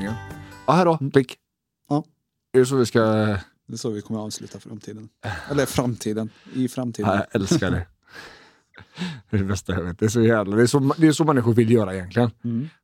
Asperger-avslutningen. 0.00 0.14
Ja, 0.66 0.72
här 0.72 0.84
då. 0.84 1.10
Klick. 1.12 1.38
Ja. 1.88 2.04
Är 2.52 2.58
det 2.58 2.66
så 2.66 2.76
vi 2.76 2.86
ska... 2.86 3.00
Det 3.66 3.74
är 3.74 3.76
så 3.76 3.90
vi 3.90 4.02
kommer 4.02 4.20
att 4.20 4.26
avsluta 4.26 4.60
framtiden. 4.60 5.08
Eller 5.50 5.66
framtiden. 5.66 6.30
I 6.54 6.68
framtiden. 6.68 7.10
Ja, 7.10 7.16
jag 7.16 7.40
älskar 7.40 7.70
det. 7.70 7.86
Det 9.30 9.36
är 9.36 9.40
det 9.40 9.46
bästa 9.46 9.72
jag 9.72 9.82
vet. 9.82 9.98
Det 9.98 10.04
är 10.04 10.08
så 10.08 10.22
jävla... 10.22 10.56
Det 10.56 10.62
är 10.62 10.66
så, 10.66 10.94
det 10.98 11.06
är 11.06 11.12
så 11.12 11.24
människor 11.24 11.54
vill 11.54 11.70
göra 11.70 11.94
egentligen. 11.94 12.30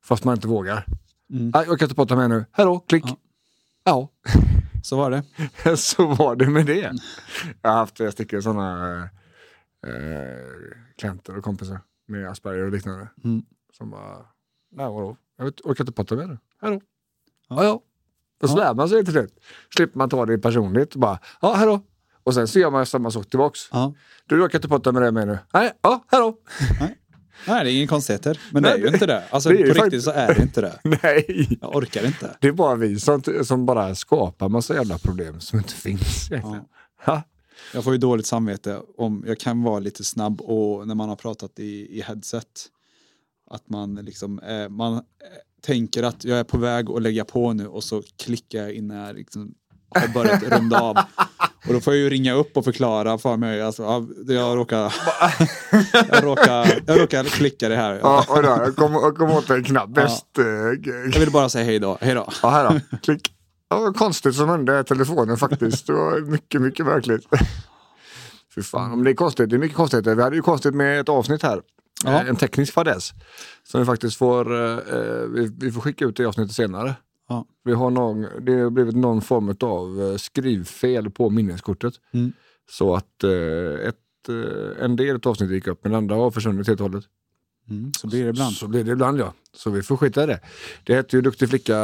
Fast 0.01 0.23
man 0.23 0.35
inte 0.35 0.47
vågar. 0.47 0.85
Mm. 1.29 1.51
Nej, 1.55 1.65
jag 1.67 1.79
kan 1.79 1.85
inte 1.85 1.95
prata 1.95 2.15
med 2.15 2.29
nu. 2.29 2.45
Då. 2.57 2.79
Klick. 2.79 3.03
Ja. 3.07 3.17
Ja. 3.83 4.09
Så 4.83 4.97
var 4.97 5.11
det. 5.11 5.23
så 5.77 6.07
var 6.15 6.35
det 6.35 6.49
med 6.49 6.65
det. 6.65 6.93
Jag 7.61 7.69
har 7.69 7.77
haft 7.77 7.95
tre 7.95 8.11
stycken 8.11 8.43
sådana 8.43 9.03
eh, 9.87 9.89
klienter 10.97 11.37
och 11.37 11.43
kompisar 11.43 11.79
med 12.07 12.29
Asperger 12.29 12.63
och 12.63 12.71
liknande. 12.71 13.07
Mm. 13.23 13.45
Som 13.77 13.89
bara, 13.89 14.17
nej 14.71 14.85
vadå? 14.85 15.17
Jag 15.37 15.45
vet, 15.45 15.61
orkar 15.61 15.83
inte 15.83 15.91
prata 15.91 16.15
med 16.15 16.29
dig. 16.29 16.37
Hej 16.61 16.71
då. 16.71 16.81
Ja. 17.49 17.63
Ja. 17.63 17.81
Och 18.43 18.49
så 18.49 18.57
Ja. 18.57 18.63
lär 18.63 18.73
man 18.73 18.89
sig 18.89 19.03
till 19.03 19.13
slut. 19.13 19.39
Slipper 19.75 19.97
man 19.97 20.09
ta 20.09 20.25
det 20.25 20.37
personligt. 20.37 20.95
Bara, 20.95 21.19
ja, 21.41 21.65
då. 21.65 21.81
Och 22.23 22.33
sen 22.33 22.47
så 22.47 22.59
gör 22.59 22.71
man 22.71 22.85
samma 22.85 23.11
sak 23.11 23.29
tillbaks. 23.29 23.59
Ja. 23.71 23.93
Du 24.25 24.41
orkar 24.43 24.57
inte 24.57 24.67
prata 24.67 24.91
med 24.91 25.01
dig 25.01 25.11
mer 25.11 25.25
nu. 25.25 25.39
Nej, 25.53 25.71
ja, 25.81 26.03
hej 26.11 26.19
då. 26.21 26.37
Nej, 27.47 27.63
det 27.63 27.71
är 27.71 27.75
ingen 27.75 27.87
konstigheter. 27.87 28.39
Men 28.51 28.63
det 28.63 28.69
Nej, 28.69 28.77
är 28.77 28.81
ju 28.83 28.87
det- 28.89 28.93
inte 28.93 29.05
det. 29.05 29.23
Alltså 29.29 29.49
det 29.49 29.55
på 29.57 29.63
riktigt 29.63 29.77
faktiskt- 29.81 30.05
så 30.05 30.11
är 30.11 30.33
det 30.35 30.41
inte 30.41 30.61
det. 30.61 30.79
Nej. 31.03 31.57
Jag 31.61 31.75
orkar 31.75 32.05
inte. 32.05 32.37
Det 32.41 32.47
är 32.47 32.51
bara 32.51 32.75
vi 32.75 32.99
som, 32.99 33.21
som 33.43 33.65
bara 33.65 33.95
skapar 33.95 34.49
massa 34.49 34.73
jävla 34.75 34.97
problem 34.97 35.39
som 35.39 35.59
inte 35.59 35.73
finns 35.73 36.31
egentligen. 36.31 36.63
Ja. 37.05 37.21
Jag 37.73 37.83
får 37.83 37.93
ju 37.93 37.99
dåligt 37.99 38.25
samvete 38.25 38.81
om 38.97 39.23
jag 39.27 39.39
kan 39.39 39.63
vara 39.63 39.79
lite 39.79 40.03
snabb 40.03 40.41
och 40.41 40.87
när 40.87 40.95
man 40.95 41.09
har 41.09 41.15
pratat 41.15 41.59
i, 41.59 41.97
i 41.97 42.01
headset. 42.01 42.65
Att 43.49 43.69
man 43.69 43.95
liksom, 43.95 44.39
eh, 44.39 44.69
man 44.69 45.03
tänker 45.61 46.03
att 46.03 46.23
jag 46.23 46.39
är 46.39 46.43
på 46.43 46.57
väg 46.57 46.89
att 46.89 47.01
lägga 47.01 47.25
på 47.25 47.53
nu 47.53 47.67
och 47.67 47.83
så 47.83 48.03
klickar 48.23 48.59
jag 48.59 48.71
innan 48.73 48.97
jag 48.97 49.15
liksom 49.15 49.51
har 49.95 50.07
börjat 50.07 50.43
runda 50.43 50.79
av. 50.79 50.97
Och 51.67 51.73
då 51.73 51.79
får 51.79 51.93
jag 51.93 52.01
ju 52.03 52.09
ringa 52.09 52.33
upp 52.33 52.57
och 52.57 52.63
förklara 52.65 53.17
för 53.17 53.37
mig. 53.37 53.61
Alltså, 53.61 53.83
ja, 53.83 54.05
jag 54.33 54.57
råkar, 54.57 54.79
jag 56.11 56.23
råkar, 56.23 56.81
jag 56.85 57.01
råkar 57.01 57.23
klicka 57.23 57.69
det 57.69 57.75
här. 57.75 57.99
Ja, 58.01 58.25
och 58.29 58.43
då, 58.43 58.49
jag 58.49 58.75
kom, 58.75 58.93
jag 58.93 59.15
kom 59.17 59.31
åt 59.31 59.49
en 59.49 59.63
knapp. 59.63 59.89
Ja. 59.95 60.01
Bäst. 60.01 60.37
eh, 60.37 60.45
Jag 61.13 61.19
vill 61.19 61.31
bara 61.31 61.49
säga 61.49 61.65
hej 61.65 61.79
då. 61.79 61.97
Hej 62.01 62.13
då. 62.15 62.29
Ja, 62.43 62.49
här 62.49 62.69
då. 62.91 62.97
Klick. 63.03 63.33
Ja, 63.69 63.93
konstigt 63.93 64.35
som 64.35 64.49
hände 64.49 64.79
i 64.79 64.83
telefonen 64.83 65.37
faktiskt. 65.37 65.87
Det 65.87 65.93
var 65.93 66.19
mycket, 66.31 66.61
mycket 66.61 66.85
märkligt. 66.85 67.21
Fy 68.55 68.61
fan, 68.61 68.91
om 68.91 69.03
det 69.03 69.09
är 69.11 69.15
konstigt. 69.15 69.49
Det 69.49 69.55
är 69.55 69.59
mycket 69.59 69.77
konstigheter. 69.77 70.15
Vi 70.15 70.23
hade 70.23 70.35
ju 70.35 70.41
konstigt 70.41 70.75
med 70.75 70.99
ett 70.99 71.09
avsnitt 71.09 71.43
här. 71.43 71.61
Ja. 72.03 72.11
Eh, 72.11 72.29
En 72.29 72.35
teknisk 72.35 72.73
fadäs. 72.73 73.13
Som 73.63 73.81
vi 73.81 73.85
faktiskt 73.85 74.17
får, 74.17 74.55
eh, 74.55 74.77
eh, 74.77 75.25
vi, 75.57 75.71
får 75.71 75.81
skicka 75.81 76.05
ut 76.05 76.15
det 76.15 76.25
avsnittet 76.25 76.55
senare. 76.55 76.95
Ja. 77.29 77.45
Vi 77.63 77.73
har 77.73 77.89
någon, 77.89 78.27
det 78.41 78.53
har 78.53 78.69
blivit 78.69 78.95
någon 78.95 79.21
form 79.21 79.55
av 79.59 80.11
eh, 80.11 80.17
skrivfel 80.17 81.09
på 81.09 81.29
minneskortet. 81.29 81.93
Mm. 82.13 82.33
Så 82.69 82.95
att 82.95 83.23
eh, 83.23 83.87
ett, 83.87 83.95
en 84.81 84.95
del 84.95 85.15
av 85.15 85.27
avsnittet 85.27 85.53
gick 85.53 85.67
upp 85.67 85.83
men 85.83 85.95
andra 85.95 86.15
har 86.15 86.31
försvunnit 86.31 86.67
helt 86.67 86.79
och 86.79 86.89
hållet. 86.89 87.05
Mm, 87.69 87.91
så 87.93 88.07
blir 88.07 88.23
det 88.23 88.29
ibland. 88.29 88.55
Så 88.55 88.67
blir 88.67 88.83
det 88.83 88.91
ibland 88.91 89.19
ja. 89.19 89.33
Så 89.53 89.69
vi 89.69 89.83
får 89.83 89.97
skita 89.97 90.23
i 90.23 90.25
det. 90.25 90.39
Det 90.83 90.95
heter 90.95 91.17
ju 91.17 91.21
duktig 91.21 91.49
flicka 91.49 91.77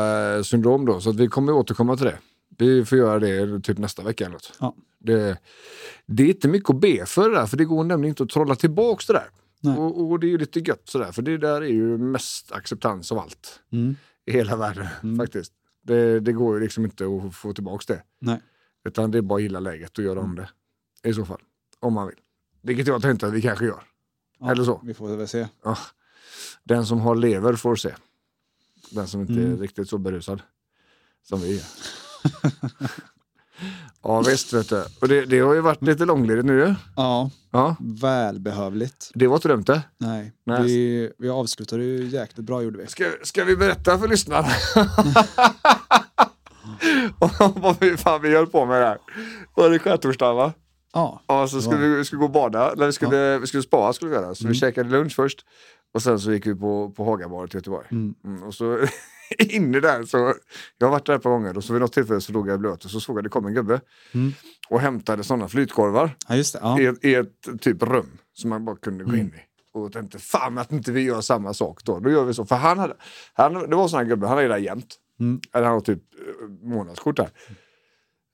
syndrom 0.44 0.86
då 0.86 1.02
så 1.02 1.10
att 1.10 1.16
vi 1.16 1.28
kommer 1.28 1.54
återkomma 1.54 1.98
till 1.98 2.06
det. 2.06 2.18
Vi 2.58 2.86
får 2.86 2.98
göra 2.98 3.20
det 3.20 3.60
typ 3.60 3.78
nästa 3.78 4.04
vecka 4.04 4.26
eller 4.26 4.34
något. 4.34 4.54
Ja. 4.60 4.76
Det, 5.00 5.38
det 6.06 6.24
är 6.24 6.28
inte 6.28 6.48
mycket 6.48 6.70
att 6.70 6.82
be 6.82 7.06
för 7.06 7.30
det 7.30 7.36
där 7.36 7.46
för 7.46 7.58
det 7.58 7.66
går 7.66 7.84
nämligen 7.84 8.12
inte 8.12 8.24
att 8.24 8.30
trolla 8.30 8.56
tillbaks 8.56 9.08
det 9.08 9.14
där. 9.14 9.30
Och, 9.64 10.12
och 10.12 10.20
det 10.20 10.28
är 10.28 10.30
ju 10.30 10.38
lite 10.38 10.60
gött 10.60 10.82
sådär 10.90 11.12
för 11.12 11.22
det 11.22 11.38
där 11.38 11.62
är 11.62 11.68
ju 11.68 11.98
mest 11.98 12.52
acceptans 12.52 13.12
av 13.12 13.18
allt 13.20 13.60
Mm. 13.72 13.96
i 14.26 14.32
hela 14.32 14.56
världen 14.56 15.18
faktiskt. 15.18 15.54
Det, 15.82 16.20
det 16.20 16.34
går 16.34 16.56
ju 16.56 16.64
liksom 16.64 16.86
inte 16.86 17.06
att 17.06 17.36
få 17.36 17.54
tillbaks 17.54 17.86
det. 17.86 18.04
Nej. 18.20 18.42
Utan 18.86 19.12
det 19.12 19.18
är 19.18 19.22
bara 19.22 19.36
att 19.36 19.44
gilla 19.44 19.60
läget 19.60 19.98
och 19.98 20.04
göra 20.04 20.20
om 20.20 20.36
det. 20.36 20.50
I 21.10 21.14
så 21.14 21.26
fall. 21.26 21.42
Om 21.80 21.94
man 21.94 22.08
vill. 22.08 22.16
Vilket 22.62 22.88
jag 22.88 23.02
tänkte 23.02 23.28
att 23.28 23.34
vi 23.34 23.42
kanske 23.42 23.66
gör. 23.66 23.84
Ja, 24.40 24.52
Eller 24.52 24.64
så. 24.64 24.82
Vi 24.84 24.94
får 24.94 25.18
väl 25.18 25.28
se. 25.28 25.48
Ja. 25.64 25.78
Den 26.64 26.86
som 26.86 27.00
har 27.00 27.16
lever 27.16 27.54
får 27.54 27.76
se. 27.76 27.94
Den 28.92 29.08
som 29.08 29.22
inte 29.22 29.34
Mm. 29.34 29.54
är 29.54 29.58
riktigt 29.58 29.90
så 29.90 29.98
berusad. 29.98 30.42
Som 31.24 31.40
vi 31.42 31.58
är. 31.58 31.64
ja 34.04 34.22
visst 34.22 34.54
vet 34.54 34.70
du. 34.70 34.84
Och 35.02 35.08
det, 35.08 35.26
det 35.26 35.40
har 35.40 35.54
ju 35.54 35.62
varit 35.62 35.82
lite 35.82 36.06
långledigt 36.06 36.46
nu 36.46 36.60
ju. 36.60 36.76
Ja, 36.96 37.30
Ja, 37.52 37.76
välbehövligt. 37.80 39.12
det 39.14 39.28
var 39.28 39.36
inte 39.36 39.48
dumt 39.48 39.64
det. 39.64 39.82
Nej, 39.98 40.34
Nej. 40.46 40.64
Vi, 40.64 41.12
vi 41.18 41.30
avslutade 41.30 41.84
ju 41.84 42.08
jäkligt 42.08 42.46
bra 42.46 42.62
gjorde 42.62 42.78
vi. 42.78 42.88
Ska, 42.88 43.04
ska 43.24 43.44
vi 43.44 43.56
berätta 43.56 44.00
för 44.00 44.08
lyssnarna? 44.08 44.48
Om 47.20 47.54
vad 47.56 47.76
vi, 47.80 47.98
fan 47.98 48.22
vi 48.22 48.36
höll 48.36 48.48
på 48.48 48.66
med 48.66 48.82
där. 48.82 48.98
Var 49.56 49.70
det 49.70 49.80
skärtorsdagen 49.80 50.36
va? 50.36 50.54
Ja, 50.94 51.22
Ja, 51.28 51.48
så 51.48 51.62
skulle 51.62 51.82
vi, 51.82 51.96
vi 51.96 52.06
skulle 52.06 52.20
gå 52.20 52.26
och 52.26 52.32
bada, 52.32 52.72
eller 52.72 52.86
vi 52.86 52.92
skulle, 52.94 53.38
vi 53.40 53.48
skulle 53.48 53.64
spara 53.64 53.94
skulle 53.94 54.12
vi 54.12 54.18
göra. 54.18 54.36
Så 54.36 54.48
vi 54.48 54.54
käkade 54.54 54.90
lunch 54.90 55.16
först. 55.16 55.46
Och 55.94 56.02
sen 56.02 56.20
så 56.20 56.34
gick 56.34 56.48
vi 56.48 56.56
på, 56.56 56.90
på 56.90 57.04
Hagabadet 57.04 57.54
i 57.54 57.58
Göteborg. 57.58 57.88
Mm. 57.92 58.16
Mm, 58.26 58.44
och 58.44 58.54
så 58.54 58.80
inne 59.40 59.80
där 59.80 60.04
så, 60.04 60.34
jag 60.78 60.88
har 60.88 60.92
varit 60.92 61.06
där 61.06 61.16
ett 61.16 61.24
par 61.24 61.30
gånger 61.30 61.58
och 61.58 61.64
så 61.64 61.74
vid 61.74 61.82
något 61.82 61.94
tillfälle 61.94 62.22
så 62.22 62.32
låg 62.32 62.50
jag 62.50 62.60
blöt 62.60 62.86
och 62.86 62.92
så 62.92 63.00
såg 63.00 63.18
jag 63.18 63.24
det 63.24 63.30
kom 63.30 63.46
en 63.46 63.54
gubbe. 63.54 63.82
Mm. 64.12 64.32
Och 64.70 64.80
hämtade 64.80 65.24
sådana 65.24 65.48
flytkorvar 65.48 66.16
ja 66.28 66.36
det. 66.36 66.60
Ja. 66.62 66.80
i, 66.80 66.86
ett, 66.86 67.06
i 67.06 67.16
ett 67.16 67.62
typ 67.62 67.84
rum 67.84 68.18
som 68.34 68.50
man 68.50 68.66
bara 68.66 68.76
kunde 68.76 69.04
gå 69.04 69.16
in 69.16 69.28
i. 69.28 69.40
Och 69.74 69.92
tänkte 69.92 70.20
fan 70.20 70.58
att 70.58 70.72
inte 70.72 70.92
vi 70.92 71.02
gör 71.02 71.22
samma 71.22 71.54
sak 71.54 71.84
då. 71.84 72.00
Då 72.00 72.10
gör 72.10 72.24
vi 72.24 72.34
så. 72.34 72.46
För 72.46 72.56
han 72.56 72.80
hade, 72.80 72.96
han, 73.34 73.54
det 73.54 73.76
var 73.76 73.84
en 73.84 73.90
sån 73.90 74.00
här 74.00 74.06
gubbe, 74.06 74.28
han 74.28 74.38
är 74.38 74.50
där 74.50 74.58
jämt. 74.58 74.96
Mm. 75.20 75.42
Eller 75.54 75.66
han 75.66 75.74
har 75.74 75.82
typ 75.82 76.04
eh, 76.14 76.68
månadskort 76.70 77.18
där. 77.18 77.30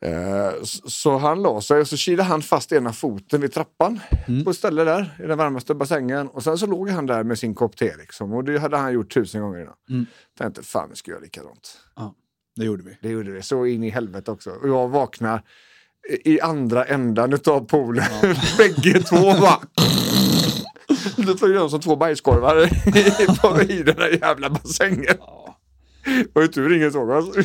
Eh, 0.05 0.53
Så 0.85 1.17
han 1.17 1.41
la 1.41 1.61
sig 1.61 1.81
och 1.81 1.87
så 1.87 1.97
kilade 1.97 2.29
han 2.29 2.41
fast 2.41 2.71
ena 2.71 2.93
foten 2.93 3.41
vid 3.41 3.53
trappan 3.53 3.99
Mm. 4.27 4.43
på 4.43 4.49
ett 4.49 4.57
ställe 4.57 4.83
där 4.83 5.15
i 5.23 5.27
den 5.27 5.37
varmaste 5.37 5.75
bassängen. 5.75 6.27
Och 6.27 6.43
sen 6.43 6.57
så 6.57 6.65
låg 6.65 6.89
han 6.89 7.05
där 7.05 7.23
med 7.23 7.39
sin 7.39 7.55
kopp 7.55 7.75
te 7.77 7.97
liksom. 7.97 8.33
Och 8.33 8.43
det 8.43 8.59
hade 8.59 8.77
han 8.77 8.93
gjort 8.93 9.13
tusen 9.13 9.41
gånger 9.41 9.61
innan. 9.61 9.73
Mm. 9.89 10.05
Tänkte 10.37 10.63
fan 10.63 10.89
vi 10.89 10.95
ska 10.95 11.11
göra 11.11 11.21
likadant. 11.21 11.77
ja, 11.95 12.15
det 12.55 12.65
gjorde 12.65 12.83
vi. 12.83 12.97
Det 13.01 13.09
gjorde 13.09 13.31
vi 13.31 13.41
så 13.41 13.65
in 13.65 13.83
i 13.83 13.89
helvete 13.89 14.31
också. 14.31 14.49
Och 14.51 14.69
jag 14.69 14.87
vaknar 14.87 15.41
i- 16.23 16.41
andra 16.41 16.85
ändan 16.85 17.33
utav 17.33 17.65
poolen. 17.65 18.05
Bägge 18.57 18.99
två 19.03 19.21
bara... 19.41 19.59
Då 21.17 21.37
flög 21.37 21.55
de 21.55 21.69
som 21.69 21.79
två 21.81 21.95
bajskorvar 21.95 22.63
i, 23.71 23.83
den 23.83 23.95
där 23.95 24.17
jävla 24.21 24.49
bassängen. 24.49 25.17
Och 26.33 26.41
hur 26.41 26.47
tur 26.47 26.73
ingen 26.75 26.91
såg 26.91 27.09
oss. 27.09 27.35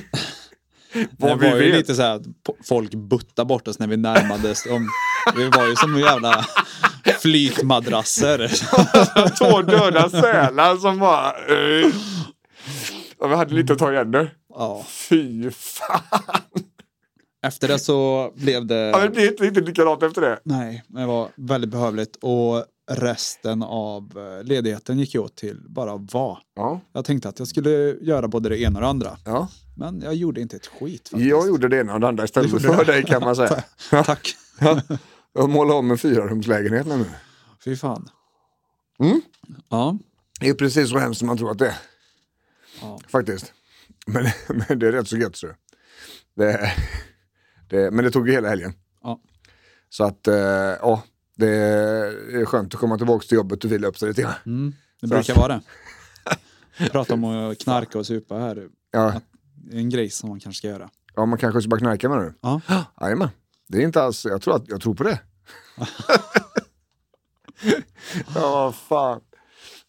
Det 1.01 1.09
Vad 1.19 1.39
vi 1.41 1.51
var 1.51 1.57
ju 1.57 1.63
vet. 1.71 1.75
lite 1.77 1.95
så 1.95 2.03
här 2.03 2.15
att 2.15 2.23
folk 2.65 2.95
buttade 2.95 3.47
bort 3.47 3.69
oss 3.69 3.79
när 3.79 3.87
vi 3.87 3.97
närmades. 3.97 4.67
Om, 4.67 4.89
vi 5.37 5.49
var 5.49 5.67
ju 5.69 5.77
som 5.77 5.99
jävla 6.01 6.47
flytmadrasser. 7.21 8.49
Två 9.39 9.63
döda 9.63 10.11
sälar 10.11 10.77
som 10.77 10.99
bara... 10.99 11.33
Och 13.19 13.31
vi 13.31 13.35
hade 13.35 13.55
lite 13.55 13.73
att 13.73 13.79
ta 13.79 13.93
igen 13.93 14.11
nu. 14.11 14.31
Ja. 14.55 14.85
Fy 14.89 15.51
fan. 15.51 16.01
Efter 17.47 17.69
det 17.69 17.79
så 17.79 18.31
blev 18.37 18.67
det... 18.67 18.75
Ja, 18.77 18.99
men 18.99 19.07
det 19.07 19.11
blir 19.15 19.29
inte 19.31 19.43
riktigt 19.45 19.65
likadant 19.69 20.03
efter 20.03 20.21
det. 20.21 20.39
Nej, 20.45 20.83
det 20.89 21.07
var 21.07 21.29
väldigt 21.37 21.71
behövligt. 21.71 22.17
Och 22.23 22.65
resten 22.91 23.63
av 23.63 24.13
eh, 24.17 24.45
ledigheten 24.45 24.99
gick 24.99 25.15
ju 25.15 25.21
åt 25.21 25.37
till 25.37 25.61
bara 25.69 25.97
vara. 25.97 26.39
Ja. 26.57 26.81
Jag 26.93 27.05
tänkte 27.05 27.29
att 27.29 27.39
jag 27.39 27.49
skulle 27.49 27.71
göra 28.01 28.29
både 28.29 28.49
det 28.49 28.61
ena 28.61 28.79
och 28.79 28.83
det 28.83 28.89
andra. 28.89 29.19
ja. 29.25 29.49
Men 29.77 30.01
jag 30.01 30.15
gjorde 30.15 30.41
inte 30.41 30.57
ett 30.57 30.67
skit 30.67 31.09
faktiskt. 31.09 31.31
Jag 31.31 31.47
gjorde 31.49 31.69
det 31.69 31.81
ena 31.81 31.95
och 31.95 32.01
det 32.01 32.09
andra 32.09 32.25
istället 32.25 32.51
gjorde 32.51 32.65
för 32.65 32.85
det. 32.85 32.93
dig 32.93 33.05
kan 33.05 33.23
man 33.23 33.37
säga. 33.37 33.65
Tack. 33.91 34.37
Jag 35.33 35.51
målar 35.51 35.75
om 35.75 35.91
en 35.91 35.99
fyrarumslägenhet 35.99 36.87
nu. 36.87 37.05
Fy 37.65 37.77
fan. 37.77 38.09
Mm. 38.99 39.21
Ja. 39.69 39.99
Det 40.41 40.49
är 40.49 40.55
precis 40.55 40.91
så 40.91 40.99
hemskt 40.99 41.19
som 41.19 41.27
man 41.27 41.39
tror 41.39 41.51
att 41.51 41.59
det 41.59 41.67
är. 41.67 41.77
Ja. 42.81 42.99
Faktiskt. 43.09 43.53
Men, 44.07 44.25
men 44.69 44.79
det 44.79 44.87
är 44.89 44.93
rätt 44.93 45.09
så 45.09 45.17
gött. 45.17 45.37
Så. 45.37 45.47
Det, 46.37 46.73
det, 47.69 47.91
men 47.91 48.05
det 48.05 48.11
tog 48.11 48.29
ju 48.29 48.35
hela 48.35 48.49
helgen. 48.49 48.73
Ja. 49.03 49.21
Så 49.89 50.05
att, 50.05 50.29
eh, 50.29 50.35
ja, 50.81 51.03
det 51.35 51.49
är 51.49 52.45
skönt 52.45 52.75
att 52.75 52.81
komma 52.81 52.97
tillbaka 52.97 53.27
till 53.27 53.37
jobbet 53.37 53.65
och 53.65 53.73
vila 53.73 53.89
upp 53.89 53.99
sig 53.99 54.09
lite 54.09 54.23
grann. 54.23 54.35
Mm. 54.47 54.75
Det 55.01 55.09
Så- 55.09 55.15
brukar 55.15 55.35
vara 55.35 55.49
det. 55.49 55.61
Prata 56.91 57.15
om 57.15 57.25
att 57.25 57.59
knarka 57.59 57.99
och 57.99 58.07
supa 58.07 58.35
här. 58.39 58.69
Ja, 58.91 59.21
Det 59.55 59.77
är 59.77 59.81
en 59.81 59.91
grej 59.91 60.11
som 60.11 60.29
man 60.29 60.41
kanske 60.41 60.59
ska 60.59 60.69
göra. 60.69 60.91
ja, 61.15 61.27
man 61.27 61.39
kanske 61.39 61.61
ska 61.61 61.69
bara 61.69 61.81
knarka 61.81 62.09
nu. 62.09 62.35
Ja. 62.41 62.61
Jajamän. 63.01 63.29
Det 63.69 63.79
är 63.79 63.83
inte 63.83 64.03
alls, 64.03 64.25
jag 64.25 64.43
tror, 64.43 64.57
att, 64.57 64.69
jag 64.69 64.81
tror 64.81 64.95
på 64.95 65.03
det. 65.05 65.19
ja, 68.35 68.51
vad 68.51 68.75
fan. 68.75 69.21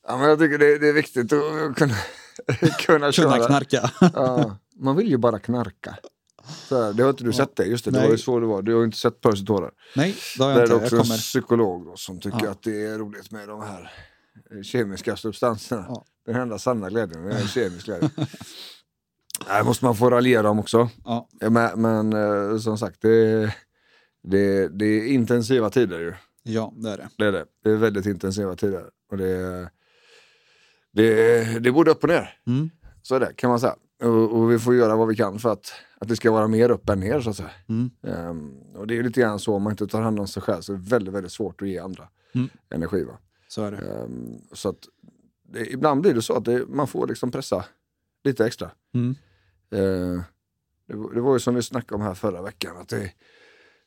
Ja, 0.07 0.17
men 0.17 0.29
jag 0.29 0.39
tycker 0.39 0.57
det, 0.57 0.77
det 0.79 0.87
är 0.89 0.93
viktigt 0.93 1.33
att 1.33 1.75
kunna, 1.75 1.95
kunna. 2.85 3.11
Kunna 3.11 3.37
knarka. 3.47 3.91
Ja, 4.13 4.57
man 4.79 4.95
vill 4.95 5.09
ju 5.09 5.17
bara 5.17 5.39
knarka. 5.39 5.97
Så 6.47 6.91
det 6.91 7.03
har 7.03 7.09
inte 7.09 7.23
du 7.23 7.33
sett 7.33 7.55
det, 7.55 7.65
just 7.65 7.85
det, 7.85 7.91
det 7.91 7.97
Nej. 7.97 8.07
var 8.07 8.11
ju 8.11 8.17
så 8.17 8.39
det 8.39 8.45
var. 8.45 8.61
Du 8.61 8.73
har 8.73 8.79
ju 8.79 8.85
inte 8.85 8.97
sett 8.97 9.21
Percy 9.21 9.45
tårar. 9.45 9.71
Nej, 9.95 10.15
det 10.37 10.43
har 10.43 10.53
Där 10.53 10.59
jag 10.59 10.69
är 10.69 10.73
inte. 10.73 10.79
det 10.79 10.85
också 10.85 10.95
Jag 10.95 10.99
en 11.01 11.05
kommer. 11.07 11.17
psykolog 11.17 11.85
då, 11.85 11.95
som 11.95 12.19
tycker 12.19 12.39
Ja. 12.45 12.51
att 12.51 12.63
det 12.63 12.85
är 12.85 12.97
roligt 12.97 13.31
med 13.31 13.47
de 13.47 13.61
här 13.61 13.91
eh, 14.51 14.61
kemiska 14.61 15.15
substanserna. 15.15 15.85
Ja. 15.89 16.05
Den 16.25 16.35
enda 16.35 16.59
sanna 16.59 16.89
glädjen 16.89 17.25
är 17.31 17.47
kemisk 17.47 17.85
glädje. 17.85 18.09
Nej, 19.49 19.63
måste 19.63 19.85
man 19.85 19.95
få 19.95 20.09
raljera 20.09 20.49
om 20.49 20.59
också. 20.59 20.89
Ja, 21.05 21.29
Men, 21.49 21.81
men 21.81 22.13
eh, 22.13 22.57
som 22.57 22.77
sagt, 22.77 23.01
det, 23.01 23.45
det, 24.23 24.67
det 24.67 24.85
är 24.85 25.07
intensiva 25.07 25.69
tider 25.69 25.99
ju. 25.99 26.13
ja, 26.43 26.73
det 26.77 26.89
är 26.89 26.97
det. 26.97 27.09
Det 27.17 27.25
är 27.25 27.31
det. 27.31 27.45
Det 27.63 27.69
är 27.69 27.75
väldigt 27.75 28.05
intensiva 28.05 28.55
tider. 28.55 28.85
Och 29.11 29.17
det, 29.17 29.69
det, 30.93 31.13
det 31.59 31.69
är 31.69 31.73
både 31.73 31.91
upp 31.91 32.03
och 32.03 32.09
ner. 32.09 32.37
Mm. 32.47 32.69
Så 33.01 33.15
är 33.15 33.19
det, 33.19 33.33
kan 33.35 33.49
man 33.49 33.59
säga. 33.59 33.75
Och, 34.05 34.31
och 34.39 34.51
vi 34.51 34.59
får 34.59 34.75
göra 34.75 34.95
vad 34.95 35.07
vi 35.07 35.15
kan 35.15 35.39
för 35.39 35.49
att, 35.53 35.73
att 35.97 36.07
det 36.07 36.15
ska 36.15 36.31
vara 36.31 36.47
mer 36.47 36.69
upp 36.71 36.89
än 36.89 36.99
ner 36.99 37.21
så 37.21 37.29
att 37.29 37.35
säga. 37.35 37.51
Mm. 37.69 37.89
Ehm, 38.03 38.53
och 38.75 38.87
det 38.87 38.97
är 38.97 39.03
lite 39.03 39.21
grann 39.21 39.39
så, 39.39 39.55
om 39.55 39.63
man 39.63 39.71
inte 39.73 39.87
tar 39.87 40.01
hand 40.01 40.19
om 40.19 40.27
sig 40.27 40.41
själv 40.43 40.61
så 40.61 40.73
är 40.73 40.77
det 40.77 40.83
väldigt, 40.89 41.13
väldigt 41.13 41.31
svårt 41.31 41.61
att 41.61 41.67
ge 41.67 41.77
andra 41.79 42.07
Mm. 42.35 42.49
energi. 42.69 43.03
Va? 43.03 43.17
Så 43.47 43.63
är 43.63 43.71
det. 43.71 43.77
Ehm, 43.77 44.37
så 44.53 44.69
att 44.69 44.79
det, 45.43 45.65
ibland 45.73 46.01
blir 46.01 46.13
det 46.13 46.21
så 46.21 46.33
att 46.33 46.45
det, 46.45 46.65
man 46.67 46.87
får 46.87 47.07
liksom 47.07 47.31
pressa 47.31 47.65
lite 48.23 48.45
extra. 48.45 48.71
Mm. 48.93 49.15
Eh, 49.71 50.21
det, 50.87 50.95
var- 50.95 51.13
det 51.13 51.21
var 51.21 51.33
ju 51.33 51.39
som 51.39 51.55
vi 51.55 51.61
snackade 51.61 51.95
om 51.95 52.01
här 52.01 52.13
förra 52.13 52.41
veckan, 52.41 52.77
att 52.77 52.89
det 52.89 53.11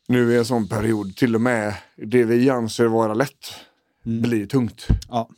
nu 0.08 0.34
är 0.34 0.38
en 0.38 0.44
sån 0.44 0.68
period, 0.68 1.16
till 1.16 1.34
och 1.34 1.40
med 1.40 1.74
det 1.96 2.24
vi 2.24 2.50
anser 2.50 2.86
vara 2.86 3.14
lätt 3.14 3.46
Mm. 4.06 4.22
blir 4.22 4.46
tungt. 4.46 4.86
Ja. 5.08 5.28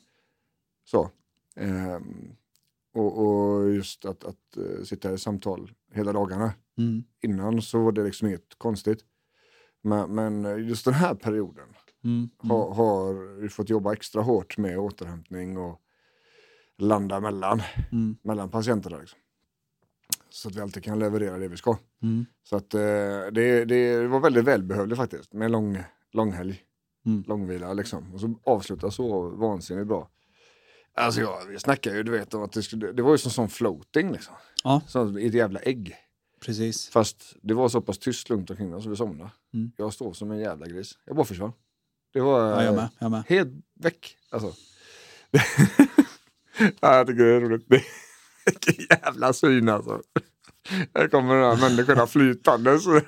Så. 0.84 1.10
Ehm, 1.56 2.14
och, 2.94 3.18
och 3.18 3.70
just 3.70 4.04
att, 4.04 4.24
att 4.24 4.56
eh, 4.56 4.82
sitta 4.84 5.12
i 5.12 5.18
samtal 5.18 5.70
hela 5.92 6.12
dagarna. 6.12 6.52
Mm. 6.78 7.02
Innan 7.22 7.62
så 7.62 7.78
var 7.84 7.92
det 7.92 8.04
liksom 8.04 8.28
inget 8.28 8.58
konstigt. 8.58 9.04
Men, 9.82 10.14
men 10.14 10.66
just 10.68 10.84
den 10.84 10.94
här 10.94 11.14
perioden 11.14 11.68
Mm. 12.04 12.30
har, 12.38 12.74
har 12.74 13.12
vi 13.40 13.48
fått 13.48 13.70
jobba 13.70 13.92
extra 13.92 14.22
hårt 14.22 14.58
med 14.58 14.78
återhämtning 14.78 15.58
och 15.58 15.80
landa 16.78 17.20
mellan, 17.20 17.62
Mm. 17.92 18.16
mellan 18.22 18.48
patienterna. 18.50 18.98
Liksom. 18.98 19.18
Så 20.30 20.48
att 20.48 20.56
vi 20.56 20.60
alltid 20.60 20.84
kan 20.84 20.98
leverera 20.98 21.38
det 21.38 21.48
vi 21.48 21.56
ska. 21.56 21.76
Mm. 22.02 22.26
Så 22.42 22.56
att 22.56 22.74
eh, 22.74 22.80
det, 23.32 23.64
det 23.64 24.06
var 24.06 24.20
väldigt 24.20 24.44
välbehövligt 24.44 24.96
faktiskt 24.96 25.32
med 25.32 25.50
lång, 25.50 25.78
långhelg, 26.12 26.62
Mm. 27.06 27.24
långvila 27.26 27.72
liksom. 27.72 28.14
Och 28.14 28.20
så 28.20 28.34
avsluta 28.44 28.90
så 28.90 29.28
vansinnigt 29.28 29.88
bra. 29.88 30.08
Alltså 30.96 31.20
ja, 31.20 31.42
vi 31.48 31.58
snackar 31.58 31.94
ju 31.94 32.02
du 32.02 32.10
vet 32.12 32.34
om 32.34 32.42
att 32.42 32.52
det, 32.52 32.62
skulle, 32.62 32.92
det 32.92 33.02
var 33.02 33.12
ju 33.12 33.18
som 33.18 33.30
sån 33.30 33.48
floating 33.48 34.12
liksom. 34.12 34.34
Ja. 34.64 34.82
Som 34.86 35.16
ett 35.16 35.34
jävla 35.34 35.60
ägg. 35.60 35.96
Precis. 36.44 36.88
Fast 36.88 37.36
det 37.42 37.54
var 37.54 37.68
så 37.68 37.80
pass 37.80 37.98
tyst 37.98 38.28
lugnt 38.28 38.50
omkring 38.50 38.74
oss 38.74 38.84
så 38.84 38.90
vi 38.90 38.96
somnade. 38.96 39.30
Mm. 39.54 39.72
Jag 39.76 39.92
står 39.92 40.12
som 40.12 40.30
en 40.30 40.38
jävla 40.38 40.66
gris. 40.66 40.98
Jag 41.04 41.16
bara 41.16 41.26
försvann. 41.26 41.52
Det 42.12 42.20
var 42.20 42.40
Ja, 42.50 42.62
jag 42.62 42.66
eh, 42.66 42.74
med. 42.80 42.88
Jag 42.98 43.10
med. 43.10 43.22
helt 43.28 43.52
väck. 43.80 44.16
Alltså. 44.30 44.52
ja, 46.80 46.96
jag 46.96 47.06
tycker 47.06 47.24
det 47.24 47.34
är 47.36 47.40
roligt. 47.40 47.66
Vilken 48.46 48.86
jävla 49.02 49.32
syn 49.32 49.68
alltså. 49.68 50.02
Här 50.94 51.08
kommer 51.08 51.34
de 51.34 51.58
här 51.60 51.68
människorna 51.70 52.06
flytande 52.06 52.78
så 52.80 53.00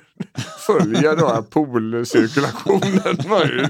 följer 0.67 1.15
då 1.15 1.27
ju- 3.45 3.69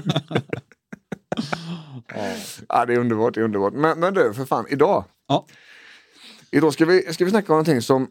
ja, 2.68 2.86
det 2.86 2.94
är 2.94 2.98
underbart, 2.98 3.34
det 3.34 3.40
är 3.40 3.44
underbart. 3.44 3.72
Men, 3.72 4.00
men 4.00 4.14
du, 4.14 4.34
för 4.34 4.44
fan, 4.44 4.66
idag. 4.68 5.04
Ja. 5.28 5.46
Idag 6.50 6.72
ska 6.72 6.84
vi, 6.86 7.12
ska 7.12 7.24
vi 7.24 7.30
snacka 7.30 7.52
om 7.52 7.56
någonting 7.56 7.82
som 7.82 8.10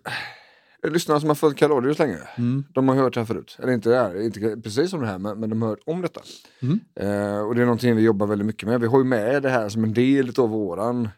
lyssnarna 0.88 1.20
som 1.20 1.30
har 1.30 1.36
följt 1.36 1.58
Kalorius 1.58 2.00
länge, 2.00 2.18
Mm. 2.36 2.64
de 2.74 2.88
har 2.90 2.96
hört 2.96 3.14
det 3.14 3.20
här 3.20 3.26
förut. 3.26 3.58
Eller 3.64 3.74
inte 3.74 3.90
det 3.90 3.96
här, 3.96 4.22
inte 4.22 4.62
precis 4.64 4.90
som 4.90 5.02
det 5.02 5.08
här, 5.08 5.18
men, 5.18 5.40
men 5.40 5.50
de 5.50 5.62
har 5.62 5.70
hört 5.70 5.80
om 5.86 6.02
detta. 6.02 6.22
Mm. 6.62 6.80
Eh, 6.96 7.40
och 7.40 7.56
det 7.56 7.62
är 7.62 7.66
någonting 7.66 7.96
vi 7.96 8.02
jobbar 8.02 8.28
väldigt 8.28 8.46
mycket 8.46 8.70
med. 8.70 8.82
Vi 8.82 8.88
har 8.88 8.98
ju 8.98 9.04
med 9.04 9.44
det 9.44 9.50
här 9.50 9.70
som 9.70 9.84
en 9.84 9.94
del 9.94 10.34
av 10.40 10.50
våran 10.50 11.10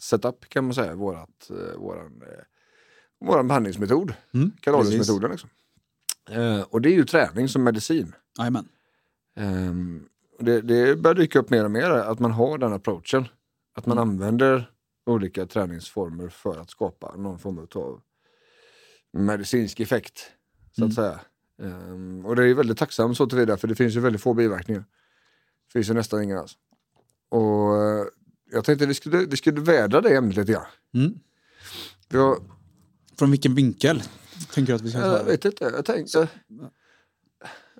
setup 0.00 0.48
kan 0.48 0.64
man 0.64 0.74
säga, 0.74 0.94
vårat, 0.94 1.50
eh, 1.50 1.80
våran, 1.80 2.22
eh, 2.22 3.26
våran 3.26 3.48
behandlingsmetod. 3.48 4.14
Mm. 4.34 4.52
Kaloriusmetoden 4.60 5.30
liksom. 5.30 5.50
Eh, 6.30 6.60
och 6.60 6.80
det 6.80 6.88
är 6.88 6.94
ju 6.94 7.04
träning 7.04 7.48
som 7.48 7.64
medicin. 7.64 8.14
Jajamän. 8.38 8.68
Det, 10.38 10.60
det 10.60 10.96
börjar 10.96 11.14
dyka 11.14 11.38
upp 11.38 11.50
mer 11.50 11.64
och 11.64 11.70
mer 11.70 11.90
att 11.90 12.18
man 12.18 12.30
har 12.30 12.58
den 12.58 12.72
approachen. 12.72 13.28
Att 13.74 13.86
man 13.86 13.98
använder 13.98 14.70
olika 15.06 15.46
träningsformer 15.46 16.28
för 16.28 16.60
att 16.60 16.70
skapa 16.70 17.16
någon 17.16 17.38
form 17.38 17.68
av 17.74 18.00
medicinsk 19.12 19.80
effekt. 19.80 20.32
Så 20.76 20.84
att 20.84 20.94
säga. 20.94 21.20
Ehm, 21.62 22.26
och 22.26 22.36
det 22.36 22.44
är 22.44 22.54
väldigt 22.54 22.78
tacksamt 22.78 23.16
så 23.16 23.26
tillvida 23.26 23.56
för 23.56 23.68
det 23.68 23.74
finns 23.74 23.96
ju 23.96 24.00
väldigt 24.00 24.22
få 24.22 24.34
biverkningar. 24.34 24.80
Det 25.66 25.72
finns 25.72 25.90
ju 25.90 25.94
nästan 25.94 26.22
inga 26.22 26.40
alls. 26.40 26.56
Och 27.28 27.82
eh, 27.82 28.06
jag 28.52 28.64
tänkte 28.64 28.86
vi 28.86 28.94
skulle, 28.94 29.26
vi 29.26 29.36
skulle 29.36 29.60
vädra 29.60 30.00
det 30.00 30.16
ämnet 30.16 30.36
lite 30.36 30.52
grann. 30.52 30.66
Mm. 30.94 31.18
Har, 32.12 32.38
Från 33.18 33.30
vilken 33.30 33.54
vinkel 33.54 34.02
tänker 34.54 34.72
du 34.72 34.76
att 34.76 34.82
vi 34.82 34.90
ska 34.90 35.00
ta 35.00 35.16
jag 35.16 35.24
vet 35.24 35.44
inte, 35.44 35.64
jag 35.64 35.84
tänkte, 35.84 36.28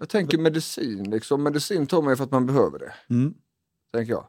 jag 0.02 0.08
tänker 0.08 0.38
medicin 0.38 1.10
liksom. 1.10 1.42
Medicin 1.42 1.86
tar 1.86 2.02
man 2.02 2.12
ju 2.12 2.16
för 2.16 2.24
att 2.24 2.30
man 2.30 2.46
behöver 2.46 2.78
det. 2.78 2.94
Mm. 3.10 3.34
tänker 3.92 4.12
jag. 4.12 4.26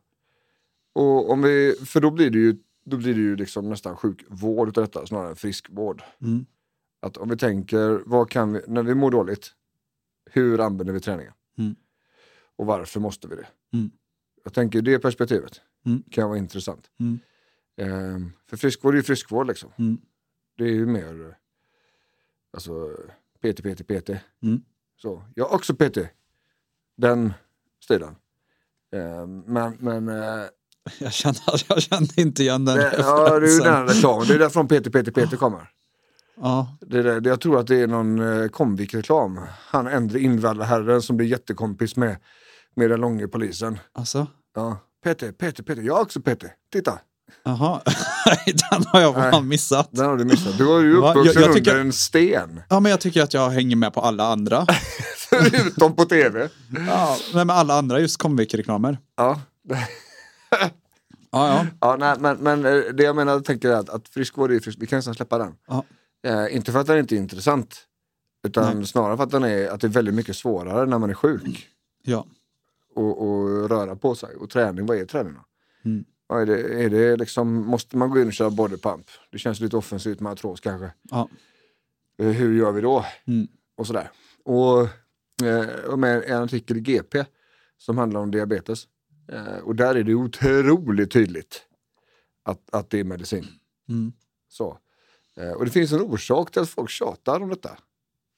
Och 0.94 1.30
om 1.32 1.42
vi, 1.42 1.76
för 1.86 2.02
då 2.02 2.12
blir 2.12 2.30
det 2.30 2.38
ju, 2.38 2.56
då 2.86 2.98
blir 2.98 3.14
det 3.14 3.20
ju 3.22 3.36
liksom 3.36 3.70
nästan 3.70 3.96
sjukvård 3.98 4.70
utav 4.70 4.84
detta 4.84 5.08
snarare 5.08 5.30
än 5.30 5.36
friskvård. 5.36 6.04
Mm. 6.22 6.46
Att 7.00 7.18
om 7.18 7.30
vi 7.30 7.38
tänker, 7.38 8.02
vad 8.06 8.30
kan 8.30 8.54
vi, 8.54 8.62
när 8.68 8.84
vi 8.84 8.96
mår 8.96 9.12
dåligt, 9.12 9.52
hur 10.32 10.60
använder 10.60 10.94
vi 10.94 11.00
träningen? 11.00 11.34
Mm. 11.58 11.76
Och 12.56 12.66
varför 12.66 13.00
måste 13.00 13.28
vi 13.28 13.36
det? 13.36 13.48
Mm. 13.74 13.92
Jag 14.44 14.54
tänker 14.54 14.82
det 14.82 15.00
perspektivet 15.00 15.62
Mm. 15.86 16.04
kan 16.12 16.30
vara 16.30 16.38
intressant. 16.40 16.90
Mm. 17.00 17.20
Ehm, 17.78 18.32
för 18.48 18.58
friskvård 18.58 18.94
är 18.94 18.98
ju 18.98 19.04
friskvård 19.04 19.48
liksom. 19.48 19.72
Det 20.58 20.64
är 20.64 20.74
ju 20.74 20.86
mer, 20.86 21.38
alltså 22.54 22.90
PT, 23.42 23.62
PT, 23.64 23.88
PT. 23.88 24.10
Så, 25.02 25.24
jag 25.36 25.50
är 25.52 25.56
också 25.56 25.74
PT. 25.76 25.98
Den 26.98 27.34
stilen. 27.84 28.16
Ehm, 28.96 29.40
men, 29.40 29.78
men 29.80 30.10
eh, 30.10 30.46
Jag, 31.00 31.14
kände, 31.14 31.40
jag 31.70 31.82
kände 31.82 32.22
inte 32.22 32.42
igen 32.44 32.66
den 32.66 32.78
Det, 32.78 32.96
ja, 32.98 33.40
det 33.40 33.48
är 33.48 33.52
ju 33.54 33.60
den 33.60 33.88
reklamen. 33.88 34.28
Det 34.28 34.34
är 34.34 34.40
därifrån 34.40 34.68
Peter 34.68 34.92
Peter 34.92 35.12
Peter 35.12 35.38
kommer. 35.38 35.70
Ja, 36.36 36.78
Det 36.82 37.00
är 37.00 37.22
det, 37.22 37.30
jag 37.30 37.42
tror 37.42 37.60
att 37.60 37.68
det 37.68 37.76
är 37.76 37.88
någon 37.88 38.20
eh, 38.20 38.48
Comvik-reklam. 38.48 39.40
Han 39.50 39.88
äldre 39.88 40.20
invandrarherren 40.20 41.02
som 41.02 41.18
blir 41.18 41.28
jättekompis 41.28 41.96
med, 41.96 42.18
med 42.76 42.90
den 42.90 43.02
långe 43.02 43.28
polisen. 43.28 43.80
alltså. 43.94 44.28
Ja. 44.56 44.78
Peter, 45.04 45.32
Peter, 45.32 45.64
Peter. 45.64 45.82
Jag 45.82 45.98
är 45.98 46.02
också 46.02 46.22
Peter. 46.22 46.54
Titta, 46.72 47.00
Jaha, 47.44 47.82
den 48.46 48.84
har 48.88 49.02
jag 49.02 49.14
fan 49.16 49.48
missat. 49.48 49.90
den 49.92 50.06
har 50.06 50.18
du 50.18 50.26
missat. 50.26 50.58
Du 50.58 50.64
var 50.64 50.80
ju 50.82 50.96
uppvuxen 50.98 51.42
Jag- 51.42 51.50
jag 51.50 51.56
tycker- 51.56 51.72
under 51.72 51.86
en 51.86 51.94
sten. 51.94 52.62
Ja, 52.70 52.80
men 52.80 52.90
jag 52.90 53.00
tycker 53.02 53.24
att 53.24 53.34
jag 53.34 53.50
hänger 53.50 53.76
med 53.76 53.94
på 53.94 54.02
alla 54.02 54.24
andra. 54.28 54.66
Förutom 55.30 55.96
på 55.96 56.06
tv. 56.06 56.50
Ja, 56.88 57.18
men 57.34 57.48
med 57.48 57.56
alla 57.56 57.74
andra 57.78 58.00
just 58.00 58.18
Comvik-reklamer. 58.22 58.98
Ja. 59.18 59.42
Ja, 61.32 61.48
ja. 61.48 61.66
Ja, 61.82 61.96
nej, 62.00 62.16
men, 62.20 62.38
men 62.38 62.66
eh, 62.66 62.94
det 62.94 63.04
jag 63.04 63.16
menar, 63.16 63.40
tänker 63.40 63.70
är 63.70 63.76
att, 63.76 63.90
att 63.90 64.08
friskvård 64.10 64.52
är 64.52 64.60
frisk. 64.60 64.78
Vi 64.82 64.88
kan 64.88 64.98
nästan 64.98 65.14
släppa 65.16 65.38
den. 65.38 65.54
Eh, 66.28 66.56
inte 66.56 66.72
för 66.72 66.80
att 66.80 66.88
den 66.88 66.98
inte 67.00 67.16
är 67.16 67.18
intressant. 67.18 67.78
Utan 68.48 68.78
Nej. 68.78 68.88
snarare 68.88 69.18
för 69.18 69.24
att, 69.24 69.32
den 69.32 69.44
är, 69.44 69.68
att 69.70 69.82
det 69.82 69.88
är 69.88 69.90
väldigt 69.90 70.14
mycket 70.16 70.36
svårare 70.36 70.86
när 70.86 71.00
man 71.00 71.10
är 71.10 71.14
sjuk. 71.14 71.68
ja. 72.04 72.26
och, 72.96 73.22
och 73.28 73.70
röra 73.70 73.96
på 73.96 74.16
sig. 74.16 74.36
Och 74.36 74.50
träning, 74.50 74.86
vad 74.86 74.98
är 74.98 75.06
träning 75.06 75.34
då? 75.34 75.42
Mm. 75.90 76.04
Är 76.30 76.46
det, 76.46 76.84
är 76.84 76.90
det 76.90 77.16
liksom, 77.18 77.54
måste 77.54 77.98
man 77.98 78.10
gå 78.10 78.22
in 78.22 78.28
och 78.28 78.34
köra 78.34 78.50
bodypump? 78.50 79.06
Det 79.32 79.38
känns 79.38 79.60
lite 79.60 79.78
offensivt 79.78 80.20
med 80.20 80.32
artros 80.32 80.60
kanske. 80.60 80.92
ja. 81.10 81.30
Eh, 82.18 82.28
Hur 82.28 82.58
gör 82.58 82.72
vi 82.72 82.82
då? 82.82 83.06
Mm. 83.28 83.48
Och 83.78 83.88
sådär. 83.88 84.12
Och, 84.44 84.82
eh, 85.48 85.86
och 85.90 86.00
med 86.00 86.24
en 86.24 86.44
artikel 86.44 86.78
i 86.78 86.80
GP 86.80 87.26
som 87.78 87.98
handlar 87.98 88.22
om 88.22 88.32
diabetes. 88.32 88.88
Eh, 89.32 89.58
och 89.58 89.76
där 89.76 89.96
är 89.96 90.04
det 90.04 90.14
otroligt 90.14 91.12
tydligt 91.12 91.62
att, 92.44 92.60
att 92.72 92.90
det 92.90 93.00
är 93.00 93.04
medicin. 93.04 93.48
Mm. 93.90 94.14
Så. 94.50 94.78
Och 95.56 95.66
det 95.66 95.72
finns 95.72 95.92
en 95.92 96.02
orsak 96.02 96.52
till 96.52 96.62
att 96.62 96.70
folk 96.70 96.90
tjatar 96.90 97.42
om 97.42 97.50
detta. 97.50 97.78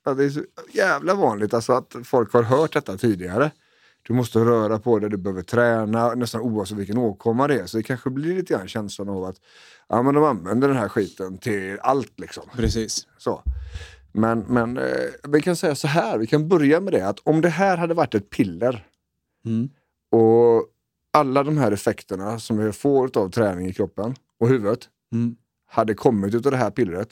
Det 0.04 0.24
är 0.24 0.30
så 0.30 0.44
jävla 0.74 1.16
vanligt 1.16 1.54
alltså 1.54 1.74
att 1.74 1.96
folk 2.04 2.34
har 2.34 2.44
hört 2.44 2.74
detta 2.74 2.98
tidigare. 2.98 3.52
Du 4.08 4.14
måste 4.14 4.40
röra 4.40 4.80
på 4.80 5.00
dig, 5.00 5.10
du 5.10 5.18
behöver 5.18 5.42
träna, 5.42 6.14
nästan 6.14 6.42
oavsett 6.42 6.78
vilken 6.78 6.98
åkomma 6.98 7.48
det 7.48 7.60
är. 7.60 7.66
Så 7.66 7.78
det 7.78 7.84
kanske 7.84 8.10
blir 8.10 8.36
lite 8.36 8.54
grann 8.54 8.68
känslan 8.68 9.10
av 9.10 9.24
att 9.24 9.36
ja, 9.88 10.02
men 10.02 10.16
de 10.16 10.24
använder 10.24 10.68
den 10.68 10.78
här 10.78 10.90
skiten 10.90 11.38
till 11.38 11.80
allt. 11.82 12.20
liksom. 12.20 12.44
Precis. 12.56 13.08
Så. 13.18 13.42
Men, 14.12 14.40
men 14.40 14.78
eh, 14.78 14.84
vi 15.30 15.42
kan 15.42 15.56
säga 15.56 15.76
så 15.76 15.88
här, 15.88 16.18
vi 16.18 16.28
kan 16.28 16.48
börja 16.48 16.80
med 16.80 16.94
det 16.94 17.08
att 17.08 17.20
om 17.24 17.42
det 17.42 17.50
här 17.50 17.78
hade 17.78 17.94
varit 17.94 18.16
ett 18.16 18.30
piller 18.30 18.88
Mm. 19.46 19.70
och 20.12 20.64
alla 21.14 21.44
de 21.44 21.58
här 21.58 21.72
effekterna 21.72 22.40
som 22.40 22.58
vi 22.58 22.72
får 22.72 23.18
av 23.18 23.30
träning 23.30 23.68
i 23.68 23.74
kroppen 23.74 24.16
och 24.40 24.48
huvudet 24.48 24.80
Mm. 25.14 25.36
hade 25.68 25.94
kommit 25.94 26.34
utav 26.36 26.52
det 26.52 26.58
här 26.58 26.72
pillret 26.72 27.10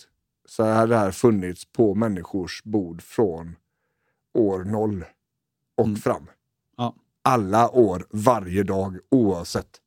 så 0.49 0.63
hade 0.63 0.93
det 0.93 0.97
här 0.99 1.11
funnits 1.11 1.65
på 1.71 1.95
människors 1.95 2.63
bord 2.63 3.01
från 3.01 3.55
år 4.33 4.63
noll 4.63 5.05
och 5.77 5.85
Mm. 5.85 5.95
fram. 5.97 6.27
Alla 7.23 7.69
år, 7.69 8.05
varje 8.09 8.63
dag, 8.63 8.97
oavsett. 9.11 9.79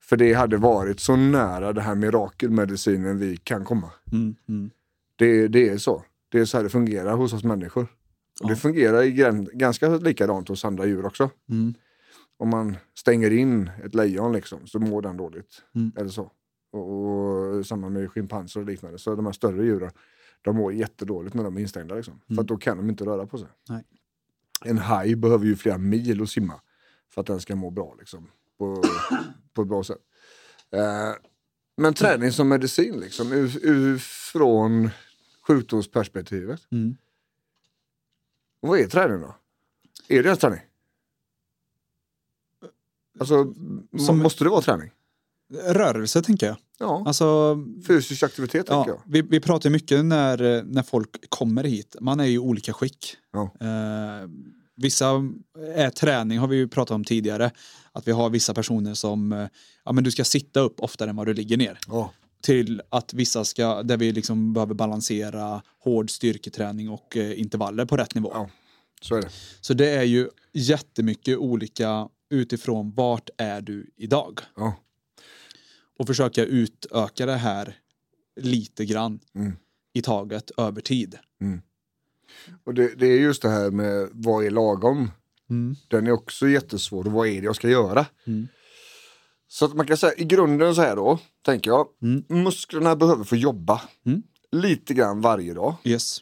För 0.00 0.16
det 0.16 0.32
hade 0.32 0.56
varit 0.56 1.00
så 1.00 1.16
nära 1.16 1.72
det 1.72 1.80
här 1.80 1.94
mirakelmedicinen 1.94 3.18
vi 3.18 3.36
kan 3.36 3.64
komma. 3.64 3.90
Mm. 4.12 4.34
Mm. 4.48 4.70
Det, 5.16 5.48
det 5.48 5.68
är 5.68 5.78
så. 5.78 6.04
Det 6.28 6.38
är 6.38 6.44
så 6.44 6.56
här 6.56 6.64
det 6.64 6.70
fungerar 6.70 7.16
hos 7.16 7.32
oss 7.32 7.44
människor. 7.44 7.82
Och 8.42 8.48
Det 8.48 8.52
Ja. 8.52 8.56
fungerar 8.56 9.02
i 9.02 9.12
gräns, 9.12 9.48
ganska 9.50 9.88
likadant 9.96 10.48
hos 10.48 10.64
andra 10.64 10.86
djur 10.86 11.06
också. 11.06 11.30
Mm. 11.50 11.74
Om 12.36 12.48
man 12.48 12.76
stänger 12.98 13.30
in 13.32 13.70
ett 13.84 13.94
lejon 13.94 14.32
liksom, 14.32 14.66
så 14.66 14.78
mår 14.78 15.02
den 15.02 15.16
dåligt. 15.16 15.62
Mm. 15.74 15.92
Eller 15.96 16.10
så. 16.10 16.30
Och, 16.72 16.90
och 17.58 17.66
samma 17.66 17.88
med 17.88 18.10
schimpanser 18.10 18.60
och 18.60 18.66
liknande. 18.66 18.98
Så 18.98 19.14
de 19.14 19.26
här 19.26 19.32
större 19.32 19.64
djuren, 19.64 19.90
de 20.42 20.56
mår 20.56 20.72
jättedåligt 20.72 21.34
när 21.34 21.44
de 21.44 21.56
är 21.56 21.60
instängda. 21.60 21.94
Liksom. 21.94 22.20
För 22.34 22.40
att 22.40 22.48
då 22.48 22.56
kan 22.56 22.76
de 22.76 22.88
inte 22.90 23.04
röra 23.04 23.26
på 23.26 23.38
sig. 23.38 23.48
Nej. 23.68 23.84
En 24.64 24.78
haj 24.78 25.16
behöver 25.16 25.44
ju 25.46 25.56
flera 25.56 25.78
mil 25.78 26.22
att 26.22 26.30
simma 26.30 26.60
för 27.08 27.20
att 27.20 27.26
den 27.26 27.40
ska 27.40 27.56
må 27.56 27.70
bra. 27.70 27.94
Liksom, 27.98 28.30
på, 28.58 28.82
på 29.52 29.62
ett 29.62 29.68
bra 29.68 29.84
sätt. 29.84 29.98
Eh, 30.70 31.12
men 31.76 31.94
träning 31.94 32.32
som 32.32 32.48
medicin, 32.48 33.00
liksom, 33.00 33.32
ur, 33.32 33.58
ur, 33.66 33.98
från 33.98 34.90
sjukdomsperspektivet. 35.42 36.62
Mm. 36.72 36.96
Vad 38.60 38.78
är 38.80 38.86
träning 38.88 39.20
då? 39.20 39.36
Är 40.08 40.22
det 40.22 40.26
ens 40.28 40.38
träning? 40.38 40.60
Alltså, 43.18 43.54
Som- 43.98 44.18
måste 44.18 44.44
det 44.44 44.50
vara 44.50 44.60
träning? 44.60 44.90
Rörelse 45.64 46.22
tänker 46.22 46.46
jag. 46.46 46.56
Ja, 46.78 47.02
Alltså, 47.06 47.58
fysisk 47.86 48.22
aktivitet 48.22 48.66
tänker 48.66 48.90
ja, 48.90 48.98
jag. 49.04 49.12
vi, 49.12 49.22
vi 49.22 49.40
pratar 49.40 49.70
mycket 49.70 50.04
när, 50.04 50.62
när 50.62 50.82
folk 50.82 51.08
kommer 51.28 51.64
hit. 51.64 51.96
Man 52.00 52.20
är 52.20 52.24
ju 52.24 52.32
i 52.34 52.38
olika 52.38 52.72
skick. 52.72 53.16
Ja. 53.32 53.42
Eh, 53.60 54.28
vissa 54.76 55.06
är 55.74 55.90
träning 55.90 56.38
har 56.38 56.48
vi 56.48 56.56
ju 56.56 56.68
pratat 56.68 56.94
om 56.94 57.04
tidigare. 57.04 57.50
Att 57.92 58.08
vi 58.08 58.12
har 58.12 58.30
vissa 58.30 58.54
personer 58.54 58.94
som, 58.94 59.32
eh, 59.32 59.46
ja 59.84 59.92
men 59.92 60.04
du 60.04 60.10
ska 60.10 60.24
sitta 60.24 60.60
upp 60.60 60.80
oftare 60.80 61.10
än 61.10 61.16
vad 61.16 61.26
du 61.26 61.34
ligger 61.34 61.56
ner. 61.56 61.78
Ja, 61.88 62.12
Till 62.42 62.82
att 62.88 63.14
vissa 63.14 63.44
ska, 63.44 63.82
där 63.82 63.96
vi 63.96 64.12
liksom 64.12 64.52
behöver 64.52 64.74
balansera 64.74 65.62
hård 65.78 66.10
styrketräning 66.10 66.90
och 66.90 67.16
eh, 67.16 67.40
intervaller 67.40 67.84
på 67.84 67.96
rätt 67.96 68.14
nivå. 68.14 68.30
Ja. 68.34 68.50
så 69.02 69.14
är 69.16 69.22
det. 69.22 69.28
Så 69.60 69.74
det 69.74 69.88
är 69.90 70.02
ju 70.02 70.28
jättemycket 70.52 71.38
olika 71.38 72.08
utifrån 72.30 72.92
vart 72.96 73.30
är 73.38 73.60
du 73.60 73.90
idag. 73.96 74.40
Ja. 74.56 74.74
Och 76.02 76.06
försöka 76.06 76.44
utöka 76.44 77.26
det 77.26 77.36
här 77.36 77.76
lite 78.40 78.84
grann 78.84 79.20
Mm. 79.34 79.52
i 79.92 80.02
taget 80.02 80.50
över 80.58 80.80
tid. 80.80 81.18
Och 82.64 82.74
det, 82.74 82.94
det 82.98 83.06
är 83.06 83.20
just 83.20 83.42
det 83.42 83.48
här 83.48 83.70
med 83.70 84.08
vad 84.12 84.44
är 84.44 84.50
lagom? 84.50 85.10
Mm. 85.50 85.76
Den 85.88 86.06
är 86.06 86.12
också 86.12 86.48
jättesvår. 86.48 87.04
Vad 87.04 87.28
är 87.28 87.40
det 87.40 87.44
jag 87.44 87.56
ska 87.56 87.68
göra? 87.68 88.06
Mm. 88.26 88.48
Så 89.48 89.64
att 89.64 89.74
man 89.74 89.86
kan 89.86 89.96
säga 89.96 90.14
i 90.16 90.24
grunden 90.24 90.74
så 90.74 90.80
här 90.82 90.96
då, 90.96 91.18
tänker 91.44 91.70
jag. 91.70 91.86
Mm. 92.02 92.24
Musklerna 92.44 92.96
behöver 92.96 93.24
få 93.24 93.36
jobba 93.36 93.82
Mm. 94.06 94.22
lite 94.52 94.94
grann 94.94 95.20
varje 95.20 95.54
dag. 95.54 95.74
Yes. 95.84 96.18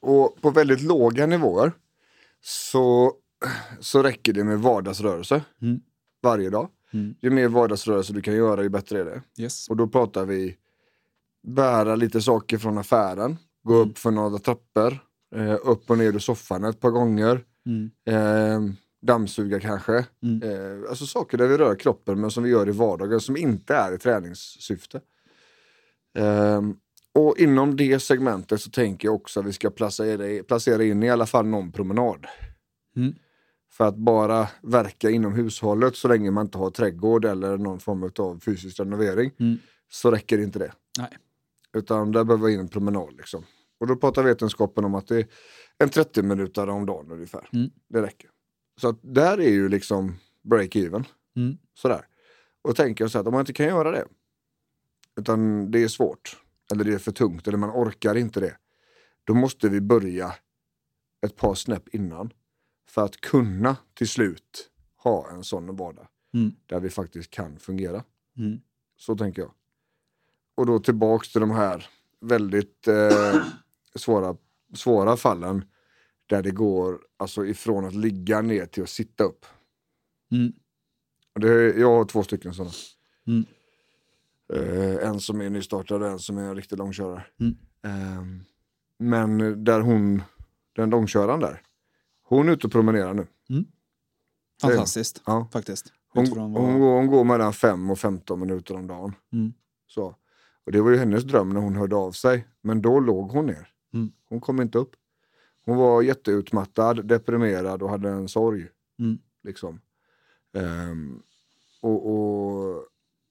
Och 0.00 0.38
på 0.42 0.50
väldigt 0.50 0.80
låga 0.82 1.26
nivåer 1.26 1.72
så, 2.42 3.12
så 3.80 4.02
räcker 4.02 4.32
det 4.32 4.44
med 4.44 4.60
vardagsrörelse 4.60 5.44
Mm. 5.62 5.80
varje 6.22 6.50
dag. 6.50 6.68
Mm. 6.92 7.14
Ju 7.22 7.30
mer 7.30 7.48
vardagsrörelse 7.48 8.12
du 8.12 8.20
kan 8.22 8.34
göra, 8.34 8.62
ju 8.62 8.68
bättre 8.68 9.00
är 9.00 9.04
det. 9.04 9.22
Yes. 9.42 9.68
Och 9.68 9.76
då 9.76 9.88
pratar 9.88 10.24
vi 10.24 10.56
bära 11.46 11.96
lite 11.96 12.22
saker 12.22 12.58
från 12.58 12.78
affären, 12.78 13.36
gå 13.62 13.74
Mm. 13.74 13.90
upp 13.90 13.98
för 13.98 14.10
några 14.10 14.38
trappor, 14.38 14.98
eh, 15.34 15.56
upp 15.64 15.90
och 15.90 15.98
ner 15.98 16.12
ur 16.14 16.18
soffan 16.18 16.64
ett 16.64 16.80
par 16.80 16.90
gånger, 16.90 17.44
Mm. 17.66 17.90
eh, 18.06 18.74
dammsuga 19.02 19.60
kanske. 19.60 20.06
Mm. 20.22 20.42
Eh, 20.42 20.88
alltså 20.90 21.06
saker 21.06 21.38
där 21.38 21.48
vi 21.48 21.56
rör 21.56 21.74
kroppen 21.74 22.20
men 22.20 22.30
som 22.30 22.44
vi 22.44 22.50
gör 22.50 22.68
i 22.68 22.72
vardagen 22.72 23.20
som 23.20 23.36
inte 23.36 23.74
är 23.74 23.94
i 23.94 23.98
träningssyfte. 23.98 25.00
Eh, 26.18 26.62
och 27.14 27.38
inom 27.38 27.76
det 27.76 28.00
segmentet 28.00 28.60
så 28.60 28.70
tänker 28.70 29.08
jag 29.08 29.14
också 29.14 29.40
att 29.40 29.46
vi 29.46 29.52
ska 29.52 29.70
placera, 29.70 30.42
placera 30.42 30.84
in 30.84 31.02
i 31.02 31.10
alla 31.10 31.26
fall 31.26 31.46
någon 31.46 31.72
promenad. 31.72 32.26
För 33.76 33.84
att 33.88 33.96
bara 33.96 34.48
verka 34.62 35.10
inom 35.10 35.32
hushållet 35.32 35.96
så 35.96 36.08
länge 36.08 36.30
man 36.30 36.46
inte 36.46 36.58
har 36.58 36.70
trädgård 36.70 37.24
eller 37.24 37.58
någon 37.58 37.80
form 37.80 38.10
av 38.18 38.40
fysisk 38.40 38.80
renovering 38.80 39.30
Mm. 39.40 39.58
så 39.88 40.10
räcker 40.10 40.38
inte 40.38 40.58
det. 40.58 40.72
Nej. 40.98 41.18
Utan 41.72 42.12
där 42.12 42.24
behöver 42.24 42.48
in 42.48 42.60
en 42.60 42.68
promenad. 42.68 43.16
Liksom. 43.16 43.44
Och 43.78 43.86
då 43.86 43.96
pratar 43.96 44.22
vetenskapen 44.22 44.84
om 44.84 44.94
att 44.94 45.06
det 45.08 45.16
är 45.18 45.26
en 45.78 45.88
30 45.88 46.22
minuter 46.22 46.68
om 46.68 46.86
dagen 46.86 47.10
ungefär. 47.10 47.48
Mm. 47.52 47.70
Det 47.88 48.02
räcker. 48.02 48.30
Så 48.80 48.88
att 48.88 48.98
där 49.02 49.40
är 49.40 49.50
ju 49.50 49.68
liksom 49.68 50.14
break-even. 50.44 51.04
Mm. 51.36 51.56
Sådär. 51.74 52.06
Och 52.62 52.76
tänker 52.76 53.04
jag 53.04 53.10
så 53.10 53.18
här 53.18 53.20
att 53.20 53.26
om 53.26 53.32
man 53.32 53.40
inte 53.40 53.52
kan 53.52 53.66
göra 53.66 53.90
det, 53.90 54.04
utan 55.20 55.70
det 55.70 55.82
är 55.82 55.88
svårt, 55.88 56.36
eller 56.72 56.84
det 56.84 56.94
är 56.94 56.98
för 56.98 57.12
tungt, 57.12 57.48
eller 57.48 57.58
man 57.58 57.70
orkar 57.70 58.14
inte 58.14 58.40
det, 58.40 58.56
då 59.24 59.34
måste 59.34 59.68
vi 59.68 59.80
börja 59.80 60.34
ett 61.26 61.36
par 61.36 61.54
snäpp 61.54 61.88
innan 61.94 62.30
för 62.88 63.04
att 63.04 63.20
kunna 63.20 63.76
till 63.94 64.08
slut 64.08 64.70
ha 64.96 65.30
en 65.30 65.44
sån 65.44 65.76
vardag 65.76 66.06
Mm. 66.36 66.52
där 66.66 66.80
vi 66.80 66.90
faktiskt 66.90 67.30
kan 67.30 67.58
fungera. 67.58 68.04
Mm. 68.38 68.60
Så 68.96 69.16
tänker 69.16 69.42
jag. 69.42 69.50
Och 70.54 70.66
då 70.66 70.78
tillbaks 70.78 71.32
till 71.32 71.40
de 71.40 71.50
här 71.50 71.86
väldigt 72.20 72.88
eh, 72.88 73.46
svåra, 73.94 74.36
svåra 74.74 75.16
fallen 75.16 75.64
där 76.26 76.42
det 76.42 76.50
går 76.50 77.00
alltså 77.16 77.46
ifrån 77.46 77.84
att 77.84 77.94
ligga 77.94 78.40
ner 78.40 78.66
till 78.66 78.82
att 78.82 78.88
sitta 78.88 79.24
upp. 79.24 79.46
Mm. 80.32 80.52
Och 81.34 81.40
det, 81.40 81.78
jag 81.78 81.96
har 81.96 82.04
två 82.04 82.22
stycken 82.22 82.54
sådana. 82.54 82.72
Mm. 83.26 83.44
Eh, 84.52 85.08
en 85.08 85.20
som 85.20 85.40
är 85.40 85.50
nystartad 85.50 86.02
och 86.02 86.08
en 86.08 86.18
som 86.18 86.38
är 86.38 86.42
en 86.42 86.56
riktig 86.56 86.78
långkörare. 86.78 87.24
Mm. 87.40 87.56
Eh, 87.82 88.24
men 88.98 89.64
där 89.64 89.80
hon, 89.80 90.22
den 90.72 90.90
långköraren 90.90 91.40
där, 91.40 91.62
hon 92.28 92.48
är 92.48 92.52
ute 92.52 92.66
och 92.66 92.72
promenerar 92.72 93.14
nu. 93.14 93.26
Fantastiskt 94.62 95.22
Ja. 95.26 95.48
faktiskt. 95.52 95.92
Hon, 96.08 96.24
vad- 96.30 96.62
hon, 96.62 96.80
går, 96.80 96.96
hon 96.96 97.06
går 97.06 97.24
mellan 97.24 97.52
5 97.52 97.90
och 97.90 97.98
15 97.98 98.40
minuter 98.40 98.74
om 98.76 98.86
dagen. 98.86 99.12
Mm. 99.32 99.52
Så. 99.86 100.14
Och 100.64 100.72
det 100.72 100.80
var 100.80 100.90
ju 100.90 100.96
hennes 100.96 101.24
dröm 101.24 101.48
när 101.50 101.60
hon 101.60 101.76
hörde 101.76 101.96
av 101.96 102.12
sig. 102.12 102.46
Men 102.60 102.82
då 102.82 103.00
låg 103.00 103.30
hon 103.30 103.46
ner. 103.46 103.68
Mm. 103.94 104.12
Hon 104.28 104.40
kom 104.40 104.60
inte 104.62 104.78
upp. 104.78 104.90
Hon 105.64 105.76
var 105.76 106.02
jätteutmattad, 106.02 107.06
deprimerad 107.06 107.82
och 107.82 107.90
hade 107.90 108.08
en 108.08 108.28
sorg. 108.28 108.68
Mm. 108.98 109.18
Liksom. 109.42 109.80
Ehm, 110.56 111.22
och, 111.82 112.06
och 112.12 112.84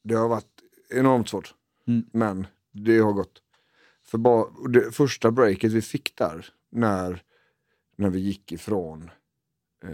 det 0.03 0.15
har 0.15 0.27
varit 0.29 0.61
enormt 0.89 1.29
svårt. 1.29 1.53
Mm. 1.87 2.05
Men 2.13 2.47
det 2.71 2.97
har 2.99 3.13
gått. 3.13 3.41
För 4.03 4.17
bara, 4.17 4.67
det 4.69 4.91
första 4.95 5.31
breaket 5.31 5.71
vi 5.71 5.81
fick 5.81 6.15
där, 6.17 6.45
när, 6.69 7.23
när 7.95 8.09
vi 8.09 8.19
gick 8.19 8.51
ifrån 8.51 9.09
eh, 9.83 9.89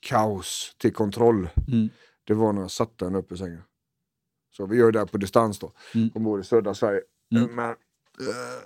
kaos 0.00 0.74
till 0.78 0.92
kontroll, 0.92 1.48
Mm. 1.68 1.88
det 2.24 2.34
var 2.34 2.52
när 2.52 2.60
jag 2.60 2.70
satte 2.70 3.04
henne 3.04 3.18
upp 3.18 3.32
i 3.32 3.36
sängen. 3.36 3.62
Så 4.50 4.66
vi 4.66 4.76
gör 4.76 4.92
det 4.92 4.98
här 4.98 5.06
på 5.06 5.18
distans 5.18 5.58
då. 5.58 5.72
Mm. 5.94 6.10
Hon 6.14 6.24
bor 6.24 6.40
i 6.40 6.44
södra 6.44 6.74
Sverige. 6.74 7.00
Mm. 7.34 7.54
Men, 7.54 7.70
eh, 7.70 8.62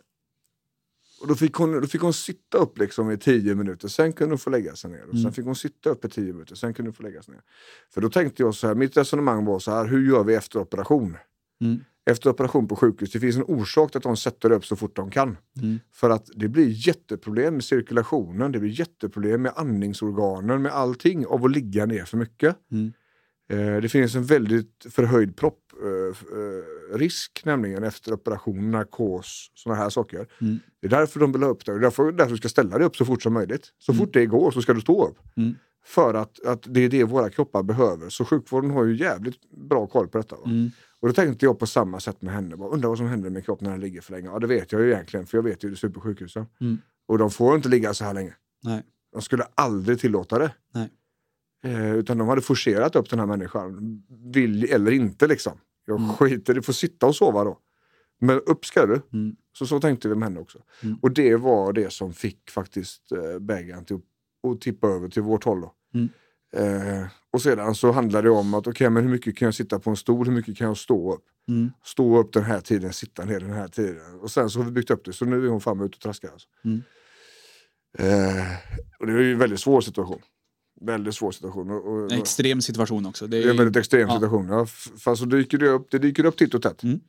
och 1.20 1.28
då 1.28 1.34
fick, 1.34 1.54
hon, 1.54 1.80
då 1.80 1.86
fick 1.86 2.00
hon 2.02 2.12
sitta 2.12 2.58
upp 2.58 2.78
liksom 2.78 3.10
i 3.10 3.18
tio 3.18 3.54
minuter, 3.54 3.88
sen 3.88 4.12
kunde 4.12 4.32
hon 4.32 4.38
få 4.38 4.50
lägga 4.50 4.76
sig 4.76 4.90
ner. 4.90 5.02
Och 5.04 5.10
sen 5.10 5.20
Mm. 5.20 5.32
fick 5.32 5.44
hon 5.44 5.56
sitta 5.56 5.90
upp 5.90 6.04
i 6.04 6.08
tio 6.08 6.32
minuter, 6.32 6.54
sen 6.54 6.74
kunde 6.74 6.88
hon 6.88 6.94
få 6.94 7.02
lägga 7.02 7.22
sig 7.22 7.34
ner. 7.34 7.42
För 7.90 8.00
då 8.00 8.10
tänkte 8.10 8.42
jag 8.42 8.54
så 8.54 8.66
här, 8.66 8.74
mitt 8.74 8.96
resonemang 8.96 9.44
var 9.44 9.58
så 9.58 9.70
här, 9.70 9.84
hur 9.86 10.08
gör 10.08 10.24
vi 10.24 10.34
efter 10.34 10.58
operation? 10.60 11.16
Mm. 11.60 11.84
Efter 12.10 12.30
operation 12.30 12.68
på 12.68 12.76
sjukhus, 12.76 13.12
det 13.12 13.20
finns 13.20 13.36
en 13.36 13.42
orsak 13.42 13.90
till 13.90 13.98
att 13.98 14.02
de 14.02 14.16
sätter 14.16 14.52
upp 14.52 14.66
så 14.66 14.76
fort 14.76 14.96
de 14.96 15.10
kan. 15.10 15.36
Mm. 15.62 15.78
För 15.94 16.10
att 16.10 16.26
det 16.34 16.48
blir 16.48 16.88
jätteproblem 16.88 17.54
med 17.54 17.64
cirkulationen, 17.64 18.52
det 18.52 18.58
blir 18.58 18.80
jätteproblem 18.80 19.42
med 19.42 19.52
andningsorganen, 19.56 20.62
med 20.62 20.72
allting 20.72 21.26
av 21.26 21.44
att 21.44 21.52
ligga 21.52 21.86
ner 21.86 22.04
för 22.04 22.16
mycket. 22.16 22.56
Mm. 22.72 22.92
Eh, 23.50 23.80
det 23.82 23.88
finns 23.88 24.14
en 24.14 24.24
väldigt 24.24 24.86
förhöjd 24.90 25.36
propprisk 25.36 27.42
nämligen 27.44 27.84
efter 27.84 28.12
operation, 28.12 28.70
narkos, 28.70 29.50
sådana 29.54 29.82
här 29.82 29.90
saker. 29.90 30.26
Mm. 30.40 30.58
Det 30.80 30.86
är 30.86 30.90
därför 30.90 31.20
de 31.20 31.32
vill 31.32 31.42
ha 31.42 31.50
upp 31.50 31.64
det. 31.64 31.72
Det 31.72 31.78
är 31.78 31.80
därför, 31.80 32.12
därför 32.12 32.30
du 32.30 32.36
ska 32.36 32.48
ställa 32.48 32.78
dig 32.78 32.86
upp 32.86 32.96
så 32.96 33.04
fort 33.04 33.22
som 33.22 33.32
möjligt. 33.32 33.72
Så 33.78 33.92
Mm. 33.92 33.98
fort 33.98 34.12
det 34.14 34.26
går 34.26 34.50
så 34.50 34.62
ska 34.62 34.74
du 34.74 34.80
stå 34.80 35.08
upp. 35.08 35.18
Mm. 35.36 35.54
För 35.84 36.14
att, 36.14 36.46
att 36.46 36.74
det 36.74 36.80
är 36.80 36.88
det 36.88 37.04
våra 37.04 37.30
kroppar 37.30 37.62
behöver. 37.62 38.08
Så 38.08 38.24
sjukvården 38.24 38.70
har 38.70 38.84
ju 38.84 38.96
jävligt 38.96 39.50
bra 39.68 39.86
koll 39.86 40.08
på 40.08 40.18
detta. 40.18 40.36
Och 41.00 41.08
då 41.08 41.14
tänkte 41.14 41.46
jag 41.46 41.58
på 41.58 41.66
samma 41.66 42.00
sätt 42.00 42.22
med 42.22 42.34
henne. 42.34 42.56
Bara, 42.56 42.70
Undrar 42.70 42.88
vad 42.88 42.98
som 42.98 43.06
händer 43.06 43.30
med 43.30 43.44
kroppen 43.44 43.64
när 43.64 43.72
den 43.72 43.80
ligger 43.80 44.00
för 44.00 44.12
länge. 44.12 44.28
Ja 44.28 44.38
det 44.38 44.46
vet 44.46 44.72
jag 44.72 44.82
ju 44.82 44.92
egentligen 44.92 45.26
för 45.26 45.38
jag 45.38 45.42
vet 45.42 45.64
ju 45.64 45.70
det 45.70 45.76
ser 45.76 45.88
ut 45.88 45.94
på 45.94 46.00
sjukhusen. 46.00 46.46
Mm. 46.60 46.78
Och 47.08 47.18
de 47.18 47.30
får 47.30 47.56
inte 47.56 47.68
ligga 47.68 47.94
så 47.94 48.04
här 48.04 48.14
länge. 48.14 48.34
Nej. 48.64 48.82
De 49.12 49.22
skulle 49.22 49.44
aldrig 49.54 50.00
tillåta 50.00 50.38
det. 50.38 50.54
Nej. 50.74 50.90
Eh, 51.64 51.94
utan 51.94 52.18
de 52.18 52.28
hade 52.28 52.40
forcerat 52.42 52.96
upp 52.96 53.10
den 53.10 53.18
här 53.18 53.26
människan. 53.26 54.02
Vill 54.32 54.64
eller 54.64 54.90
inte 54.90 55.26
liksom. 55.26 55.58
Jag 55.84 56.00
Mm. 56.00 56.12
skiter 56.12 56.54
du 56.54 56.62
får 56.62 56.72
sitta 56.72 57.06
och 57.06 57.16
sova 57.16 57.44
då. 57.44 57.58
Men 58.20 58.40
upp 58.40 58.64
ska 58.64 58.86
du. 58.86 59.00
Mm. 59.12 59.36
Så, 59.52 59.66
så 59.66 59.80
tänkte 59.80 60.08
vi 60.08 60.14
med 60.14 60.28
henne 60.28 60.40
också. 60.40 60.58
Mm. 60.82 60.98
Och 61.02 61.10
det 61.10 61.36
var 61.36 61.72
det 61.72 61.92
som 61.92 62.12
fick 62.12 62.50
faktiskt 62.50 63.12
eh, 63.12 63.38
bägaren 63.38 63.84
att 64.42 64.60
tippa 64.60 64.88
över 64.88 65.08
till 65.08 65.22
vårt 65.22 65.44
håll. 65.44 65.60
Då. 65.60 65.74
Mm. 65.94 66.08
Eh, 66.56 67.06
och 67.30 67.42
sedan 67.42 67.74
så 67.74 67.92
handlar 67.92 68.22
det 68.22 68.30
om 68.30 68.54
att 68.54 68.66
okej, 68.66 68.90
men 68.90 69.02
hur 69.02 69.10
mycket 69.10 69.36
kan 69.36 69.46
jag 69.46 69.54
sitta 69.54 69.78
på 69.78 69.90
en 69.90 69.96
stol, 69.96 70.26
hur 70.26 70.32
mycket 70.32 70.56
kan 70.56 70.66
jag 70.66 70.76
stå 70.76 71.14
upp? 71.14 71.24
Mm. 71.48 71.70
Stå 71.84 72.18
upp 72.18 72.32
den 72.32 72.44
här 72.44 72.60
tiden, 72.60 72.92
sitta 72.92 73.24
ner 73.24 73.40
den 73.40 73.52
här 73.52 73.68
tiden. 73.68 74.20
Och 74.20 74.30
sen 74.30 74.50
så 74.50 74.58
har 74.58 74.64
vi 74.64 74.70
byggt 74.70 74.90
upp 74.90 75.04
det, 75.04 75.12
så 75.12 75.24
nu 75.24 75.44
är 75.46 75.48
hon 75.50 75.60
framme 75.60 75.84
ute 75.84 75.96
och 75.96 76.00
traskar. 76.00 76.28
Alltså. 76.28 76.48
Mm. 76.64 76.82
Eh, 77.98 78.46
och 78.98 79.06
det 79.06 79.12
är 79.12 79.18
ju 79.18 79.32
en 79.32 79.38
väldigt 79.38 79.60
svår 79.60 79.80
situation. 79.80 80.20
Väldigt 80.80 81.14
svår 81.14 81.32
situation. 81.32 81.70
Och, 81.70 81.92
och, 81.92 82.12
En 82.12 82.18
extrem 82.18 82.60
situation 82.60 83.06
också. 83.06 83.26
Det 83.26 83.40
det 83.40 83.46
är 83.46 83.50
en 83.50 83.56
väldigt 83.56 83.76
extrem 83.76 84.08
ja. 84.08 84.14
situation. 84.14 84.48
Ja, 84.48 84.66
fast 84.98 85.20
så 85.20 85.26
dyker 85.26 85.58
det 85.58 85.68
upp, 85.68 85.90
det 85.90 85.98
dyker 85.98 86.24
upp 86.24 86.36
titt 86.36 86.54
och 86.54 86.62
tätt. 86.62 86.82
Mm. 86.82 87.00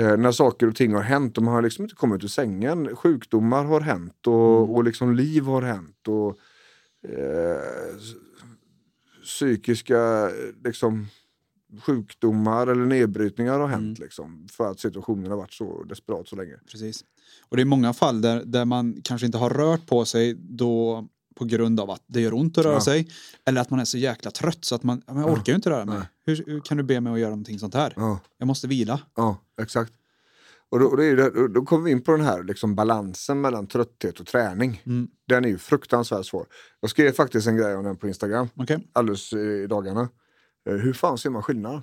Eh, 0.00 0.16
när 0.16 0.32
saker 0.32 0.68
och 0.68 0.76
ting 0.76 0.94
har 0.94 1.02
hänt 1.02 1.36
och 1.38 1.44
man 1.44 1.54
har 1.54 1.62
liksom 1.62 1.84
inte 1.84 1.94
kommit 1.96 2.24
ur 2.24 2.28
sängen. 2.28 2.96
Sjukdomar 2.96 3.64
har 3.64 3.80
hänt 3.80 4.26
och, 4.26 4.58
Mm. 4.58 4.70
och 4.70 4.84
liksom 4.84 5.14
liv 5.14 5.42
har 5.44 5.62
hänt. 5.62 6.08
Och, 6.08 6.38
eh, 7.12 7.60
psykiska 9.26 9.98
eh, 10.26 10.30
liksom, 10.64 11.06
sjukdomar 11.82 12.66
eller 12.66 12.86
nedbrytningar 12.86 13.58
har 13.58 13.68
hänt. 13.68 13.98
Liksom, 13.98 14.46
för 14.50 14.70
att 14.70 14.80
situationen 14.80 15.30
har 15.30 15.36
varit 15.36 15.52
så 15.52 15.82
desperat 15.84 16.28
så 16.28 16.36
länge. 16.36 16.54
Precis. 16.70 17.04
Och 17.48 17.56
det 17.56 17.62
är 17.62 17.64
många 17.64 17.92
fall 17.92 18.20
där, 18.20 18.42
där 18.44 18.64
man 18.64 19.00
kanske 19.04 19.26
inte 19.26 19.38
har 19.38 19.50
rört 19.50 19.86
på 19.86 20.04
sig 20.04 20.34
då 20.34 21.06
på 21.34 21.44
grund 21.44 21.80
av 21.80 21.90
att 21.90 22.02
det 22.06 22.20
gör 22.20 22.34
ont 22.34 22.58
att 22.58 22.64
röra 22.64 22.74
Ja. 22.74 22.80
sig. 22.80 23.08
Eller 23.44 23.60
att 23.60 23.70
man 23.70 23.80
är 23.80 23.84
så 23.84 23.98
jäkla 23.98 24.30
trött 24.30 24.64
så 24.64 24.74
att 24.74 24.82
man, 24.82 25.02
jag 25.06 25.32
orkar 25.32 25.52
ju 25.52 25.56
inte 25.56 25.70
röra 25.70 25.84
mig. 25.84 25.98
Hur, 26.26 26.44
hur 26.46 26.60
kan 26.60 26.76
du 26.76 26.82
be 26.82 27.00
mig 27.00 27.12
att 27.12 27.18
göra 27.18 27.30
någonting 27.30 27.58
sånt 27.58 27.74
här? 27.74 27.92
Ja. 27.96 28.18
Jag 28.38 28.46
måste 28.46 28.66
vila. 28.68 29.00
Ja, 29.16 29.36
exakt. 29.60 29.92
Och 30.68 30.78
då, 30.80 30.86
och 30.86 30.96
det 30.96 31.48
då- 31.48 31.64
kommer 31.64 31.84
vi 31.84 31.90
in 31.90 32.02
på 32.02 32.12
den 32.12 32.20
här 32.20 32.42
liksom 32.42 32.74
balansen 32.74 33.40
mellan 33.40 33.66
trötthet 33.66 34.20
och 34.20 34.26
träning. 34.26 34.82
Mm. 34.86 35.08
Den 35.28 35.44
är 35.44 35.48
ju 35.48 35.58
fruktansvärt 35.58 36.26
svår. 36.26 36.46
Jag 36.80 36.90
skrev 36.90 37.12
faktiskt 37.12 37.46
en 37.46 37.56
grej 37.56 37.74
om 37.76 37.84
den 37.84 37.96
på 37.96 38.08
Instagram 38.08 38.48
Okej? 38.54 38.88
alldeles 38.92 39.32
i 39.32 39.66
dagarna. 39.66 40.08
Eh, 40.68 40.74
Hur 40.74 40.92
fan 40.92 41.18
ser 41.18 41.30
man 41.30 41.42
skillnad? 41.42 41.82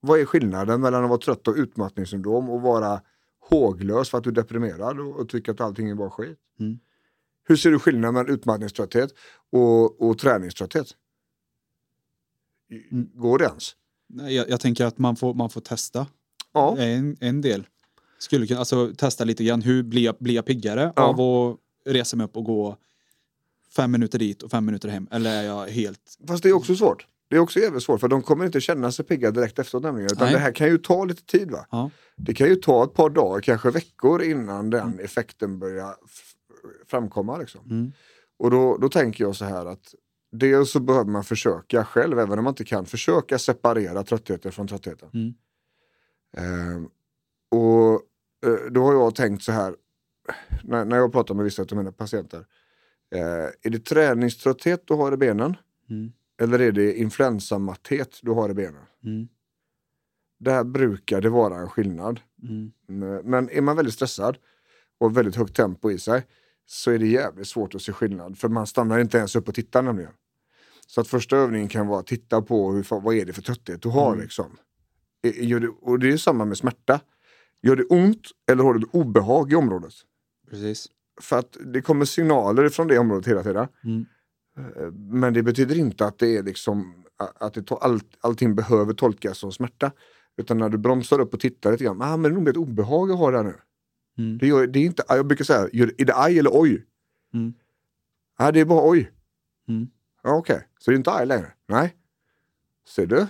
Vad 0.00 0.20
är 0.20 0.24
skillnaden 0.24 0.80
mellan 0.80 1.04
att 1.04 1.10
vara 1.10 1.20
trött 1.20 1.48
och 1.48 1.54
utmattningssyndrom 1.56 2.50
och 2.50 2.60
vara 2.62 3.00
håglös 3.40 4.10
för 4.10 4.18
att 4.18 4.24
du 4.24 4.30
är 4.30 4.34
deprimerad 4.34 5.00
och, 5.00 5.16
och 5.20 5.28
tycker 5.28 5.52
att 5.52 5.60
allting 5.60 5.90
är 5.90 5.94
bara 5.94 6.10
skit? 6.10 6.38
Mm. 6.60 6.78
Hur 7.44 7.56
ser 7.56 7.70
du 7.70 7.78
skillnaden 7.78 8.14
mellan 8.14 8.30
utmattningströtthet 8.34 9.10
och, 9.52 10.02
och 10.08 10.18
träningströtthet? 10.18 10.86
Mm. 12.90 13.10
Går 13.14 13.38
det 13.38 13.44
ens? 13.44 13.72
Nej, 14.08 14.34
Jag, 14.36 14.48
jag 14.48 14.60
tänker 14.60 14.84
att 14.84 14.98
man 14.98 15.16
får, 15.16 15.34
man 15.34 15.50
får 15.50 15.60
testa. 15.60 16.06
Ja. 16.54 16.76
En, 16.78 17.16
en 17.20 17.40
del. 17.40 17.66
Skulle 18.18 18.46
kunna, 18.46 18.58
alltså 18.58 18.92
testa 18.96 19.24
lite 19.24 19.44
grann. 19.44 19.62
Hur 19.62 19.82
blir 19.82 20.02
jag, 20.02 20.16
blir 20.18 20.34
jag 20.34 20.44
piggare 20.44 20.92
Ja. 20.96 21.02
av 21.02 21.20
att 21.20 21.56
resa 21.94 22.16
mig 22.16 22.24
upp 22.24 22.36
och 22.36 22.44
gå 22.44 22.76
fem 23.76 23.90
minuter 23.90 24.18
dit 24.18 24.42
och 24.42 24.50
fem 24.50 24.64
minuter 24.64 24.88
hem? 24.88 25.08
Eller 25.10 25.30
är 25.30 25.42
jag 25.42 25.66
helt... 25.66 26.00
Fast 26.28 26.42
det 26.42 26.48
är 26.48 26.52
också 26.52 26.76
svårt. 26.76 27.06
Det 27.28 27.36
är 27.36 27.40
också 27.40 27.58
jävligt 27.60 27.82
svårt 27.82 28.00
för 28.00 28.08
de 28.08 28.22
kommer 28.22 28.44
inte 28.46 28.60
känna 28.60 28.92
sig 28.92 29.04
pigga 29.04 29.30
direkt 29.30 29.58
efteråt 29.58 29.82
nämligen. 29.82 30.06
Utan 30.12 30.24
Nej. 30.26 30.32
det 30.34 30.38
här 30.40 30.52
kan 30.52 30.66
ju 30.66 30.78
ta 30.78 31.04
lite 31.04 31.22
tid 31.24 31.50
va. 31.50 31.66
Ja. 31.70 31.90
Det 32.16 32.34
kan 32.34 32.48
ju 32.48 32.56
ta 32.56 32.84
ett 32.84 32.94
par 32.94 33.10
dagar, 33.10 33.40
kanske 33.40 33.70
veckor 33.70 34.22
innan 34.22 34.70
den 34.70 34.98
effekten 35.00 35.58
börjar 35.58 35.94
framkomma. 36.86 37.38
Liksom. 37.38 37.60
Mm. 37.70 37.92
Och 38.38 38.50
då, 38.50 38.76
då 38.76 38.88
tänker 38.88 39.24
jag 39.24 39.36
så 39.36 39.44
här 39.44 39.66
att 39.66 39.94
dels 40.32 40.70
så 40.70 40.80
behöver 40.80 41.10
man 41.10 41.24
försöka 41.24 41.84
själv, 41.84 42.18
även 42.18 42.38
om 42.38 42.44
man 42.44 42.52
inte 42.52 42.64
kan, 42.64 42.86
försöka 42.86 43.38
separera 43.38 44.02
tröttheten 44.02 44.52
från 44.52 44.68
tröttheten. 44.68 45.08
Mm. 45.14 45.34
Ehm, 46.36 46.88
och 47.50 47.92
eh, 48.46 48.70
då 48.70 48.84
har 48.84 48.92
jag 48.92 49.14
tänkt 49.14 49.42
så 49.42 49.52
här, 49.52 49.74
när, 50.62 50.84
när 50.84 50.96
jag 50.96 51.12
pratar 51.12 51.34
med 51.34 51.44
vissa 51.44 51.62
av 51.62 51.76
mina 51.76 51.92
patienter. 51.92 52.46
Eh, 53.14 53.48
är 53.62 53.70
det 53.70 53.78
träningströtthet 53.78 54.82
du 54.86 54.94
har 54.94 55.12
i 55.12 55.16
benen? 55.16 55.56
Mm. 55.90 56.12
Eller 56.40 56.58
är 56.58 56.72
det 56.72 56.94
influensamatthet 56.94 58.18
du 58.22 58.30
har 58.30 58.50
i 58.50 58.54
benen? 58.54 58.84
Mm. 59.04 59.28
Där 60.38 60.64
brukar 60.64 61.20
det 61.20 61.28
vara 61.28 61.56
en 61.58 61.68
skillnad. 61.68 62.20
Mm. 62.42 62.72
Men 63.24 63.50
är 63.50 63.60
man 63.60 63.76
väldigt 63.76 63.94
stressad 63.94 64.38
och 64.98 65.16
väldigt 65.16 65.36
högt 65.36 65.56
tempo 65.56 65.90
i 65.90 65.98
sig 65.98 66.26
så 66.66 66.90
är 66.90 66.98
det 66.98 67.06
jävligt 67.06 67.48
svårt 67.48 67.74
att 67.74 67.82
se 67.82 67.92
skillnad. 67.92 68.38
För 68.38 68.48
man 68.48 68.66
stannar 68.66 68.98
inte 68.98 69.18
ens 69.18 69.36
upp 69.36 69.48
och 69.48 69.54
tittar 69.54 69.82
nämligen. 69.82 70.12
Så 70.86 71.00
att 71.00 71.08
första 71.08 71.36
övningen 71.36 71.68
kan 71.68 71.86
vara 71.86 72.00
att 72.00 72.06
titta 72.06 72.42
på 72.42 72.72
hur, 72.72 73.00
vad 73.00 73.14
är 73.14 73.24
det 73.24 73.32
för 73.32 73.42
trötthet 73.42 73.82
du 73.82 73.88
har. 73.88 74.12
Mm. 74.12 74.22
Liksom. 74.22 74.56
Det, 75.20 75.68
och 75.68 75.98
det 75.98 76.08
är 76.12 76.16
samma 76.16 76.44
med 76.44 76.58
smärta. 76.58 77.00
Gör 77.62 77.76
det 77.76 77.84
ont 77.84 78.22
eller 78.50 78.64
har 78.64 78.74
du 78.74 78.86
obehag 78.92 79.52
i 79.52 79.54
området? 79.54 79.92
Precis. 80.50 80.86
För 81.20 81.38
att 81.38 81.56
det 81.64 81.82
kommer 81.82 82.04
signaler 82.04 82.68
från 82.68 82.88
det 82.88 82.98
området 82.98 83.26
hela 83.28 83.42
tiden. 83.42 83.68
Mm. 83.84 84.06
Eh, 84.58 84.92
Men 84.92 85.34
det 85.34 85.42
betyder 85.42 85.78
inte 85.78 86.06
att 86.06 86.18
det 86.18 86.36
är 86.36 86.42
liksom 86.42 86.94
att 87.16 87.54
det, 87.54 87.70
allt, 87.72 88.16
allting 88.20 88.54
behöver 88.54 88.92
tolkas 88.94 89.38
som 89.38 89.52
smärta. 89.52 89.92
Utan 90.36 90.58
när 90.58 90.68
du 90.68 90.78
bromsar 90.78 91.20
upp 91.20 91.34
och 91.34 91.40
tittar 91.40 91.72
lite 91.72 91.84
grann, 91.84 92.02
ah, 92.02 92.16
men 92.16 92.22
det 92.22 92.28
är 92.28 92.38
nog 92.40 92.48
ett 92.48 92.56
obehag 92.56 93.10
jag 93.10 93.16
har 93.16 93.32
där 93.32 93.42
nu. 93.42 93.54
Mm. 94.18 94.38
Det, 94.38 94.46
gör, 94.46 94.66
det 94.66 94.78
är 94.78 94.84
inte, 94.84 95.02
jag 95.08 95.26
brukar 95.26 95.44
säga, 95.44 95.68
gör- 95.72 95.94
är 95.98 96.04
det 96.04 96.16
aj 96.16 96.38
eller 96.38 96.50
oj? 96.54 96.86
Mm. 97.34 97.52
Nej, 98.38 98.52
det 98.52 98.60
är 98.60 98.64
bara 98.64 98.90
oj. 98.90 99.10
Mm. 99.68 99.88
Ja, 100.22 100.34
Okej, 100.36 100.68
så 100.78 100.90
det 100.90 100.94
är 100.94 100.96
inte 100.98 101.12
aj 101.12 101.26
längre? 101.26 101.52
Nej. 101.68 101.96
Ser 102.88 103.06
du? 103.06 103.26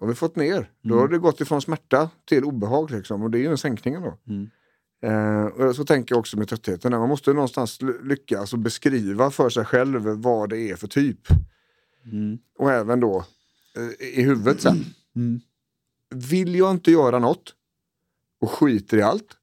Har 0.00 0.06
vi 0.06 0.14
fått 0.14 0.36
ner. 0.36 0.70
Då 0.82 0.88
Mm. 0.94 0.98
har 0.98 1.08
det 1.08 1.18
gått 1.18 1.40
ifrån 1.40 1.62
smärta 1.62 2.10
till 2.24 2.44
obehag 2.44 2.90
liksom. 2.90 3.22
Och 3.22 3.30
det 3.30 3.38
är 3.38 3.40
ju 3.40 3.50
en 3.50 3.58
sänkning 3.58 3.94
då. 3.94 4.18
Mm. 4.26 4.50
Eh, 5.02 5.44
och 5.46 5.76
så 5.76 5.84
tänker 5.84 6.14
jag 6.14 6.20
också 6.20 6.38
med 6.38 6.48
tröttheten. 6.48 6.92
Man 6.92 7.08
måste 7.08 7.32
någonstans 7.32 7.82
ly- 7.82 8.02
lyckas 8.02 8.52
och 8.52 8.58
beskriva 8.58 9.30
för 9.30 9.50
sig 9.50 9.64
själv 9.64 10.02
vad 10.08 10.50
det 10.50 10.58
är 10.70 10.76
för 10.76 10.86
typ. 10.88 11.20
Mm. 12.04 12.38
Och 12.58 12.72
även 12.72 13.00
då 13.00 13.24
eh, 13.76 14.08
i 14.18 14.22
huvudet 14.22 14.60
sen. 14.60 14.84
Mm. 15.16 15.40
Vill 16.10 16.54
jag 16.54 16.70
inte 16.70 16.90
göra 16.90 17.18
något 17.18 17.54
och 18.40 18.50
skiter 18.50 18.96
i 18.96 19.02
allt 19.02 19.36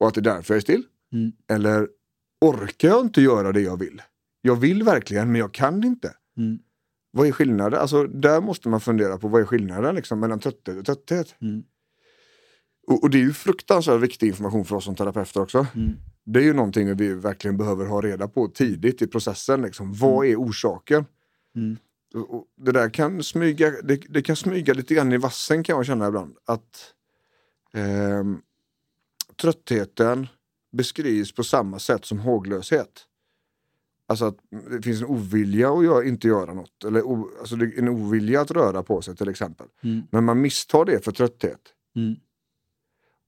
och 0.00 0.08
att 0.08 0.14
det 0.14 0.20
är 0.20 0.22
därför 0.22 0.54
jag 0.54 0.56
är 0.56 0.60
still? 0.62 0.82
Mm. 1.12 1.32
Eller 1.48 1.88
orkar 2.40 2.88
jag 2.88 3.00
inte 3.00 3.20
göra 3.22 3.52
det 3.52 3.60
jag 3.60 3.76
vill? 3.78 4.02
Jag 4.42 4.56
vill 4.56 4.82
verkligen 4.82 5.32
men 5.32 5.38
jag 5.40 5.52
kan 5.52 5.84
inte. 5.84 6.14
Mm. 7.12 7.20
Vad 7.20 7.26
är 7.28 7.32
skillnaden? 7.32 7.80
Alltså, 7.80 8.04
där 8.06 8.40
måste 8.40 8.68
man 8.68 8.80
fundera 8.80 9.18
på 9.18 9.28
vad 9.28 9.40
är 9.40 9.44
skillnaden 9.46 9.94
liksom, 9.94 10.20
mellan 10.20 10.40
trötthet 10.40 10.76
och 10.78 10.84
trötthet. 10.86 11.34
Mm. 11.40 11.62
Och, 12.86 13.02
och 13.02 13.10
det 13.10 13.18
är 13.18 13.22
ju 13.22 13.32
fruktansvärt 13.32 14.00
viktig 14.00 14.26
information 14.26 14.64
för 14.64 14.76
oss 14.76 14.84
som 14.84 14.94
terapeuter 14.96 15.40
också. 15.40 15.66
Mm. 15.74 15.92
Det 16.24 16.40
är 16.40 16.44
ju 16.44 16.52
någonting 16.52 16.96
vi 16.96 17.14
verkligen 17.14 17.56
behöver 17.56 17.86
ha 17.86 18.00
reda 18.00 18.28
på 18.28 18.48
tidigt 18.48 19.02
i 19.02 19.06
processen. 19.06 19.62
Liksom. 19.62 19.92
Vad 19.92 20.26
är 20.26 20.36
orsaken? 20.36 21.04
Mm. 21.56 21.76
Och- 22.14 22.46
Det 22.56 22.72
där 22.72 22.90
kan 22.90 23.22
smyga, 23.22 23.70
det, 23.70 23.96
det 24.08 24.22
kan 24.22 24.36
smyga 24.36 24.74
lite 24.74 24.94
grann 24.94 25.12
i 25.12 25.16
vassen 25.16 25.62
kan 25.64 25.76
jag 25.76 25.86
känna 25.86 26.08
ibland. 26.08 26.36
Att 26.46 26.94
ehm, 27.74 28.38
tröttheten 29.40 30.26
beskrivs 30.72 31.32
på 31.34 31.44
samma 31.44 31.78
sätt 31.78 32.04
som 32.04 32.18
håglöshet. 32.18 33.06
Alltså 34.10 34.24
att 34.24 34.36
det 34.70 34.82
finns 34.82 35.00
en 35.02 35.06
ovilja 35.06 35.70
att 35.72 35.84
göra, 35.84 36.04
inte 36.04 36.28
göra 36.28 36.54
något. 36.54 36.84
Eller 36.84 37.02
o, 37.02 37.28
alltså 37.40 37.56
en 37.76 37.88
ovilja 37.88 38.40
att 38.40 38.50
röra 38.50 38.82
på 38.82 39.02
sig 39.02 39.16
till 39.16 39.28
exempel. 39.28 39.66
Mm. 39.82 40.02
Men 40.10 40.24
man 40.24 40.40
misstar 40.40 40.84
det 40.84 41.04
för 41.04 41.12
trötthet. 41.12 41.60
Mm. 41.96 42.14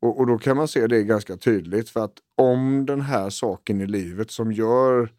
Och, 0.01 0.19
och 0.19 0.27
då 0.27 0.39
kan 0.39 0.57
man 0.57 0.69
se 0.69 0.87
det 0.87 1.03
ganska 1.03 1.37
tydligt 1.37 1.89
för 1.91 2.05
att 2.05 2.15
om 2.37 2.87
den 2.87 3.01
här 3.01 3.31
saken 3.31 3.81
i 3.81 3.87
livet 3.87 4.31
som 4.31 4.53
gör 4.53 5.13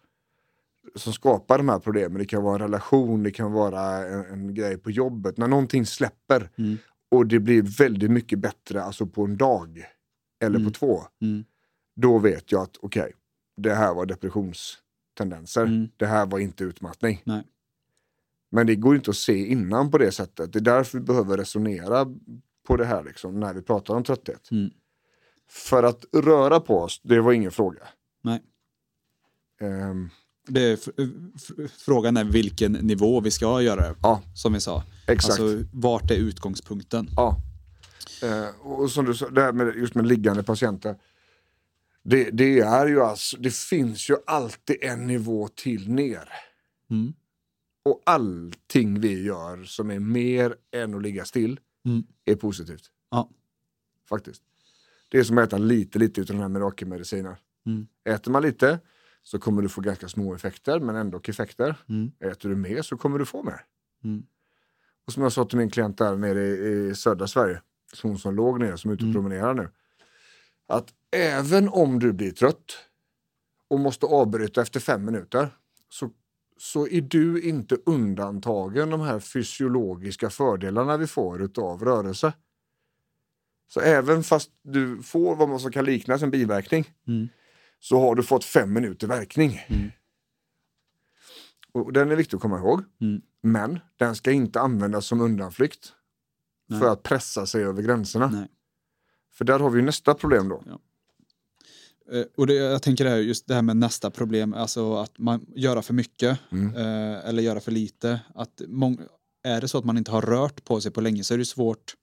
som 0.95 1.13
skapar 1.13 1.57
de 1.57 1.69
här 1.69 1.79
problemen, 1.79 2.17
det 2.19 2.25
kan 2.25 2.43
vara 2.43 2.55
en 2.55 2.61
relation, 2.61 3.23
det 3.23 3.31
kan 3.31 3.51
vara 3.51 3.81
en, 4.07 4.25
en 4.25 4.53
grej 4.53 4.77
på 4.77 4.91
jobbet, 4.91 5.37
när 5.37 5.47
någonting 5.47 5.85
släpper 5.85 6.49
Mm. 6.57 6.77
och 7.11 7.27
det 7.27 7.39
blir 7.39 7.61
väldigt 7.61 8.11
mycket 8.11 8.39
bättre 8.39 8.83
alltså 8.83 9.05
på 9.05 9.23
en 9.23 9.37
dag 9.37 9.85
eller 10.43 10.59
Mm. 10.59 10.71
på 10.71 10.79
två, 10.79 11.01
Mm. 11.21 11.43
då 11.95 12.19
vet 12.19 12.51
jag 12.51 12.61
att 12.61 12.77
okej, 12.81 13.13
det 13.57 13.73
här 13.73 13.93
var 13.93 14.05
depressionstendenser, 15.17 15.61
Mm. 15.65 15.89
det 15.97 16.05
här 16.05 16.25
var 16.25 16.39
inte 16.39 16.63
utmattning. 16.63 17.21
Nej. 17.25 17.43
Men 18.51 18.67
det 18.67 18.75
går 18.75 18.95
inte 18.95 19.09
att 19.09 19.17
se 19.17 19.45
innan 19.47 19.91
på 19.91 19.97
det 19.97 20.11
sättet. 20.11 20.53
Det 20.53 20.59
är 20.59 20.63
därför 20.63 20.97
vi 20.99 21.03
behöver 21.05 21.37
resonera 21.37 22.05
på 22.67 22.77
det 22.77 22.85
här 22.85 23.03
liksom, 23.03 23.39
när 23.39 23.53
vi 23.53 23.61
pratar 23.61 23.93
om 23.95 24.03
trötthet. 24.03 24.51
Mm. 24.51 24.69
För 25.49 25.83
att 25.83 26.05
röra 26.13 26.59
på 26.59 26.79
oss, 26.79 27.01
det 27.03 27.21
var 27.21 27.33
ingen 27.33 27.51
fråga. 27.51 27.87
Nej. 28.23 28.41
Ehm, 29.61 30.09
Det 30.47 30.61
är, 30.61 30.77
frågan 31.85 32.17
är 32.17 32.23
vilken 32.23 32.71
nivå 32.71 33.21
vi 33.21 33.31
ska 33.31 33.61
göra 33.61 33.81
det, 33.81 33.95
ja, 34.01 34.21
som 34.35 34.53
vi 34.53 34.59
sa. 34.59 34.83
exakt. 35.07 35.39
Alltså, 35.39 35.63
vart 35.73 36.11
är 36.11 36.15
utgångspunkten? 36.15 37.07
Ja. 37.15 37.37
Eh, 38.23 38.67
och 38.67 38.91
som 38.91 39.05
du 39.05 39.13
sa, 39.13 39.29
det 39.29 39.41
här 39.41 39.51
med, 39.53 39.75
just 39.75 39.95
med 39.95 40.07
liggande 40.07 40.43
patienter. 40.43 40.95
Det, 42.03 42.29
det 42.31 42.59
är 42.59 42.87
ju 42.87 43.01
alltså, 43.01 43.37
det 43.37 43.53
finns 43.53 44.09
ju 44.09 44.15
alltid 44.27 44.77
en 44.81 45.07
nivå 45.07 45.47
till 45.47 45.89
ner. 45.89 46.29
Mm. 46.89 47.13
Och 47.85 48.01
allting 48.05 48.99
vi 48.99 49.23
gör 49.23 49.63
som 49.63 49.91
är 49.91 49.99
mer 49.99 50.55
än 50.71 50.95
att 50.95 51.01
ligga 51.01 51.25
still 51.25 51.59
Mm. 51.85 52.03
är 52.25 52.35
positivt. 52.35 52.91
Ja. 53.11 53.29
Faktiskt. 54.09 54.43
Det 55.09 55.17
är 55.17 55.23
som 55.23 55.37
att 55.37 55.47
äta 55.47 55.57
lite, 55.57 55.99
lite 55.99 56.21
utav 56.21 56.35
den 56.35 56.41
här 56.41 56.49
mirakelmedicinen. 56.49 57.35
Mm. 57.65 57.87
Äter 58.03 58.31
man 58.31 58.41
lite 58.41 58.79
så 59.23 59.39
kommer 59.39 59.61
du 59.61 59.69
få 59.69 59.81
ganska 59.81 60.09
små 60.09 60.35
effekter, 60.35 60.79
men 60.79 60.95
ändå 60.95 61.21
effekter. 61.23 61.75
Mm. 61.89 62.11
Äter 62.19 62.49
du 62.49 62.55
mer 62.55 62.81
så 62.81 62.97
kommer 62.97 63.19
du 63.19 63.25
få 63.25 63.43
mer. 63.43 63.65
Mm. 64.03 64.23
Och 65.05 65.13
som 65.13 65.23
jag 65.23 65.31
sa 65.31 65.45
till 65.45 65.57
min 65.57 65.69
klient 65.69 65.97
där 65.97 66.15
nere 66.15 66.43
i, 66.47 66.89
i 66.89 66.95
södra 66.95 67.27
Sverige, 67.27 67.61
hon 68.01 68.19
som 68.19 68.35
låg 68.35 68.59
nere, 68.59 68.77
som 68.77 68.91
är 68.91 68.95
ute 68.95 69.05
och 69.05 69.13
promenerar 69.13 69.53
nu. 69.53 69.69
Att 70.67 70.93
även 71.13 71.69
om 71.69 71.99
du 71.99 72.13
blir 72.13 72.31
trött 72.31 72.77
och 73.67 73.79
måste 73.79 74.05
avbryta 74.05 74.61
efter 74.61 74.79
fem 74.79 75.05
minuter 75.05 75.49
så, 75.89 76.09
så 76.57 76.87
är 76.87 77.01
du 77.01 77.41
inte 77.41 77.77
undantagen 77.85 78.89
de 78.89 79.01
här 79.01 79.19
fysiologiska 79.19 80.29
fördelarna 80.29 80.97
vi 80.97 81.07
får 81.07 81.41
utav 81.41 81.83
rörelse. 81.83 82.33
Så 83.67 83.79
även 83.79 84.23
fast 84.23 84.51
du 84.61 85.03
får 85.03 85.35
vad 85.35 85.49
man 85.49 85.59
som 85.59 85.71
kan 85.71 85.85
liknas 85.85 86.21
en 86.21 86.31
biverkning 86.31 86.93
Mm. 87.07 87.29
så 87.79 87.99
har 87.99 88.15
du 88.15 88.23
fått 88.23 88.45
fem 88.45 88.73
minuter 88.73 89.07
verkning. 89.07 89.59
Mm. 89.67 89.91
Och 91.71 91.93
den 91.93 92.11
är 92.11 92.15
viktig 92.15 92.35
att 92.35 92.41
komma 92.41 92.57
ihåg. 92.57 92.83
Mm. 93.01 93.21
Men 93.41 93.79
den 93.97 94.15
ska 94.15 94.31
inte 94.31 94.61
användas 94.61 95.05
som 95.05 95.21
undanflykt 95.21 95.93
Nej. 96.67 96.79
för 96.79 96.89
att 96.89 97.03
pressa 97.03 97.45
sig 97.45 97.63
över 97.63 97.81
gränserna. 97.81 98.27
Nej. 98.27 98.47
För 99.31 99.45
där 99.45 99.59
har 99.59 99.69
vi 99.69 99.81
nästa 99.81 100.13
problem 100.13 100.49
då. 100.49 100.63
Eh, 100.67 100.75
Och 102.37 102.47
det, 102.47 102.53
jag 102.53 102.81
tänker 102.81 103.03
det 103.03 103.09
här, 103.09 103.17
just 103.17 103.47
det 103.47 103.53
här 103.55 103.61
med 103.61 103.77
nästa 103.77 104.11
problem, 104.11 104.53
alltså 104.53 104.95
att 104.95 105.17
man 105.17 105.45
göra 105.55 105.81
för 105.81 105.93
mycket 105.93 106.39
Mm. 106.51 106.75
eh, 106.75 107.27
eller 107.29 107.43
göra 107.43 107.59
för 107.59 107.71
lite. 107.71 108.19
Att 108.35 108.61
mång, 108.67 108.99
är 109.43 109.61
det 109.61 109.67
så 109.67 109.77
att 109.77 109.85
man 109.85 109.97
inte 109.97 110.11
har 110.11 110.21
rört 110.21 110.65
på 110.65 110.81
sig 110.81 110.91
på 110.91 111.01
länge 111.01 111.23
så 111.23 111.33
är 111.33 111.37
det 111.37 111.45
svårt 111.45 111.95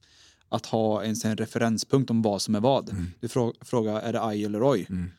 att 0.49 0.67
ha 0.67 1.05
ens 1.05 1.25
en 1.25 1.37
referenspunkt 1.37 2.11
om 2.11 2.23
vad 2.23 2.43
som 2.43 2.55
är 2.55 2.61
vad. 2.61 2.97
Du 3.21 3.29
frå, 3.29 3.55
frågar, 3.61 4.01
är 4.01 4.13
det 4.13 4.23
aj 4.25 4.45
eller 4.45 4.71
oj? 4.71 4.87
Mm. 4.91 5.11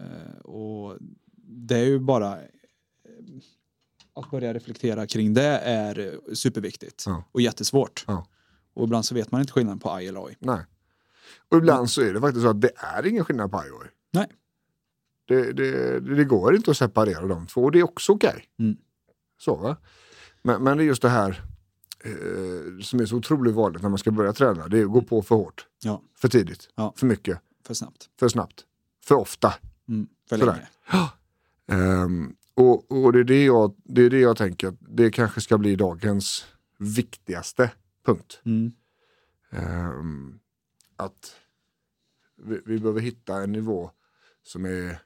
Eh, 0.00 0.38
och 0.40 0.96
det 1.36 1.76
är 1.76 1.84
ju 1.84 1.98
bara 1.98 2.32
eh, 2.32 2.42
att 4.14 4.30
börja 4.30 4.54
reflektera 4.54 5.06
kring 5.06 5.34
det 5.34 5.58
är 5.58 5.98
eh, 5.98 6.34
superviktigt 6.34 7.02
Ja. 7.06 7.24
och 7.32 7.40
jättesvårt. 7.40 8.04
Ja. 8.06 8.26
Och 8.74 8.84
ibland 8.84 9.04
så 9.04 9.14
vet 9.14 9.30
man 9.32 9.40
inte 9.40 9.52
skillnaden 9.52 9.78
på 9.78 9.90
aj 9.92 10.08
eller 10.08 10.24
oj. 10.24 10.36
Nej. 10.40 10.60
Och 11.48 11.58
ibland 11.58 11.90
så 11.90 12.02
är 12.02 12.14
det 12.14 12.20
faktiskt 12.20 12.42
så 12.42 12.48
att 12.48 12.60
det 12.60 12.70
är 12.76 13.06
ingen 13.06 13.24
skillnad 13.24 13.50
på 13.50 13.58
IOI. 13.66 13.88
Nej. 14.16 14.26
Det, 15.28 15.52
det, 15.52 16.00
det 16.00 16.24
går 16.24 16.56
inte 16.56 16.70
att 16.70 16.76
separera 16.76 17.26
de 17.26 17.46
två 17.46 17.64
och 17.64 17.72
det 17.72 17.78
är 17.78 17.82
också 17.84 18.12
okej. 18.12 18.44
Mm. 18.58 18.76
Så 19.38 19.56
va? 19.56 19.76
Men, 20.42 20.62
men 20.64 20.76
det 20.78 20.82
är 20.84 20.86
just 20.86 21.02
det 21.02 21.08
här 21.08 21.42
eh, 22.04 22.80
som 22.82 23.00
är 23.00 23.06
så 23.06 23.16
otroligt 23.16 23.54
vanligt 23.54 23.82
när 23.82 23.88
man 23.88 23.98
ska 23.98 24.10
börja 24.10 24.32
träna. 24.32 24.68
Det 24.68 24.78
är 24.78 24.84
att 24.84 24.90
gå 24.92 25.02
på 25.02 25.22
för 25.22 25.34
hårt, 25.34 25.66
Ja, 25.82 26.02
för 26.14 26.28
tidigt, 26.28 26.68
Ja. 26.74 26.92
för 26.96 27.06
mycket, 27.06 27.38
för 27.66 27.74
snabbt. 27.74 28.08
för 28.18 28.28
snabbt, 28.28 28.64
för 29.04 29.14
ofta. 29.14 29.54
Mm, 29.88 30.06
för 30.28 30.38
Sådär. 30.38 30.52
länge. 30.52 30.66
Ehm, 31.68 32.34
och 32.54 32.92
och 32.92 33.12
det, 33.12 33.18
är 33.20 33.24
det, 33.24 33.44
jag, 33.44 33.74
det 33.84 34.02
är 34.02 34.10
det 34.10 34.20
jag 34.20 34.36
tänker, 34.36 34.68
att 34.68 34.74
det 34.80 35.10
kanske 35.10 35.40
ska 35.40 35.58
bli 35.58 35.76
dagens 35.76 36.46
viktigaste 36.78 37.70
punkt. 38.06 38.40
Mm. 38.44 38.72
Ehm, 39.50 40.38
att 40.96 41.36
vi, 42.36 42.60
vi 42.66 42.78
behöver 42.78 43.00
hitta 43.00 43.42
en 43.42 43.52
nivå 43.52 43.90
som 44.46 44.64
är 44.64 44.98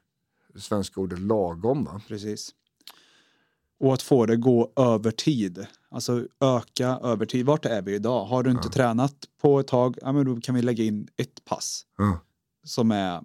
det 0.53 0.59
svenska 0.61 1.01
ordet 1.01 1.19
lagom. 1.19 1.83
Va? 1.83 2.01
Precis. 2.07 2.49
Och 3.79 3.93
att 3.93 4.01
få 4.01 4.25
det 4.25 4.35
gå 4.37 4.73
över 4.75 5.11
tid. 5.11 5.65
Alltså 5.89 6.27
öka 6.39 6.87
över 6.87 7.25
tid. 7.25 7.45
Vart 7.45 7.65
är 7.65 7.81
vi 7.81 7.95
idag? 7.95 8.25
Har 8.25 8.43
du 8.43 8.51
inte 8.51 8.69
tränat 8.69 9.15
på 9.41 9.59
ett 9.59 9.67
tag, 9.67 9.97
ja, 10.01 10.11
men 10.11 10.25
då 10.25 10.41
kan 10.41 10.55
vi 10.55 10.61
lägga 10.61 10.83
in 10.83 11.07
ett 11.17 11.45
pass 11.45 11.85
Ja. 11.97 12.19
som 12.63 12.91
är 12.91 13.21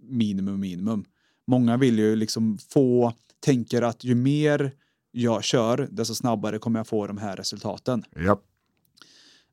minimum 0.00 0.60
minimum. 0.60 1.04
Många 1.46 1.76
vill 1.76 1.98
ju 1.98 2.16
liksom 2.16 2.58
få, 2.58 3.12
tänker 3.40 3.82
att 3.82 4.04
ju 4.04 4.14
mer 4.14 4.72
jag 5.10 5.44
kör, 5.44 5.88
desto 5.90 6.14
snabbare 6.14 6.58
kommer 6.58 6.78
jag 6.78 6.86
få 6.86 7.06
de 7.06 7.18
här 7.18 7.36
resultaten. 7.36 8.04
Ja. 8.10 8.40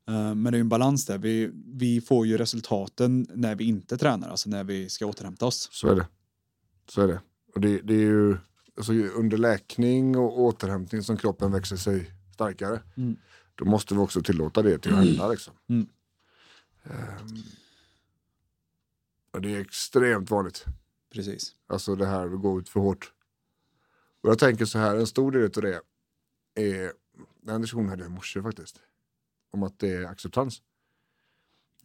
Eh, 0.07 0.35
Men 0.35 0.53
det 0.53 0.57
är 0.57 0.61
en 0.61 0.69
balans 0.69 1.05
där. 1.05 1.17
Vi, 1.17 1.51
vi 1.53 2.01
får 2.01 2.27
ju 2.27 2.37
resultaten 2.37 3.27
när 3.29 3.55
vi 3.55 3.63
inte 3.63 3.97
tränar, 3.97 4.29
alltså 4.29 4.49
när 4.49 4.63
vi 4.63 4.89
ska 4.89 5.05
återhämta 5.05 5.45
oss. 5.45 5.69
Så 5.71 5.87
är 5.87 5.95
det. 5.95 6.07
Så 6.89 7.01
är 7.01 7.07
det. 7.07 7.21
Och 7.55 7.61
det, 7.61 7.81
det 7.81 7.93
är 7.93 7.99
ju 7.99 8.37
alltså, 8.77 8.93
under 8.93 9.37
läkning 9.37 10.17
och 10.17 10.39
återhämtning 10.39 11.03
som 11.03 11.17
kroppen 11.17 11.51
växer 11.51 11.75
sig 11.75 12.11
starkare. 12.33 12.81
Mm. 12.97 13.17
Då 13.55 13.65
måste 13.65 13.93
vi 13.93 13.99
också 13.99 14.21
tillåta 14.21 14.61
det 14.61 14.77
till 14.77 14.93
att 14.93 15.05
hända. 15.05 15.27
Liksom. 15.27 15.53
Mm. 15.69 15.87
Ehm, 16.83 17.43
och 19.31 19.41
det 19.41 19.55
är 19.55 19.61
extremt 19.61 20.29
vanligt. 20.29 20.65
Precis. 21.13 21.55
Alltså 21.67 21.95
det 21.95 22.05
här 22.05 22.33
att 22.33 22.41
gå 22.41 22.59
ut 22.59 22.69
för 22.69 22.79
hårt. 22.79 23.13
Och 24.21 24.29
jag 24.29 24.39
tänker 24.39 24.65
så 24.65 24.79
här, 24.79 24.95
en 24.95 25.07
stor 25.07 25.31
del 25.31 25.43
av 25.43 25.49
det 25.51 25.81
är, 26.55 26.91
den 27.41 27.61
diskussionen 27.61 27.89
hade 27.89 28.03
jag 28.03 28.11
i 28.11 28.15
morse 28.15 28.41
faktiskt. 28.41 28.79
Om 29.51 29.63
att 29.63 29.79
det 29.79 29.89
är 29.93 30.05
acceptans. 30.05 30.61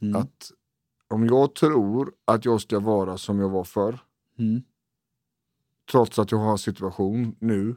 Mm. 0.00 0.16
Att 0.16 0.50
om 1.08 1.26
jag 1.26 1.54
tror 1.54 2.14
att 2.24 2.44
jag 2.44 2.60
ska 2.60 2.80
vara 2.80 3.18
som 3.18 3.38
jag 3.40 3.48
var 3.48 3.64
förr, 3.64 3.98
Mm. 4.38 4.62
trots 5.90 6.18
att 6.18 6.30
jag 6.32 6.38
har 6.38 6.50
en 6.52 6.58
situation 6.58 7.36
nu 7.40 7.76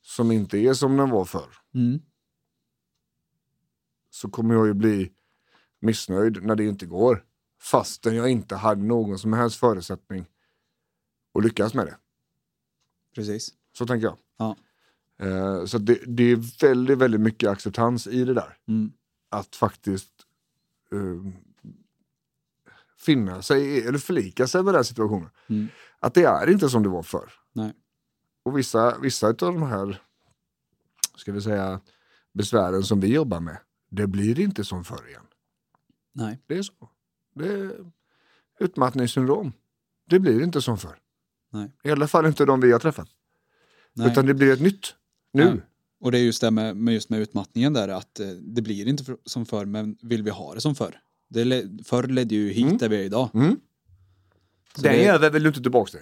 som 0.00 0.30
inte 0.32 0.58
är 0.58 0.74
som 0.74 0.96
den 0.96 1.10
var 1.10 1.24
förr, 1.24 1.54
Mm. 1.74 2.00
så 4.10 4.28
kommer 4.30 4.54
jag 4.54 4.66
ju 4.66 4.74
bli 4.74 5.12
missnöjd 5.80 6.42
när 6.42 6.56
det 6.56 6.64
inte 6.64 6.86
går. 6.86 7.24
Fastän 7.60 8.14
jag 8.14 8.30
inte 8.30 8.56
hade 8.56 8.82
någon 8.82 9.18
som 9.18 9.32
helst 9.32 9.56
förutsättning 9.56 10.26
att 11.34 11.44
lyckas 11.44 11.74
med 11.74 11.86
det. 11.86 11.96
Precis. 13.14 13.54
Så 13.72 13.86
tänker 13.86 14.06
jag. 14.06 14.18
Ja. 14.36 14.56
Eh, 15.18 15.64
så 15.64 15.78
det, 15.78 15.98
det 16.06 16.22
är 16.24 16.60
väldigt, 16.66 16.98
väldigt 16.98 17.20
mycket 17.20 17.48
acceptans 17.50 18.06
i 18.06 18.24
det 18.24 18.34
där. 18.34 18.58
Mm. 18.68 18.92
Att 19.32 19.56
faktiskt 19.56 20.12
eh, 20.92 21.32
finna 22.98 23.42
sig, 23.42 23.86
eller 23.86 23.98
förlika 23.98 24.46
sig 24.46 24.62
med 24.62 24.74
den 24.74 24.78
här 24.78 24.82
situationen. 24.82 25.30
Mm. 25.46 25.68
Att 25.98 26.14
det 26.14 26.24
är 26.24 26.50
inte 26.50 26.68
som 26.68 26.82
det 26.82 26.88
var 26.88 27.02
förr. 27.02 27.32
Nej. 27.52 27.72
Och 28.42 28.58
vissa, 28.58 28.98
vissa 28.98 29.28
av 29.28 29.34
de 29.34 29.62
här, 29.62 30.02
ska 31.16 31.32
vi 31.32 31.40
säga, 31.40 31.80
besvären 32.32 32.82
som 32.82 33.00
vi 33.00 33.14
jobbar 33.14 33.40
med, 33.40 33.58
det 33.90 34.06
blir 34.06 34.40
inte 34.40 34.64
som 34.64 34.84
förr 34.84 35.08
igen. 35.08 35.26
Nej. 36.12 36.38
Det 36.46 36.58
är 36.58 36.62
så. 36.62 36.88
Det 37.34 37.48
är 37.48 37.92
utmattningssyndrom. 38.58 39.52
Det 40.04 40.18
blir 40.18 40.42
inte 40.42 40.62
som 40.62 40.78
förr. 40.78 40.98
Nej. 41.50 41.70
I 41.84 41.90
alla 41.90 42.08
fall 42.08 42.26
inte 42.26 42.44
de 42.44 42.60
vi 42.60 42.72
har 42.72 42.78
träffat. 42.78 43.08
Nej. 43.92 44.10
Utan 44.10 44.26
det 44.26 44.34
blir 44.34 44.52
ett 44.52 44.60
nytt. 44.60 44.94
Nu. 45.32 45.44
Nej. 45.44 45.62
Och 46.02 46.12
det 46.12 46.18
är 46.18 46.22
just 46.22 46.40
det 46.40 46.50
med, 46.50 46.76
med, 46.76 46.94
just 46.94 47.10
med 47.10 47.20
utmattningen 47.20 47.72
där 47.72 47.88
att 47.88 48.20
eh, 48.20 48.28
det 48.28 48.62
blir 48.62 48.88
inte 48.88 49.04
för, 49.04 49.16
som 49.24 49.46
förr 49.46 49.64
men 49.66 49.96
vill 50.02 50.22
vi 50.22 50.30
ha 50.30 50.54
det 50.54 50.60
som 50.60 50.74
förr? 50.74 51.00
Det 51.28 51.44
le, 51.44 51.64
förr 51.84 52.02
ledde 52.02 52.34
ju 52.34 52.48
hit 52.48 52.64
Mm. 52.66 52.78
där 52.78 52.88
vi 52.88 52.96
är 52.96 53.02
idag. 53.02 53.30
Mm. 53.34 53.60
Den 54.76 54.92
det- 54.92 55.02
jäveln 55.02 55.32
vill 55.32 55.42
du 55.42 55.48
inte 55.48 55.62
tillbaka 55.62 55.90
till. 55.90 56.00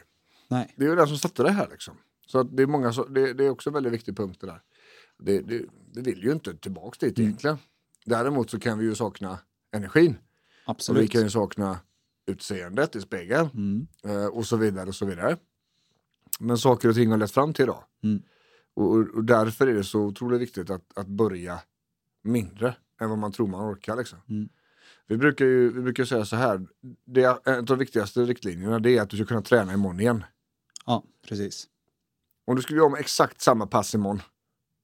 Nej. 0.49 0.75
Det 0.77 0.85
är 0.85 0.89
ju 0.89 0.97
den 0.97 1.09
som 1.09 1.19
satte 1.19 1.43
det 1.43 1.51
här 1.51 1.69
liksom. 1.71 1.95
Så 2.27 2.43
det, 2.43 2.63
är 2.63 2.67
många, 2.67 2.93
så, 2.93 3.05
det, 3.05 3.33
det 3.33 3.45
är 3.45 3.51
också 3.51 3.71
en 3.71 3.75
väldigt 3.75 3.93
viktig 3.93 4.17
punkt 4.17 4.39
det 4.41 4.47
där. 4.47 4.61
Det, 5.19 5.41
det, 5.41 5.63
det 5.93 6.01
vill 6.01 6.23
ju 6.25 6.33
inte 6.33 6.55
tillbaka 6.57 7.07
dit 7.07 7.19
Mm. 7.19 7.29
egentligen. 7.29 7.57
Däremot 8.05 8.51
så 8.51 8.61
kan 8.61 8.79
vi 8.79 8.85
ju 8.85 8.95
sakna 8.95 9.39
energin. 9.73 10.11
Och 10.11 10.17
vi 10.17 10.23
Absolut. 10.65 11.11
kan 11.11 11.23
ju 11.23 11.31
sakna 11.31 11.79
utseendet 12.27 12.97
i 12.97 13.01
spegeln. 13.01 13.49
Mm. 13.55 13.87
eh, 14.05 14.27
och 14.27 14.47
så 14.47 14.57
vidare 14.57 14.89
och 14.89 14.95
så 14.95 15.07
vidare. 15.07 15.37
Men 16.41 16.59
saker 16.59 16.89
och 16.89 16.95
ting 16.95 17.11
har 17.11 17.17
lett 17.19 17.31
fram 17.31 17.55
till 17.55 17.63
idag. 17.63 17.85
Mm. 18.03 18.23
Och, 18.75 18.97
och, 18.97 19.25
därför 19.25 19.67
är 19.67 19.75
det 19.75 19.85
så 19.85 20.01
otroligt 20.01 20.41
viktigt 20.41 20.71
att, 20.71 20.99
att 20.99 21.07
börja 21.07 21.61
mindre 22.23 22.75
än 23.01 23.09
vad 23.09 23.19
man 23.19 23.33
tror 23.33 23.47
man 23.47 23.73
orkar. 23.73 23.97
Liksom. 23.97 24.19
Mm. 24.29 24.49
Vi 25.07 25.17
brukar 25.17 25.45
ju 25.45 25.73
vi 25.73 25.83
brukar 25.83 26.05
säga 26.05 26.25
så 26.25 26.37
här, 26.37 26.67
det 27.05 27.25
en 27.45 27.59
av 27.59 27.65
de 27.65 27.79
viktigaste 27.79 28.21
riktlinjerna 28.21 28.79
det 28.79 28.99
är 28.99 29.03
att 29.03 29.11
du 29.11 29.17
ska 29.17 29.27
kunna 29.27 29.43
träna 29.43 29.73
imorgon 29.73 30.01
igen. 30.01 30.25
Ja, 30.87 31.05
precis. 31.29 31.67
Om 32.45 32.57
du 32.57 32.63
skulle 32.63 32.77
göra 32.77 32.87
om 32.87 32.95
exakt 32.95 33.41
samma 33.41 33.67
pass 33.67 33.95
imorgon, 33.95 34.23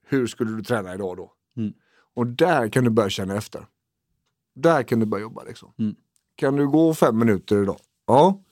hur 0.06 0.26
skulle 0.26 0.56
du 0.56 0.62
träna 0.62 0.94
idag 0.94 1.16
då? 1.16 1.32
Mm. 1.56 1.72
Och 2.14 2.26
där 2.26 2.68
kan 2.68 2.84
du 2.84 2.90
börja 2.90 3.10
känna 3.10 3.36
efter. 3.36 3.66
Där 4.54 4.82
kan 4.82 5.00
du 5.00 5.06
börja 5.06 5.22
jobba 5.22 5.44
liksom. 5.44 5.72
Mm. 5.78 5.96
Kan 6.34 6.56
du 6.56 6.68
gå 6.68 6.94
fem 6.94 7.18
minuter 7.18 7.62
idag? 7.62 7.80
Ja. 8.06 8.42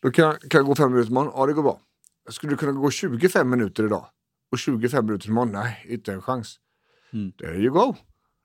Då 0.00 0.10
kan, 0.10 0.36
kan 0.36 0.58
jag 0.58 0.66
gå 0.66 0.74
fem 0.74 0.92
minuter 0.92 1.10
imorgon? 1.10 1.32
Ja, 1.36 1.46
det 1.46 1.52
går 1.52 1.62
bra. 1.62 1.80
Skulle 2.28 2.52
du 2.52 2.56
kunna 2.56 2.72
gå 2.72 2.90
25 2.90 3.50
minuter 3.50 3.86
idag? 3.86 4.06
Och 4.50 4.58
25 4.58 5.06
minuter 5.06 5.28
imorgon? 5.28 5.52
Nej, 5.52 5.86
inte 5.88 6.12
en 6.12 6.22
chans. 6.22 6.60
Mm. 7.12 7.32
There 7.32 7.58
you 7.58 7.70
go. 7.70 7.94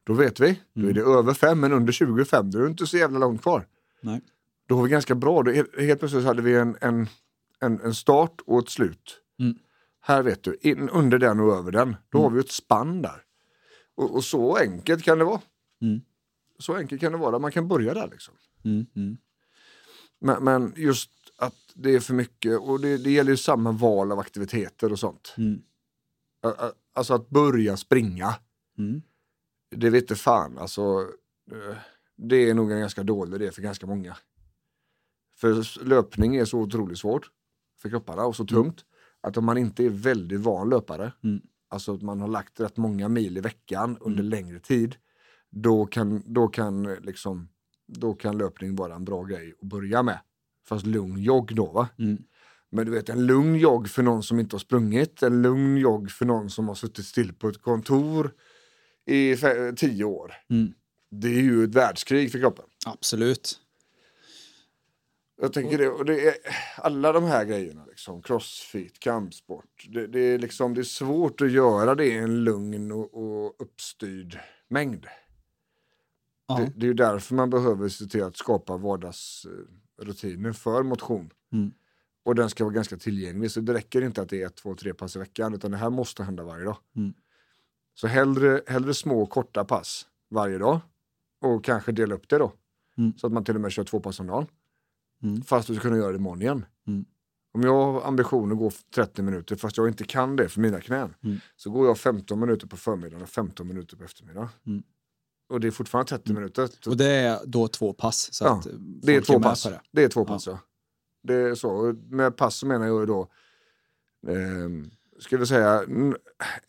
Då 0.03 0.13
vet 0.13 0.39
vi. 0.39 0.59
Då 0.73 0.87
är 0.87 0.93
det 0.93 1.01
över 1.01 1.33
fem, 1.33 1.59
men 1.59 1.73
under 1.73 1.93
25, 1.93 2.51
då 2.51 2.59
är 2.59 2.63
det 2.63 2.69
inte 2.69 2.87
så 2.87 2.97
jävla 2.97 3.19
långt 3.19 3.41
kvar. 3.41 3.67
Nej. 4.01 4.21
Då 4.67 4.75
var 4.75 4.83
vi 4.83 4.89
ganska 4.89 5.15
bra. 5.15 5.43
Då, 5.43 5.51
helt, 5.51 5.99
plötsligt 5.99 6.25
hade 6.25 6.41
vi 6.41 6.55
en, 6.55 6.77
en, 6.81 7.07
en, 7.59 7.81
en 7.81 7.93
start 7.93 8.41
och 8.45 8.59
ett 8.59 8.69
slut. 8.69 9.21
Mm. 9.39 9.55
Här 10.01 10.23
vet 10.23 10.43
du, 10.43 10.57
in, 10.61 10.89
under 10.89 11.19
den 11.19 11.39
och 11.39 11.53
över 11.53 11.71
den. 11.71 11.95
Då 12.09 12.21
har 12.21 12.29
vi 12.29 12.39
ett 12.39 12.51
spann 12.51 13.01
där. 13.01 13.23
Och, 13.95 14.15
och 14.15 14.23
så 14.23 14.57
enkelt 14.57 15.03
kan 15.03 15.17
det 15.17 15.23
vara. 15.23 15.41
Mm. 15.81 16.01
Så 16.59 16.75
enkelt 16.75 17.01
kan 17.01 17.11
det 17.11 17.17
vara. 17.17 17.39
Man 17.39 17.51
kan 17.51 17.67
börja 17.67 17.93
där 17.93 18.07
liksom. 18.11 18.33
Mm. 18.65 18.85
Mm. 18.95 19.17
Men, 20.19 20.43
men 20.43 20.73
just 20.75 21.11
att 21.37 21.55
det 21.73 21.95
är 21.95 21.99
för 21.99 22.13
mycket 22.13 22.59
och 22.59 22.79
det, 22.79 22.97
det 22.97 23.11
gäller 23.11 23.31
ju 23.31 23.37
samma 23.37 23.71
val 23.71 24.11
av 24.11 24.19
aktiviteter 24.19 24.91
och 24.91 24.99
sånt. 24.99 25.33
Mm. 26.43 26.55
Alltså 26.93 27.13
att 27.13 27.29
börja 27.29 27.77
springa. 27.77 28.35
Mm. 28.77 29.01
Det 29.75 29.89
vet 29.89 30.17
fan 30.19 30.57
alltså. 30.57 30.81
eh, 31.51 31.77
Det 32.15 32.49
är 32.49 32.53
nog 32.53 32.71
en 32.71 32.79
ganska 32.79 33.03
dålig 33.03 33.41
idé 33.41 33.51
för 33.51 33.61
ganska 33.61 33.85
många. 33.87 34.17
För 35.37 35.83
löpning 35.85 36.35
är 36.35 36.45
så 36.45 36.59
otroligt 36.59 36.97
svårt 36.99 37.29
för 37.81 37.89
kropparna 37.89 38.25
och 38.25 38.35
så 38.35 38.45
tungt. 38.45 38.85
Att 39.21 39.37
om 39.37 39.45
man 39.45 39.57
inte 39.57 39.85
är 39.85 39.89
väldigt 39.89 40.39
van 40.39 40.69
löpare, 40.69 41.13
Mm. 41.23 41.41
alltså 41.69 41.93
att 41.95 42.01
man 42.01 42.21
har 42.21 42.27
lagt 42.27 42.59
rätt 42.59 42.77
många 42.77 43.09
mil 43.09 43.37
i 43.37 43.41
veckan 43.41 43.97
under 44.01 44.23
längre 44.23 44.59
tid. 44.59 44.95
Då 45.49 45.85
kan, 45.85 46.23
då, 46.25 46.47
kan, 46.47 46.83
liksom, 46.83 47.49
då 47.87 48.13
kan 48.13 48.37
löpning 48.37 48.75
vara 48.75 48.95
en 48.95 49.05
bra 49.05 49.23
grej 49.23 49.53
att 49.61 49.67
börja 49.67 50.03
med. 50.03 50.19
Fast 50.65 50.85
lugn 50.85 51.17
jogg 51.17 51.55
då 51.55 51.71
va. 51.71 51.89
Mm. 51.99 52.23
Men 52.71 52.85
du 52.85 52.91
vet 52.91 53.09
en 53.09 53.25
lugn 53.25 53.55
jogg 53.55 53.89
för 53.89 54.03
någon 54.03 54.23
som 54.23 54.39
inte 54.39 54.55
har 54.55 54.59
sprungit, 54.59 55.23
en 55.23 55.41
lugn 55.41 55.77
jogg 55.77 56.11
för 56.11 56.25
någon 56.25 56.49
som 56.49 56.67
har 56.67 56.75
suttit 56.75 57.05
still 57.05 57.33
på 57.33 57.47
ett 57.47 57.61
kontor 57.61 58.33
i 59.05 59.37
tio 59.75 60.03
år. 60.03 60.33
Mm. 60.49 60.73
Det 61.11 61.27
är 61.27 61.41
ju 61.41 61.63
ett 61.63 61.75
världskrig 61.75 62.31
för 62.31 62.39
kroppen. 62.39 62.65
Absolut. 62.85 63.59
Jag 65.41 65.53
tänker 65.53 65.77
det, 65.77 65.89
och 65.89 66.05
det 66.05 66.27
är 66.27 66.35
alla 66.77 67.11
de 67.11 67.23
här 67.23 67.45
grejerna, 67.45 67.85
liksom, 67.85 68.21
crossfit, 68.21 68.99
kampsport. 68.99 69.85
Det, 69.89 70.07
det, 70.07 70.19
är 70.19 70.39
liksom, 70.39 70.73
det 70.73 70.81
är 70.81 70.83
svårt 70.83 71.41
att 71.41 71.51
göra 71.51 71.95
det 71.95 72.05
i 72.05 72.17
en 72.17 72.43
lugn 72.43 72.91
och, 72.91 73.13
och 73.13 73.55
uppstyrd 73.61 74.39
mängd. 74.67 75.07
Ja. 76.47 76.55
Det, 76.55 76.73
det 76.75 76.85
är 76.85 76.87
ju 76.87 76.93
därför 76.93 77.35
man 77.35 77.49
behöver 77.49 77.89
se 77.89 78.05
till 78.05 78.23
att 78.23 78.37
skapa 78.37 78.77
vardagsrutiner 78.77 80.53
för 80.53 80.83
motion. 80.83 81.29
Mm. 81.53 81.71
Och 82.23 82.35
den 82.35 82.49
ska 82.49 82.63
vara 82.63 82.73
ganska 82.73 82.97
tillgänglig. 82.97 83.51
Så 83.51 83.61
det 83.61 83.73
räcker 83.73 84.01
inte 84.01 84.21
att 84.21 84.29
det 84.29 84.41
är 84.41 84.47
ett, 84.47 84.55
två, 84.55 84.75
tre 84.75 84.93
pass 84.93 85.15
i 85.15 85.19
veckan. 85.19 85.53
Utan 85.53 85.71
det 85.71 85.77
här 85.77 85.89
måste 85.89 86.23
hända 86.23 86.43
varje 86.43 86.65
dag. 86.65 86.77
Mm. 86.95 87.13
Så 87.93 88.07
hellre, 88.07 88.61
hellre 88.67 88.93
små 88.93 89.25
korta 89.25 89.65
pass 89.65 90.05
varje 90.29 90.57
dag. 90.57 90.79
Och 91.41 91.63
kanske 91.63 91.91
dela 91.91 92.15
upp 92.15 92.29
det 92.29 92.37
då. 92.37 92.53
Mm. 92.97 93.13
Så 93.17 93.27
att 93.27 93.33
man 93.33 93.43
till 93.43 93.55
och 93.55 93.61
med 93.61 93.71
kör 93.71 93.83
två 93.83 93.99
pass 93.99 94.19
om 94.19 94.27
dagen. 94.27 94.47
Mm. 95.23 95.41
Fast 95.41 95.67
du 95.67 95.75
ska 95.75 95.81
kunna 95.81 95.97
göra 95.97 96.11
det 96.11 96.17
imorgon 96.17 96.41
igen. 96.41 96.65
Mm. 96.87 97.05
Om 97.53 97.63
jag 97.63 97.73
har 97.73 98.01
ambition 98.07 98.51
att 98.51 98.57
gå 98.57 98.71
30 98.95 99.21
minuter 99.21 99.55
fast 99.55 99.77
jag 99.77 99.87
inte 99.87 100.03
kan 100.03 100.35
det 100.35 100.49
för 100.49 100.61
mina 100.61 100.81
knän. 100.81 101.13
Mm. 101.23 101.37
Så 101.55 101.69
går 101.71 101.87
jag 101.87 101.97
15 101.97 102.39
minuter 102.39 102.67
på 102.67 102.77
förmiddagen 102.77 103.21
och 103.23 103.29
15 103.29 103.67
minuter 103.67 103.97
på 103.97 104.03
eftermiddagen. 104.03 104.49
Mm. 104.67 104.83
Och 105.49 105.59
det 105.59 105.67
är 105.67 105.71
fortfarande 105.71 106.09
30 106.09 106.33
minuter. 106.33 106.69
Och 106.87 106.97
det 106.97 107.05
är 107.05 107.39
då 107.45 107.67
två 107.67 107.93
pass. 107.93 108.33
Så 108.33 108.43
Ja, 108.43 108.63
Det 109.01 109.15
är 109.15 109.21
två 109.21 109.39
pass. 109.39 109.63
det. 109.63 109.81
Det 109.91 110.03
är 110.03 110.09
två 110.09 110.25
pass 110.25 110.47
ja. 110.47 110.59
Det 111.21 111.35
är 111.35 111.55
så. 111.55 111.95
Med 112.09 112.37
pass 112.37 112.55
så 112.55 112.67
menar 112.67 112.87
jag 112.87 113.07
då, 113.07 113.21
eh, 114.27 114.69
vi 115.31 115.45
säga, 115.45 115.83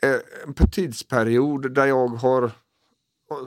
eh, 0.03 0.21
en 0.47 0.55
tidsperiod 0.73 1.75
där 1.75 1.87
jag 1.87 2.09
har 2.09 2.51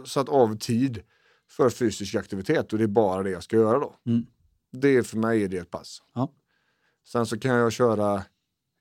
satt 0.06 0.30
av 0.30 0.58
tid 0.58 1.04
för 1.50 1.70
fysisk 1.70 2.16
aktivitet 2.16 2.74
och 2.74 2.80
det 2.80 2.86
är 2.86 2.88
bara 2.88 3.24
det 3.24 3.30
jag 3.30 3.44
ska 3.44 3.56
göra 3.56 3.80
då. 3.80 3.96
Mm. 4.06 4.26
Det 4.72 4.88
är 4.88 5.04
för 5.04 5.18
mig 5.18 5.44
är 5.44 5.48
det 5.48 5.58
ett 5.58 5.72
pass. 5.72 6.04
Ja. 6.14 6.34
Sen 7.06 7.26
så 7.26 7.40
kan 7.40 7.56
jag 7.56 7.72
köra, 7.72 8.24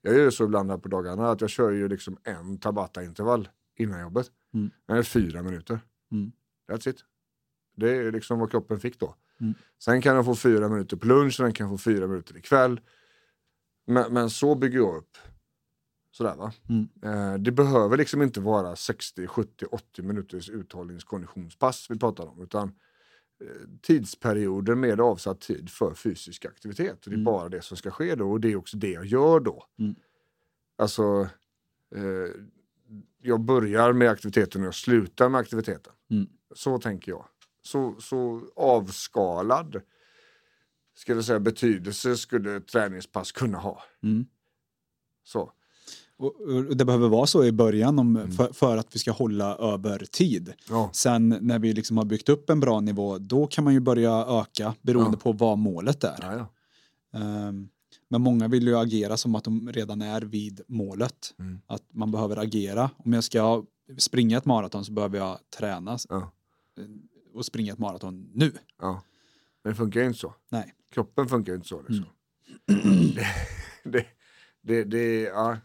jag 0.01 0.15
gör 0.15 0.23
ju 0.23 0.31
så 0.31 0.43
ibland 0.43 0.71
här 0.71 0.77
på 0.77 0.89
dagarna 0.89 1.29
att 1.29 1.41
jag 1.41 1.49
kör 1.49 1.71
ju 1.71 1.87
liksom 1.87 2.17
en 2.23 2.57
Tabata-intervall 2.57 3.49
innan 3.75 4.01
jobbet. 4.01 4.31
Mm. 4.53 4.71
Det 4.85 4.93
är 4.93 5.03
fyra 5.03 5.43
minuter. 5.43 5.79
Mm. 6.11 6.31
That's 6.69 6.89
it. 6.89 7.05
Det 7.75 7.89
är 7.89 8.11
liksom 8.11 8.39
vad 8.39 8.51
kroppen 8.51 8.79
fick 8.79 8.99
då. 8.99 9.15
Mm. 9.41 9.53
Sen 9.79 10.01
kan 10.01 10.15
jag 10.15 10.25
få 10.25 10.35
fyra 10.35 10.69
minuter 10.69 10.97
på 10.97 11.07
lunch, 11.07 11.35
sen 11.35 11.53
kan 11.53 11.69
få 11.69 11.77
fyra 11.77 12.07
minuter 12.07 12.37
ikväll. 12.37 12.79
Men, 13.87 14.13
men 14.13 14.29
så 14.29 14.55
bygger 14.55 14.77
jag 14.77 14.95
upp. 14.97 15.17
Sådär 16.11 16.35
va. 16.35 16.53
Mm. 16.69 16.87
Eh, 17.03 17.37
det 17.39 17.51
behöver 17.51 17.97
liksom 17.97 18.21
inte 18.21 18.39
vara 18.41 18.75
60, 18.75 19.27
70, 19.27 19.65
80 19.71 20.01
minuters 20.01 20.49
uthållningskonditionspass 20.49 21.87
vi 21.89 21.99
pratar 21.99 22.25
om. 22.27 22.41
Utan 22.41 22.67
eh, 23.41 23.69
tidsperioder 23.81 24.75
med 24.75 25.01
avsatt 25.01 25.41
tid 25.41 25.69
för 25.69 25.93
fysisk 25.93 26.45
aktivitet. 26.45 27.05
Och 27.05 27.09
det 27.09 27.15
är 27.15 27.17
Mm. 27.17 27.23
bara 27.23 27.49
det 27.49 27.61
som 27.61 27.77
ska 27.77 27.91
ske 27.91 28.15
då 28.15 28.31
och 28.31 28.41
det 28.41 28.51
är 28.51 28.55
också 28.55 28.77
det 28.77 28.91
jag 28.91 29.05
gör 29.05 29.39
då. 29.39 29.65
Mm. 29.79 29.95
Alltså, 30.77 31.29
eh, 31.95 32.41
jag 33.21 33.39
börjar 33.41 33.93
med 33.93 34.09
aktiviteten 34.09 34.61
och 34.61 34.67
jag 34.67 34.75
slutar 34.75 35.29
med 35.29 35.39
aktiviteten. 35.39 35.93
Mm. 36.11 36.27
Så 36.55 36.77
tänker 36.79 37.11
jag. 37.11 37.25
Så, 37.65 37.95
så 37.99 38.41
avskalad 38.55 39.81
ska 40.97 41.15
vi 41.15 41.23
säga, 41.23 41.39
betydelse 41.39 42.17
skulle 42.17 42.59
träningspass 42.59 43.31
kunna 43.31 43.57
ha. 43.57 43.83
Mm. 44.03 44.25
Så. 45.23 45.51
Och, 46.17 46.41
och 46.41 46.77
det 46.77 46.85
behöver 46.85 47.07
vara 47.09 47.25
så 47.27 47.43
i 47.43 47.51
början 47.51 47.99
om, 47.99 48.17
Mm. 48.17 48.31
för, 48.31 48.53
för 48.53 48.77
att 48.77 48.95
vi 48.95 48.99
ska 48.99 49.11
hålla 49.11 49.55
över 49.55 49.99
tid. 50.11 50.53
Ja. 50.69 50.89
Sen 50.93 51.37
när 51.41 51.59
vi 51.59 51.73
liksom 51.73 51.97
har 51.97 52.05
byggt 52.05 52.29
upp 52.29 52.49
en 52.49 52.59
bra 52.59 52.79
nivå, 52.79 53.17
då 53.17 53.47
kan 53.47 53.63
man 53.63 53.73
ju 53.73 53.79
börja 53.79 54.11
öka 54.41 54.75
beroende 54.81 55.17
Ja. 55.17 55.23
på 55.23 55.31
vad 55.31 55.57
målet 55.57 56.03
är. 56.03 56.17
Ja. 56.21 56.47
Ehm, 57.19 57.69
men 58.09 58.21
många 58.21 58.47
vill 58.47 58.67
ju 58.67 58.77
agera 58.77 59.17
som 59.17 59.35
att 59.35 59.43
de 59.43 59.71
redan 59.71 60.01
är 60.01 60.21
vid 60.21 60.61
målet. 60.67 61.33
Mm. 61.39 61.59
Att 61.67 61.83
man 61.93 62.11
behöver 62.11 62.37
agera. 62.37 62.89
Om 62.97 63.13
jag 63.13 63.23
ska 63.23 63.63
springa 63.97 64.37
ett 64.37 64.45
maraton 64.45 64.85
så 64.85 64.91
behöver 64.91 65.17
jag 65.17 65.39
träna 65.57 65.97
Ja. 66.09 66.31
Och 67.35 67.45
springa 67.45 67.73
ett 67.73 67.79
maraton 67.79 68.31
nu. 68.33 68.51
ja. 68.79 69.03
Men 69.63 69.73
det 69.73 69.77
funkar 69.77 69.99
ju 69.99 70.07
inte 70.07 70.19
så. 70.19 70.35
Nej. 70.49 70.73
Kroppen 70.91 71.27
funkar 71.27 71.51
ju 71.51 71.55
inte 71.55 71.67
så. 71.67 71.81
Liksom. 71.81 72.05
det, 73.13 73.27
det, 73.83 74.05
det, 74.61 74.83
det, 74.83 75.21
ja. 75.21 75.57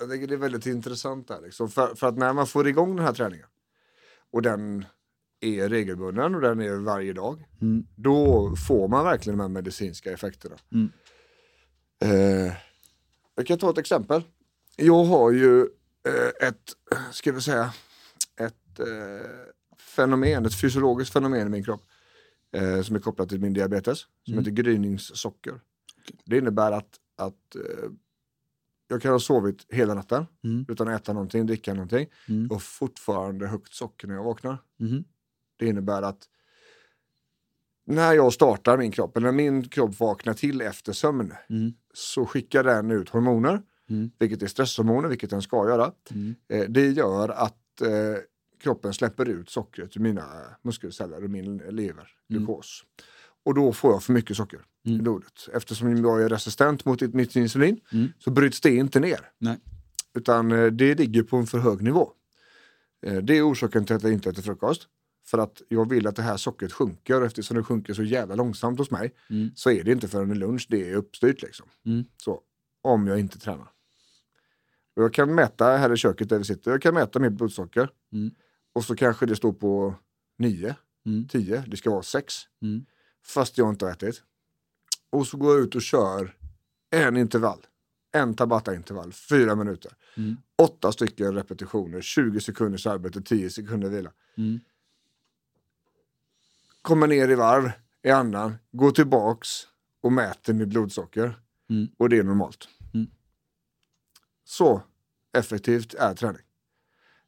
Jag 0.00 0.10
tycker 0.10 0.26
det 0.26 0.34
är 0.34 0.38
väldigt 0.38 0.66
intressant 0.66 1.28
där. 1.28 1.40
Liksom. 1.40 1.68
För, 1.68 1.94
för 1.94 2.06
att 2.06 2.16
när 2.16 2.32
man 2.32 2.46
får 2.46 2.68
igång 2.68 2.96
den 2.96 3.04
här 3.04 3.12
träningen 3.12 3.46
och 4.30 4.42
den 4.42 4.84
är 5.40 5.68
regelbunden 5.68 6.34
och 6.34 6.40
den 6.40 6.60
är 6.60 6.76
varje 6.76 7.12
dag. 7.12 7.44
Mm. 7.60 7.86
Då 7.96 8.52
får 8.68 8.88
man 8.88 9.04
verkligen 9.04 9.38
de 9.38 9.42
här 9.42 9.48
medicinska 9.48 10.12
effekterna. 10.12 10.56
Mm. 10.72 10.92
Eh, 12.04 12.52
jag 13.34 13.46
kan 13.46 13.58
ta 13.58 13.70
ett 13.70 13.78
exempel. 13.78 14.22
Jag 14.76 15.04
har 15.04 15.30
ju 15.30 15.60
eh, 16.06 16.48
ett, 16.48 16.72
ska 17.12 17.32
vi 17.32 17.40
säga, 17.40 17.72
ett 18.36 18.78
eh, 18.80 18.86
fenomen, 19.90 20.46
ett 20.46 20.60
fysiologiskt 20.60 21.12
fenomen 21.12 21.46
i 21.46 21.50
min 21.50 21.64
kropp. 21.64 21.82
Eh, 22.52 22.82
som 22.82 22.96
är 22.96 23.00
kopplat 23.00 23.28
till 23.28 23.40
min 23.40 23.52
diabetes. 23.52 23.98
Som 24.00 24.32
Mm. 24.32 24.44
heter 24.44 24.62
gryningssocker. 24.62 25.60
Det 26.24 26.38
innebär 26.38 26.72
att, 26.72 26.96
att 27.16 27.54
eh, 27.56 27.90
jag 28.88 29.02
kan 29.02 29.12
ha 29.12 29.18
sovit 29.18 29.66
hela 29.68 29.94
natten 29.94 30.26
Mm. 30.44 30.64
utan 30.68 30.88
att 30.88 31.00
äta 31.02 31.12
någonting, 31.12 31.46
dricka 31.46 31.74
någonting. 31.74 32.06
Mm. 32.28 32.50
Och 32.50 32.62
fortfarande 32.62 33.46
högt 33.46 33.74
socker 33.74 34.08
när 34.08 34.14
jag 34.14 34.24
vaknar. 34.24 34.58
Mhm. 34.78 35.04
Det 35.56 35.66
innebär 35.66 36.02
att 36.02 36.28
när 37.84 38.12
jag 38.12 38.32
startar 38.32 38.76
min 38.78 38.90
kropp, 38.90 39.16
eller 39.16 39.26
när 39.26 39.32
min 39.36 39.68
kropp 39.68 40.00
vaknar 40.00 40.34
till 40.34 40.60
efter 40.60 40.92
sömn, 40.92 41.32
Mm. 41.48 41.72
så 41.94 42.26
skickar 42.26 42.64
den 42.64 42.90
ut 42.90 43.08
hormoner, 43.08 43.62
Mm. 43.90 44.10
vilket 44.18 44.42
är 44.42 44.46
stresshormoner, 44.46 45.08
vilket 45.08 45.30
den 45.30 45.42
ska 45.42 45.68
göra. 45.68 45.92
Mm. 46.10 46.34
Eh, 46.48 46.64
det 46.68 46.90
gör 46.90 47.28
att 47.28 47.80
eh, 47.80 47.88
kroppen 48.60 48.94
släpper 48.94 49.28
ut 49.28 49.50
sockret 49.50 49.96
ur 49.96 50.00
mina 50.00 50.24
muskelceller 50.62 51.24
och 51.24 51.30
min 51.30 51.58
lever, 51.58 52.08
glukos. 52.28 52.84
Och 53.44 53.54
då 53.54 53.72
får 53.72 53.92
jag 53.92 54.02
för 54.02 54.12
mycket 54.12 54.36
socker 54.36 54.60
i 54.84 54.90
Mm. 54.90 55.02
blodet. 55.02 55.48
Eftersom 55.52 55.96
jag 55.96 56.22
är 56.22 56.28
resistent 56.28 56.84
mot 56.84 57.00
mitt 57.02 57.36
insulin 57.36 57.80
Mm. 57.92 58.08
så 58.18 58.30
bryts 58.30 58.60
det 58.60 58.74
inte 58.76 59.00
ner. 59.00 59.20
Nej. 59.38 59.58
Utan 60.14 60.52
eh, 60.52 60.66
det 60.66 60.94
ligger 60.94 61.22
på 61.22 61.36
en 61.36 61.46
för 61.46 61.58
hög 61.58 61.82
nivå. 61.82 62.12
Eh, 63.06 63.16
Det 63.16 63.38
är 63.38 63.50
orsaken 63.50 63.84
till 63.84 63.96
att 63.96 64.02
jag 64.02 64.12
inte 64.12 64.30
äter 64.30 64.42
frukost. 64.42 64.88
För 65.26 65.38
att 65.38 65.62
jag 65.68 65.88
vill 65.90 66.06
att 66.06 66.16
det 66.16 66.22
här 66.22 66.36
sockret 66.36 66.72
sjunker 66.72 67.22
eftersom 67.22 67.56
det 67.56 67.62
sjunker 67.62 67.94
så 67.94 68.02
jävla 68.02 68.34
långsamt 68.34 68.78
hos 68.78 68.90
mig 68.90 69.14
Mm. 69.30 69.50
så 69.54 69.70
är 69.70 69.84
det 69.84 69.92
inte 69.92 70.08
förrän 70.08 70.30
i 70.32 70.34
lunch 70.34 70.66
det 70.70 70.90
är 70.90 70.94
uppstyrt 70.94 71.42
liksom. 71.42 71.66
Mm. 71.86 72.04
Så, 72.16 72.40
om 72.82 73.06
jag 73.06 73.20
inte 73.20 73.38
tränar. 73.38 73.70
Och 74.96 75.02
jag 75.02 75.14
kan 75.14 75.34
mäta 75.34 75.76
här 75.76 75.92
i 75.92 75.96
köket 75.96 76.28
där 76.28 76.38
vi 76.38 76.44
sitter, 76.44 76.70
jag 76.70 76.82
kan 76.82 76.94
mäta 76.94 77.18
mitt 77.18 77.32
blodsocker. 77.32 77.88
Mm. 78.12 78.30
Och 78.80 78.84
så 78.84 78.96
kanske 78.96 79.26
det 79.26 79.36
står 79.36 79.52
på 79.52 79.94
9, 80.38 80.74
Mm. 81.06 81.28
10, 81.28 81.64
det 81.66 81.76
ska 81.76 81.90
vara 81.90 82.02
6. 82.02 82.34
Mm. 82.62 82.84
Fast 83.26 83.58
jag 83.58 83.68
inte 83.70 83.84
har 83.84 83.92
ätit. 83.92 84.22
Och 85.10 85.26
så 85.26 85.36
går 85.36 85.54
jag 85.54 85.64
ut 85.64 85.74
och 85.74 85.82
kör 85.82 86.36
en 86.90 87.16
intervall. 87.16 87.66
En 88.12 88.34
Tabata-intervall, 88.34 89.12
fyra 89.12 89.54
minuter. 89.54 89.92
Mm. 90.16 90.36
Åtta 90.58 90.92
stycken 90.92 91.34
repetitioner, 91.34 92.00
20 92.00 92.40
sekunders 92.40 92.86
arbete, 92.86 93.22
10 93.22 93.50
sekunder 93.50 93.88
vila. 93.88 94.12
Mm. 94.36 94.60
Kommer 96.82 97.06
ner 97.06 97.28
i 97.28 97.34
varv 97.34 97.70
i 98.02 98.10
andan, 98.10 98.54
går 98.72 98.90
tillbaks 98.90 99.48
och 100.00 100.12
mäter 100.12 100.52
mitt 100.54 100.68
blodsocker. 100.68 101.40
Mm. 101.70 101.88
Och 101.96 102.08
det 102.08 102.18
är 102.18 102.22
normalt. 102.22 102.68
Mm. 102.94 103.06
Så 104.44 104.82
effektivt 105.32 105.94
är 105.94 106.14
träning. 106.14 106.42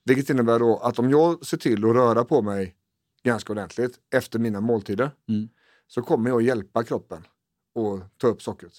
Vilket 0.04 0.30
innebär 0.30 0.58
då 0.58 0.78
att 0.78 0.98
om 0.98 1.10
jag 1.10 1.46
ser 1.46 1.56
till 1.56 1.84
att 1.84 1.94
röra 1.94 2.24
på 2.24 2.42
mig 2.42 2.76
ganska 3.22 3.52
ordentligt 3.52 3.98
efter 4.14 4.38
mina 4.38 4.60
måltider 4.60 5.10
Mm. 5.28 5.48
så 5.86 6.02
kommer 6.02 6.30
jag 6.30 6.42
hjälpa 6.42 6.84
kroppen 6.84 7.26
att 7.74 8.18
ta 8.18 8.26
upp 8.26 8.42
sockret. 8.42 8.72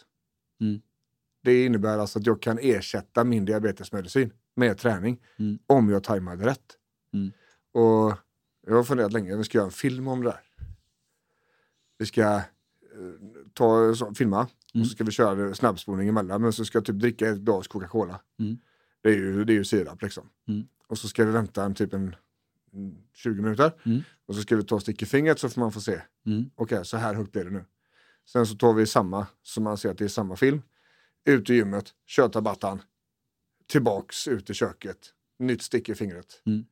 Mm. 0.62 0.82
Det 1.44 1.66
innebär 1.66 1.98
alltså 1.98 2.20
att 2.20 2.26
jag 2.26 2.42
kan 2.42 2.60
ersätta 2.62 3.24
min 3.24 3.46
diabetesmedicin 3.46 4.34
med 4.56 4.78
träning 4.78 5.22
Mm. 5.40 5.60
om 5.68 5.90
jag 5.90 6.04
tajmar 6.04 6.36
det 6.36 6.46
rätt. 6.46 6.78
Mm. 7.14 7.32
Och 7.72 8.18
jag 8.68 8.76
har 8.76 8.84
funderat 8.84 9.14
länge, 9.14 9.36
vi 9.38 9.44
ska 9.44 9.58
göra 9.58 9.66
en 9.66 9.72
film 9.72 10.08
om 10.08 10.24
det 10.24 10.30
där. 10.30 10.40
Vi 11.98 12.06
ska 12.06 12.22
eh, 12.22 12.42
ta, 13.54 13.96
så, 13.96 14.14
filma 14.14 14.38
Mm. 14.76 14.82
och 14.82 14.88
så 14.88 14.94
ska 14.96 15.04
vi 15.04 15.12
köra 15.12 15.54
snabbspolning 15.56 16.08
emellan 16.10 16.42
men 16.42 16.54
så 16.54 16.66
ska 16.66 16.78
jag 16.78 16.86
typ 16.86 16.96
dricka 17.00 17.30
ett 17.30 17.38
glas 17.40 17.68
Coca-Cola. 17.68 18.22
Mm. 18.40 18.58
Det 19.02 19.10
är 19.10 19.14
ju, 19.14 19.44
det 19.44 19.54
är 19.54 19.56
ju 19.56 19.64
sirap 19.66 20.02
liksom. 20.02 20.30
Mm. 20.48 20.68
Och 20.93 20.97
så 20.97 21.08
ska 21.08 21.25
vi 21.25 21.32
vänta 21.32 21.63
en 21.65 21.75
typ 21.75 21.93
en 21.93 22.15
mm, 22.73 22.95
20 23.13 23.41
minuter 23.41 23.71
Mm. 23.86 24.01
och 24.25 24.36
så 24.36 24.41
ska 24.41 24.56
vi 24.56 24.63
ta 24.63 24.79
stick 24.79 25.01
i 25.01 25.06
fingret 25.06 25.39
så 25.39 25.49
får 25.49 25.62
man 25.62 25.71
få 25.71 25.82
se. 25.82 26.01
Mm. 26.25 26.49
Okej, 26.56 26.86
så 26.86 26.97
här 26.97 27.13
högt 27.13 27.32
blir 27.32 27.43
det 27.43 27.49
nu. 27.51 27.65
Sen 28.25 28.45
så 28.47 28.56
tar 28.56 28.73
vi 28.73 28.86
samma, 28.86 29.27
så 29.41 29.62
man 29.62 29.77
ser 29.77 29.91
att 29.91 29.97
det 29.97 30.03
är 30.03 30.08
samma 30.08 30.36
film. 30.36 30.62
Ut 31.25 31.49
i 31.49 31.53
gymmet, 31.53 31.93
kör 32.08 32.29
tabattan. 32.29 32.82
Tillbaks 33.67 34.27
ut 34.27 34.49
i 34.49 34.53
köket. 34.53 34.97
Nytt 35.39 35.62
stick 35.62 35.89
i 35.89 35.95
fingret. 35.95 36.41
Mm. 36.45 36.65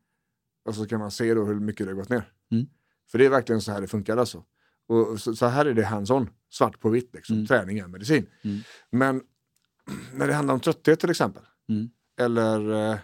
Och 0.66 0.76
så 0.76 0.88
kan 0.88 1.00
man 1.00 1.12
se 1.12 1.34
då 1.34 1.46
hur 1.46 1.60
mycket 1.60 1.86
det 1.86 1.92
har 1.92 1.98
gått 1.98 2.10
ner. 2.10 2.32
Mm. 2.52 2.66
För 3.12 3.18
det 3.18 3.26
är 3.26 3.30
verkligen 3.30 3.62
så 3.62 3.72
här 3.72 3.82
det 3.82 3.88
funkar 3.88 4.18
alltså. 4.18 4.44
Och 4.88 5.22
så, 5.22 5.36
så 5.36 5.46
här 5.46 5.66
är 5.66 5.74
det 5.74 5.84
hands-on, 5.86 6.30
svart 6.50 6.80
på 6.80 6.90
vitt. 6.90 7.14
Liksom. 7.14 7.36
Mm. 7.36 7.48
Träning 7.48 7.80
är 7.80 7.88
medicin. 7.88 8.26
Mm. 8.42 8.60
Men 8.90 9.22
när 10.14 10.28
det 10.28 10.34
handlar 10.34 10.54
om 10.54 10.60
trötthet 10.60 11.00
till 11.00 11.10
exempel. 11.10 11.44
Mm. 11.70 11.90
Eller 12.20 13.00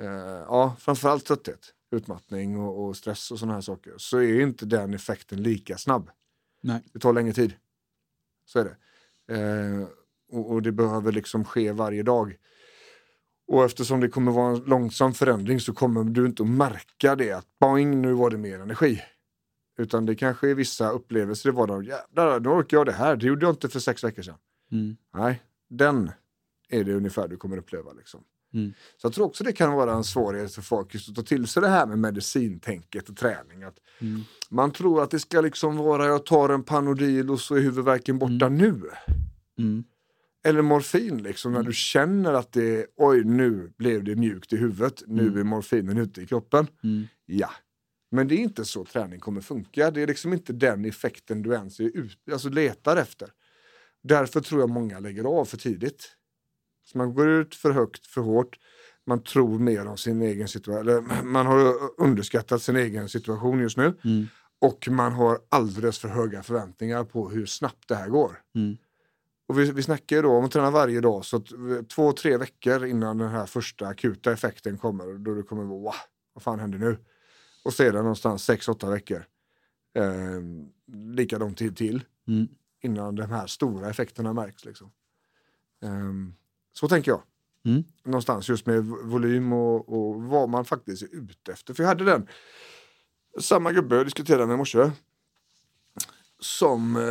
eh, 0.00 0.44
ja, 0.46 0.76
framförallt 0.78 1.24
trötthet, 1.24 1.74
utmattning 1.90 2.58
och, 2.58 2.86
och 2.86 2.96
stress 2.96 3.30
och 3.30 3.38
sådana 3.38 3.54
här 3.54 3.60
saker. 3.60 3.94
Så 3.96 4.18
är 4.18 4.40
inte 4.40 4.66
den 4.66 4.94
effekten 4.94 5.42
lika 5.42 5.78
snabb. 5.78 6.10
Nej. 6.62 6.82
Det 6.92 6.98
tar 6.98 7.12
längre 7.12 7.32
tid. 7.32 7.54
Så 8.44 8.58
är 8.58 8.64
det. 8.64 8.76
Eh, 9.34 9.88
och, 10.30 10.50
och 10.50 10.62
det 10.62 10.72
behöver 10.72 11.12
liksom 11.12 11.44
ske 11.44 11.72
varje 11.72 12.02
dag. 12.02 12.36
Och 13.46 13.64
eftersom 13.64 14.00
det 14.00 14.08
kommer 14.08 14.32
vara 14.32 14.56
en 14.56 14.64
långsam 14.64 15.14
förändring 15.14 15.60
så 15.60 15.72
kommer 15.72 16.04
du 16.04 16.26
inte 16.26 16.42
att 16.42 16.48
märka 16.48 17.16
det 17.16 17.32
att 17.32 17.46
boing, 17.60 18.02
nu 18.02 18.12
var 18.12 18.30
det 18.30 18.38
mer 18.38 18.60
energi. 18.60 19.02
Utan 19.78 20.06
det 20.06 20.14
kanske 20.14 20.50
är 20.50 20.54
vissa 20.54 20.90
upplevelser 20.90 21.48
i 21.48 21.52
vardagen. 21.52 21.84
Jävlar, 21.84 22.40
nu 22.40 22.48
orkar 22.48 22.76
jag 22.76 22.86
det 22.86 22.92
här. 22.92 23.16
Det 23.16 23.26
gjorde 23.26 23.46
jag 23.46 23.52
inte 23.52 23.68
för 23.68 23.80
sex 23.80 24.04
veckor 24.04 24.22
sedan. 24.22 24.38
Mm. 24.72 24.96
Nej, 25.14 25.42
den 25.68 26.10
är 26.68 26.84
det 26.84 26.94
ungefär 26.94 27.28
du 27.28 27.36
kommer 27.36 27.56
uppleva. 27.56 27.92
Liksom. 27.92 28.24
Mm. 28.54 28.72
Så 28.96 29.06
jag 29.06 29.12
tror 29.14 29.26
också 29.26 29.44
det 29.44 29.52
kan 29.52 29.72
vara 29.72 29.92
en 29.92 30.04
svårighet 30.04 30.54
för 30.54 30.62
folk 30.62 30.94
just 30.94 31.08
att 31.08 31.14
ta 31.14 31.22
till 31.22 31.46
sig 31.46 31.62
det 31.62 31.68
här 31.68 31.86
med 31.86 31.98
medicintänket 31.98 33.08
och 33.08 33.16
träning. 33.16 33.62
Att 33.62 33.78
Mm. 34.00 34.20
Man 34.50 34.70
tror 34.70 35.02
att 35.02 35.10
det 35.10 35.20
ska 35.20 35.40
liksom 35.40 35.76
vara, 35.76 36.06
jag 36.06 36.26
tar 36.26 36.48
en 36.48 36.62
Panodil 36.62 37.30
och 37.30 37.40
så 37.40 37.54
är 37.54 37.60
huvudvärken 37.60 38.18
borta 38.18 38.48
nu. 38.48 38.82
Mm. 39.58 39.84
Eller 40.44 40.62
morfin 40.62 41.22
liksom, 41.22 41.52
när 41.52 41.62
du 41.62 41.72
känner 41.72 42.32
att 42.32 42.52
det, 42.52 42.86
oj 42.96 43.24
nu 43.24 43.72
blev 43.78 44.04
det 44.04 44.16
mjukt 44.16 44.52
i 44.52 44.56
huvudet, 44.56 45.02
nu 45.06 45.22
Mm. 45.22 45.38
är 45.38 45.44
morfinen 45.44 45.98
ute 45.98 46.22
i 46.22 46.26
kroppen. 46.26 46.66
Mm. 46.84 47.06
Ja, 47.26 47.50
men 48.10 48.28
det 48.28 48.34
är 48.34 48.38
inte 48.38 48.64
så 48.64 48.84
träning 48.84 49.20
kommer 49.20 49.40
funka. 49.40 49.90
Det 49.90 50.02
är 50.02 50.06
liksom 50.06 50.32
inte 50.32 50.52
den 50.52 50.84
effekten 50.84 51.42
du 51.42 51.52
ens 51.52 51.80
är 51.80 51.96
ut, 51.96 52.18
alltså 52.32 52.48
letar 52.48 52.96
efter. 52.96 53.28
Därför 54.02 54.40
tror 54.40 54.60
jag 54.60 54.70
många 54.70 54.98
lägger 54.98 55.24
av 55.24 55.44
för 55.44 55.56
tidigt. 55.56 56.12
Så 56.88 56.98
man 56.98 57.14
går 57.14 57.28
ut 57.28 57.54
för 57.54 57.70
högt, 57.70 58.06
för 58.06 58.20
hårt. 58.20 58.58
Man 59.06 59.22
tror 59.22 59.58
mer 59.58 59.86
om 59.86 59.96
sin 59.96 60.22
egen 60.22 60.48
situation. 60.48 61.08
Man 61.32 61.46
har 61.46 61.74
underskattat 62.00 62.62
sin 62.62 62.76
egen 62.76 63.08
situation 63.08 63.60
just 63.60 63.76
nu. 63.76 63.98
Mm. 64.04 64.26
Och 64.60 64.88
man 64.90 65.12
har 65.12 65.38
alldeles 65.48 65.98
för 65.98 66.08
höga 66.08 66.42
förväntningar 66.42 67.04
på 67.04 67.30
hur 67.30 67.46
snabbt 67.46 67.88
det 67.88 67.94
här 67.94 68.08
går. 68.08 68.42
Mm. 68.54 68.76
Och 69.48 69.58
vi, 69.58 69.72
vi 69.72 69.82
snackar 69.82 70.16
ju 70.16 70.22
då 70.22 70.30
om 70.30 70.44
att 70.44 70.50
träna 70.50 70.70
varje 70.70 71.00
dag 71.00 71.24
så 71.24 71.36
att 71.36 71.52
eh, 71.52 71.82
två, 71.94 72.12
tre 72.12 72.36
veckor 72.36 72.84
innan 72.86 73.18
den 73.18 73.28
här 73.28 73.46
första 73.46 73.86
akuta 73.86 74.32
effekten 74.32 74.78
kommer 74.78 75.18
då 75.18 75.34
det 75.34 75.42
kommer 75.42 75.64
vara 75.64 75.78
wow, 75.80 75.94
vad 76.32 76.42
fan 76.42 76.60
händer 76.60 76.78
nu? 76.78 76.98
Och 77.64 77.74
sedan 77.74 78.02
någonstans 78.02 78.44
sex, 78.44 78.68
åtta 78.68 78.90
veckor. 78.90 79.24
Eh, 79.94 80.40
likadant 81.14 81.58
till, 81.58 81.74
till 81.74 82.04
Mm. 82.28 82.48
innan 82.82 83.14
de 83.14 83.30
här 83.30 83.46
stora 83.46 83.90
effekterna 83.90 84.32
märks. 84.32 84.64
Liksom. 84.64 84.90
Eh, 85.82 86.12
så 86.80 86.88
tänker 86.88 87.10
jag. 87.10 87.22
Mm. 87.64 87.84
Någonstans 88.04 88.48
just 88.48 88.66
med 88.66 88.76
vo- 88.84 89.02
volym 89.04 89.52
och, 89.52 89.88
och 89.88 90.22
vad 90.22 90.48
man 90.48 90.64
faktiskt 90.64 91.02
är 91.02 91.08
ute 91.14 91.52
efter. 91.52 91.74
För 91.74 91.82
jag 91.82 91.88
hade 91.88 92.04
den, 92.04 92.28
samma 93.40 93.72
gubbe 93.72 93.96
jag 93.96 94.06
diskuterade 94.06 94.46
med 94.46 94.54
i 94.54 94.56
morse. 94.56 94.90
Som 96.40 96.96
eh, 96.96 97.02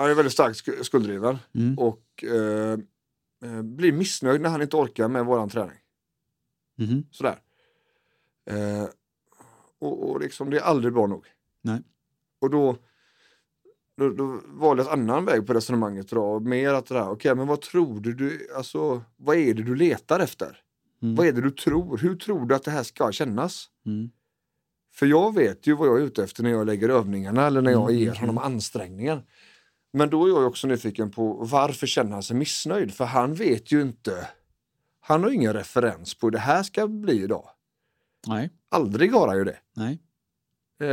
han 0.00 0.10
är 0.10 0.14
väldigt 0.14 0.32
starkt 0.32 0.66
sk- 0.66 0.82
skulddriven 0.82 1.38
Mm. 1.54 1.78
och 1.78 2.24
eh, 2.24 2.78
eh, 3.44 3.62
blir 3.62 3.92
missnöjd 3.92 4.40
när 4.40 4.50
han 4.50 4.62
inte 4.62 4.76
orkar 4.76 5.08
med 5.08 5.24
våran 5.26 5.48
träning. 5.48 5.78
Mhm. 6.78 7.06
Sådär. 7.10 7.38
Eh, 8.50 8.88
och, 9.78 10.10
och 10.10 10.20
liksom 10.20 10.50
det 10.50 10.56
är 10.58 10.62
aldrig 10.62 10.92
bra 10.94 11.06
nog. 11.06 11.26
Nej. 11.62 11.80
Och 12.40 12.50
då, 12.50 12.76
då, 14.02 14.10
då 14.10 14.40
valde 14.46 14.82
jag 14.82 14.92
en 14.92 15.00
annan 15.00 15.24
väg 15.24 15.46
på 15.46 15.52
resonemanget 15.52 16.08
då. 16.08 16.40
Mer 16.40 16.74
att 16.74 16.86
det 16.86 16.94
där, 16.94 17.10
okej 17.10 17.34
men 17.34 17.46
vad 17.46 17.60
tror 17.60 18.00
du, 18.00 18.12
du 18.12 18.48
alltså, 18.56 19.02
vad 19.16 19.36
är 19.36 19.54
det 19.54 19.62
du 19.62 19.74
letar 19.74 20.20
efter? 20.20 20.58
Mm. 21.02 21.14
Vad 21.14 21.26
är 21.26 21.32
det 21.32 21.40
du 21.40 21.50
tror? 21.50 21.98
Hur 21.98 22.16
tror 22.16 22.46
du 22.46 22.54
att 22.54 22.64
det 22.64 22.70
här 22.70 22.82
ska 22.82 23.12
kännas? 23.12 23.66
Mm. 23.86 24.10
För 24.94 25.06
jag 25.06 25.34
vet 25.34 25.66
ju 25.66 25.76
vad 25.76 25.88
jag 25.88 25.98
är 25.98 26.02
ute 26.02 26.24
efter 26.24 26.42
när 26.42 26.50
jag 26.50 26.66
lägger 26.66 26.88
övningarna 26.88 27.46
eller 27.46 27.62
när 27.62 27.70
jag 27.70 27.90
Mm, 27.90 28.00
ger 28.00 28.08
mm, 28.08 28.20
honom 28.20 28.38
ansträngningar. 28.38 29.24
Men 29.92 30.10
då 30.10 30.24
är 30.24 30.28
jag 30.28 30.46
också 30.46 30.66
nyfiken 30.66 31.10
på 31.10 31.32
varför 31.32 31.86
känner 31.86 32.12
han 32.12 32.22
sig 32.22 32.36
missnöjd? 32.36 32.94
För 32.94 33.04
han 33.04 33.34
vet 33.34 33.72
ju 33.72 33.82
inte. 33.82 34.28
Han 35.00 35.22
har 35.24 35.30
ingen 35.30 35.52
referens 35.52 36.14
på 36.14 36.26
hur 36.26 36.30
det 36.30 36.38
här 36.38 36.62
ska 36.62 36.86
bli 36.86 37.22
idag. 37.22 37.48
Nej. 38.26 38.50
Aldrig 38.68 39.12
har 39.12 39.28
han 39.28 39.36
ju 39.36 39.44
det. 39.44 39.58
Nej. 39.76 39.98
Eh, 40.80 40.88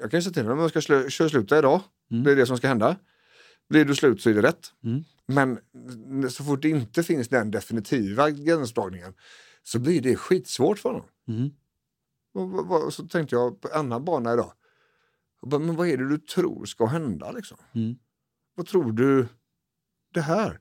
jag 0.00 0.10
kan 0.10 0.18
ju 0.18 0.22
säga 0.22 0.32
till 0.32 0.42
honom 0.42 0.66
att 0.66 0.74
jag 0.74 0.82
ska 0.82 1.10
köra 1.10 1.28
sluta 1.28 1.58
idag. 1.58 1.80
Mm. 2.10 2.24
Det 2.24 2.32
är 2.32 2.36
det 2.36 2.46
som 2.46 2.56
ska 2.56 2.68
hända. 2.68 2.96
Blir 3.68 3.84
du 3.84 3.94
slut 3.94 4.20
så 4.22 4.30
är 4.30 4.34
det 4.34 4.42
rätt. 4.42 4.72
Mm. 4.84 5.04
Men 5.26 5.58
så 6.30 6.44
fort 6.44 6.62
det 6.62 6.68
inte 6.68 7.02
finns 7.02 7.28
den 7.28 7.50
definitiva 7.50 8.30
gränsdragningen 8.30 9.14
så 9.62 9.78
blir 9.78 10.00
det 10.02 10.16
skitsvårt 10.16 10.78
för 10.78 10.88
honom. 10.88 11.06
Mm. 11.28 11.50
Så 12.90 13.08
tänkte 13.08 13.36
jag 13.36 13.60
på 13.60 13.68
en 13.68 13.74
annan 13.78 14.04
bana 14.04 14.32
idag. 14.32 14.52
Bara, 15.42 15.58
men 15.60 15.76
vad 15.76 15.88
är 15.88 15.96
det 15.96 16.08
du 16.08 16.18
tror 16.18 16.64
ska 16.64 16.86
hända? 16.86 17.32
Liksom? 17.32 17.58
Mm. 17.72 17.94
Vad 18.54 18.66
tror 18.66 18.92
du 18.92 19.26
det 20.14 20.20
här? 20.20 20.60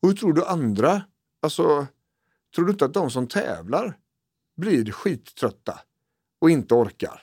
Och 0.00 0.08
hur 0.08 0.16
tror 0.16 0.32
du 0.32 0.44
andra? 0.44 1.02
Alltså, 1.42 1.86
tror 2.54 2.64
du 2.64 2.72
inte 2.72 2.84
att 2.84 2.94
de 2.94 3.10
som 3.10 3.26
tävlar 3.26 3.98
blir 4.56 4.90
skittrötta 4.92 5.80
och 6.40 6.50
inte 6.50 6.74
orkar? 6.74 7.22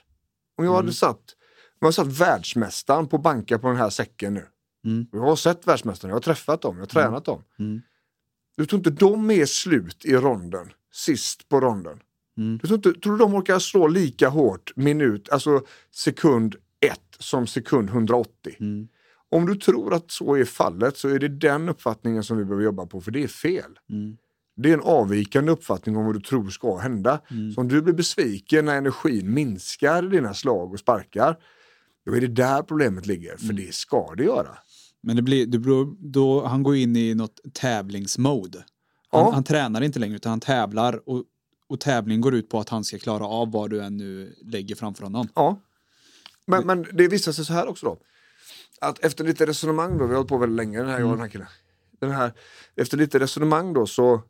Om 0.57 0.65
jag 0.65 0.74
Mm. 0.74 0.86
hade 0.86 0.93
satt, 0.93 1.36
jag 1.82 1.86
hade 1.88 1.93
satt 1.93 2.27
världsmästaren 2.27 3.07
på 3.07 3.17
banka 3.17 3.59
på 3.59 3.67
den 3.67 3.77
här 3.77 3.89
säcken 3.89 4.34
nu. 4.34 4.45
Mm. 4.86 5.07
Jag 5.11 5.19
har 5.19 5.36
sett 5.36 5.67
världsmästarna, 5.67 6.11
jag 6.11 6.15
har 6.15 6.21
träffat 6.21 6.61
dem, 6.61 6.75
jag 6.75 6.82
har 6.82 6.88
tränat 6.88 7.25
dem. 7.25 7.43
Mm. 7.59 7.82
Du 8.57 8.65
tror 8.65 8.79
inte 8.79 8.89
de 8.89 9.32
är 9.32 9.45
slut 9.45 10.05
i 10.05 10.15
ronden, 10.15 10.73
sist 10.93 11.49
på 11.49 11.59
ronden? 11.59 11.99
Mm. 12.38 12.57
Du 12.61 12.67
tror, 12.67 12.77
inte, 12.77 12.93
tror 12.93 13.13
du 13.13 13.19
de 13.19 13.34
orkar 13.34 13.59
slå 13.59 13.88
lika 13.88 14.29
hårt 14.29 14.71
minut, 14.75 15.29
alltså 15.29 15.61
sekund 15.91 16.55
ett 16.79 17.15
som 17.19 17.47
sekund 17.47 17.89
180? 17.89 18.55
Mm. 18.59 18.88
Om 19.29 19.45
du 19.45 19.55
tror 19.55 19.93
att 19.93 20.11
så 20.11 20.36
är 20.36 20.45
fallet 20.45 20.97
så 20.97 21.09
är 21.09 21.19
det 21.19 21.27
den 21.27 21.69
uppfattningen 21.69 22.23
som 22.23 22.38
vi 22.38 22.45
behöver 22.45 22.63
jobba 22.63 22.86
på, 22.86 23.01
för 23.01 23.11
det 23.11 23.23
är 23.23 23.27
fel. 23.27 23.79
Mm. 23.89 24.17
Det 24.55 24.69
är 24.69 24.73
en 24.73 24.82
avvikande 24.82 25.51
uppfattning 25.51 25.97
om 25.97 26.05
vad 26.05 26.15
du 26.15 26.19
tror 26.19 26.49
ska 26.49 26.77
hända. 26.77 27.21
Mm. 27.32 27.51
Så 27.51 27.61
om 27.61 27.67
du 27.67 27.82
blir 27.82 27.93
besviken 27.93 28.65
när 28.65 28.77
energin 28.77 29.34
minskar 29.34 30.05
i 30.05 30.07
dina 30.07 30.34
slag 30.34 30.73
och 30.73 30.79
sparkar, 30.79 31.38
då 32.06 32.16
är 32.16 32.22
det 32.22 32.28
där 32.28 32.64
problemet 32.64 33.06
ligger, 33.06 33.38
för 33.38 33.54
det 33.54 33.74
ska 33.74 34.14
det 34.18 34.24
göra. 34.24 34.58
Men 35.04 35.16
det 35.16 35.22
blir, 35.22 35.45
det 35.45 35.60
beror, 35.60 35.95
då, 35.99 36.45
han 36.45 36.64
går 36.64 36.76
in 36.76 36.95
i 36.95 37.16
något 37.16 37.39
tävlingsmode. 37.54 38.58
Han, 39.12 39.22
Ja. 39.22 39.32
han 39.32 39.43
tränar 39.43 39.82
inte 39.82 39.99
längre 39.99 40.16
utan 40.16 40.30
han 40.30 40.39
tävlar 40.39 41.10
och, 41.10 41.24
och 41.68 41.80
tävling 41.80 42.22
går 42.22 42.36
ut 42.36 42.49
på 42.49 42.60
att 42.60 42.70
han 42.70 42.84
ska 42.84 42.97
klara 42.97 43.26
av 43.26 43.52
vad 43.52 43.70
du 43.70 43.82
än 43.84 43.97
nu 43.97 44.36
lägger 44.45 44.76
framför 44.76 45.04
honom. 45.04 45.28
Ja. 45.36 45.60
Men, 46.45 46.66
men 46.68 46.86
det 46.93 47.08
visar 47.08 47.32
sig 47.32 47.45
så 47.45 47.54
här 47.54 47.68
också 47.68 47.86
då. 47.86 47.97
Att 48.82 48.99
efter 49.06 49.24
lite 49.24 49.45
resonemang 49.45 49.97
då, 49.97 50.06
vi 50.06 50.10
har 50.10 50.16
hållit 50.16 50.30
på 50.30 50.38
väldigt 50.38 50.58
länge 50.58 50.78
den 50.78 50.88
här, 50.88 50.99
jag 50.99 51.08
och 51.08 51.14
den 51.14 51.22
här 51.22 51.30
killen. 51.30 51.47
Den 51.99 52.12
här, 52.12 52.34
efter 52.76 52.97
lite 52.97 53.20
resonemang 53.20 53.74
då 53.74 53.86
så, 53.88 54.22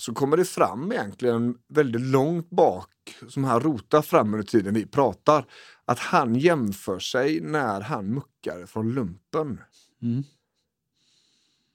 så 0.00 0.14
kommer 0.14 0.36
det 0.36 0.44
fram 0.44 0.92
egentligen 0.92 1.58
väldigt 1.68 2.00
långt 2.00 2.50
bak, 2.50 2.90
som 3.28 3.44
han 3.44 3.60
rotar 3.60 4.02
fram 4.02 4.34
under 4.34 4.46
tiden 4.46 4.74
vi 4.74 4.86
pratar, 4.86 5.46
att 5.84 5.98
han 5.98 6.34
jämför 6.34 6.98
sig 6.98 7.40
när 7.40 7.80
han 7.80 8.06
muckade 8.06 8.66
från 8.66 8.92
lumpen. 8.92 9.60
Mm. 10.02 10.22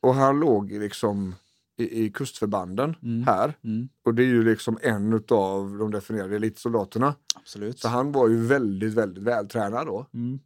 Och 0.01 0.15
han 0.15 0.39
låg 0.39 0.71
liksom 0.71 1.35
i, 1.77 2.05
i 2.05 2.09
kustförbanden 2.09 2.95
här. 3.25 3.53
Mm. 3.63 3.89
Och 4.05 4.13
det 4.15 4.23
är 4.23 4.27
ju 4.27 4.43
liksom 4.43 4.77
en 4.81 5.13
av 5.29 5.77
de 5.79 5.91
definierade 5.91 6.35
elitsoldaterna. 6.35 7.15
Absolut. 7.35 7.79
Så 7.79 7.87
han 7.87 8.11
var 8.11 8.27
ju 8.29 8.45
väldigt, 8.45 8.93
väldigt 8.93 9.23
vältränad 9.23 9.87
då. 9.87 10.05
Mm. 10.13 10.39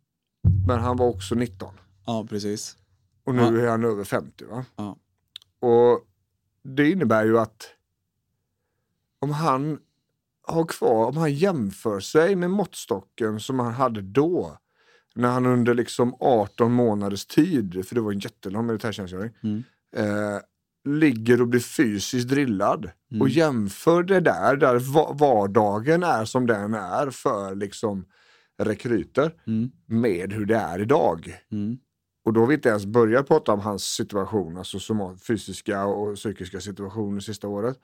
Men 0.67 0.79
han 0.79 0.97
var 0.97 1.07
också 1.07 1.35
19. 1.35 1.73
Ja, 2.05 2.25
precis. 2.29 2.77
Och 3.23 3.35
nu 3.35 3.41
Ja. 3.41 3.61
är 3.61 3.67
han 3.67 3.83
över 3.83 4.03
50 4.03 4.45
va? 4.45 4.65
Ja. 4.75 4.97
Och 5.59 6.05
det 6.63 6.91
innebär 6.91 7.25
ju 7.25 7.39
att 7.39 7.67
om 9.19 9.31
han 9.31 9.79
har 10.47 10.65
kvar, 10.65 11.05
om 11.07 11.17
han 11.17 11.33
jämför 11.33 11.99
sig 11.99 12.35
med 12.35 12.51
måttstocken 12.51 13.39
som 13.39 13.59
han 13.59 13.73
hade 13.73 14.01
då. 14.01 14.57
När 15.15 15.29
han 15.29 15.45
under 15.45 15.73
liksom 15.73 16.15
18 16.19 16.71
månaders 16.71 17.25
tid, 17.25 17.85
för 17.87 17.95
det 17.95 18.01
var 18.01 18.11
en 18.11 18.19
jättelång 18.19 18.65
militärtjänstgöring, 18.67 19.31
Mm. 19.43 19.63
eh, 19.95 20.39
ligger 20.85 21.41
och 21.41 21.47
blir 21.47 21.59
fysiskt 21.59 22.29
drillad. 22.29 22.91
Mm. 23.11 23.21
Och 23.21 23.29
jämför 23.29 24.03
det 24.03 24.19
där, 24.19 24.55
där 24.55 24.79
va- 24.93 25.13
vardagen 25.13 26.03
är 26.03 26.25
som 26.25 26.47
den 26.47 26.73
är 26.73 27.09
för 27.09 27.55
liksom 27.55 28.05
rekryter 28.61 29.35
Mm. 29.47 29.71
med 29.85 30.33
hur 30.33 30.45
det 30.45 30.55
är 30.55 30.81
idag. 30.81 31.37
Mm. 31.51 31.77
Och 32.29 32.33
då 32.33 32.39
har 32.39 32.47
vi 32.47 32.53
inte 32.53 32.69
ens 32.69 32.85
börjat 32.85 33.27
prata 33.27 33.53
om 33.53 33.59
hans 33.59 33.83
situation, 33.83 34.57
alltså 34.57 34.79
som 34.79 35.17
fysiska 35.17 35.85
och 35.85 36.15
psykiska 36.15 36.59
situationer 36.59 37.19
sista 37.19 37.47
året. 37.47 37.77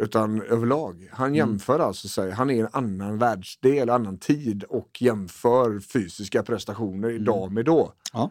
Utan 0.00 0.42
överlag. 0.42 1.08
Han 1.12 1.34
jämför 1.34 1.78
alltså 1.78 2.08
sig, 2.08 2.30
han 2.30 2.50
är 2.50 2.54
i 2.54 2.60
en 2.60 2.68
annan 2.72 3.18
världsdel, 3.18 3.90
annan 3.90 4.18
tid 4.18 4.64
och 4.64 5.02
jämför 5.02 5.80
fysiska 5.80 6.42
prestationer 6.42 7.10
idag 7.10 7.52
med 7.52 7.64
då. 7.64 7.92
Ja. 8.12 8.30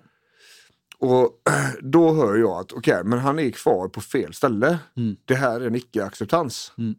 Och 0.99 1.41
då 1.81 2.13
hör 2.13 2.35
jag 2.35 2.59
att 2.59 2.73
okej, 2.73 3.03
men 3.03 3.19
han 3.19 3.39
är 3.39 3.51
kvar 3.51 3.87
på 3.87 4.01
fel 4.01 4.33
ställe. 4.33 4.79
Mm. 4.97 5.15
Det 5.25 5.35
här 5.35 5.61
är 5.61 5.67
en 5.67 5.75
icke-acceptans. 5.75 6.73
Mm. 6.77 6.95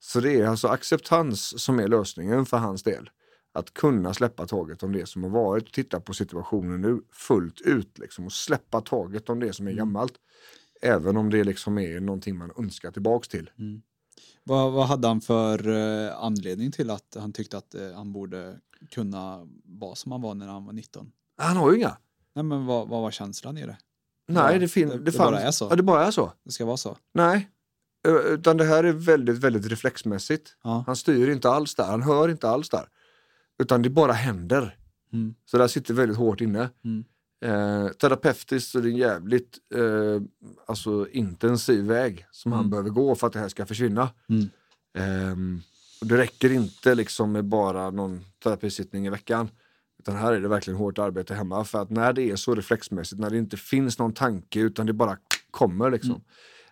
Så 0.00 0.20
det 0.20 0.40
är 0.40 0.46
alltså 0.46 0.68
acceptans 0.68 1.62
som 1.62 1.80
är 1.80 1.88
lösningen 1.88 2.46
för 2.46 2.56
hans 2.56 2.82
del. 2.82 3.10
Att 3.52 3.74
kunna 3.74 4.14
släppa 4.14 4.46
taget 4.46 4.82
om 4.82 4.92
det 4.92 5.06
som 5.08 5.22
har 5.22 5.30
varit, 5.30 5.72
titta 5.72 6.00
på 6.00 6.14
situationen 6.14 6.80
nu 6.80 7.00
fullt 7.12 7.60
ut 7.60 7.98
liksom, 7.98 8.24
och 8.26 8.32
släppa 8.32 8.80
taget 8.80 9.28
om 9.28 9.40
det 9.40 9.52
som 9.52 9.66
är 9.68 9.72
gammalt. 9.72 10.12
Även 10.82 11.16
om 11.16 11.30
det 11.30 11.44
liksom 11.44 11.78
är 11.78 12.00
någonting 12.00 12.36
man 12.38 12.52
önskar 12.58 12.90
tillbaks 12.90 13.28
till. 13.28 13.50
Vad, 14.44 14.72
vad 14.72 14.86
hade 14.86 15.08
han 15.08 15.20
för 15.20 15.68
eh, 15.68 16.16
anledning 16.24 16.72
till 16.72 16.90
att 16.90 17.16
han 17.18 17.32
tyckte 17.32 17.58
att 17.58 17.74
eh, 17.74 17.92
han 17.94 18.12
borde 18.12 18.56
kunna 18.90 19.48
vara 19.64 19.94
som 19.94 20.12
han 20.12 20.20
var 20.22 20.34
när 20.34 20.46
han 20.48 20.64
var 20.64 20.72
19? 20.72 21.12
Han 21.38 21.56
har 21.56 21.70
ju 21.72 21.78
inga. 21.78 21.96
Nej 22.34 22.44
men 22.44 22.66
vad, 22.66 22.88
vad 22.88 23.02
var 23.02 23.10
känslan 23.10 23.58
i 23.58 23.66
det? 23.66 23.78
Nej, 24.28 24.58
det, 24.58 24.68
fin- 24.68 24.88
det- 24.88 24.98
det, 24.98 25.04
det 25.04 25.12
fanns- 25.12 25.30
bara 25.30 25.40
är 25.40 25.50
så. 25.50 25.66
Ja, 25.70 25.76
det 25.76 25.82
bara 25.82 26.06
är 26.06 26.10
så. 26.10 26.32
Det 26.44 26.52
ska 26.52 26.64
vara 26.64 26.76
så? 26.76 26.96
Nej, 27.14 27.48
Ö, 28.08 28.18
utan 28.34 28.56
det 28.56 28.64
här 28.64 28.84
är 28.84 28.92
väldigt, 28.92 29.38
väldigt 29.38 29.66
reflexmässigt. 29.66 30.56
Ja. 30.64 30.84
Han 30.86 30.96
styr 30.96 31.28
inte 31.30 31.50
alls 31.50 31.74
där, 31.74 31.84
han 31.84 32.02
hör 32.02 32.28
inte 32.28 32.48
alls 32.48 32.68
där. 32.68 32.88
Utan 33.60 33.82
det 33.82 33.90
bara 33.90 34.12
händer. 34.12 34.76
Mm. 35.12 35.34
Så 35.44 35.58
det 35.58 35.68
sitter 35.68 35.94
väldigt 35.94 36.18
hårt 36.18 36.40
inne. 36.40 36.68
Mm. 36.84 37.04
Eh, 37.44 37.88
terapeutiskt 37.88 38.70
så 38.70 38.78
är 38.78 38.82
det 38.82 38.88
en 38.88 38.96
jävligt 38.96 39.58
eh, 39.74 40.20
alltså, 40.66 41.08
intensiv 41.10 41.84
väg 41.84 42.26
som 42.30 42.52
han 42.52 42.60
Mm. 42.60 42.70
behöver 42.70 42.90
gå 42.90 43.14
för 43.14 43.26
att 43.26 43.32
det 43.32 43.38
här 43.38 43.48
ska 43.48 43.66
försvinna. 43.66 44.08
Mm. 44.28 44.48
Ehm, 44.98 45.60
och 46.00 46.06
det 46.06 46.16
räcker 46.16 46.52
inte 46.52 46.94
liksom 46.94 47.32
med 47.32 47.44
bara 47.44 47.90
någon 47.90 48.24
terapisittning 48.42 49.06
i 49.06 49.10
veckan. 49.10 49.48
Utan 49.98 50.16
här 50.16 50.32
är 50.32 50.40
det 50.40 50.48
verkligen 50.48 50.78
hårt 50.78 50.98
arbete 50.98 51.34
hemma. 51.34 51.64
För 51.64 51.82
att 51.82 51.90
när 51.90 52.12
det 52.12 52.30
är 52.30 52.36
så 52.36 52.54
reflexmässigt, 52.54 53.20
när 53.20 53.30
det 53.30 53.38
inte 53.38 53.56
finns 53.56 53.98
någon 53.98 54.12
tanke 54.12 54.60
utan 54.60 54.86
det 54.86 54.92
bara 54.92 55.16
kommer 55.50 55.90
liksom. 55.90 56.10
Mm. 56.10 56.22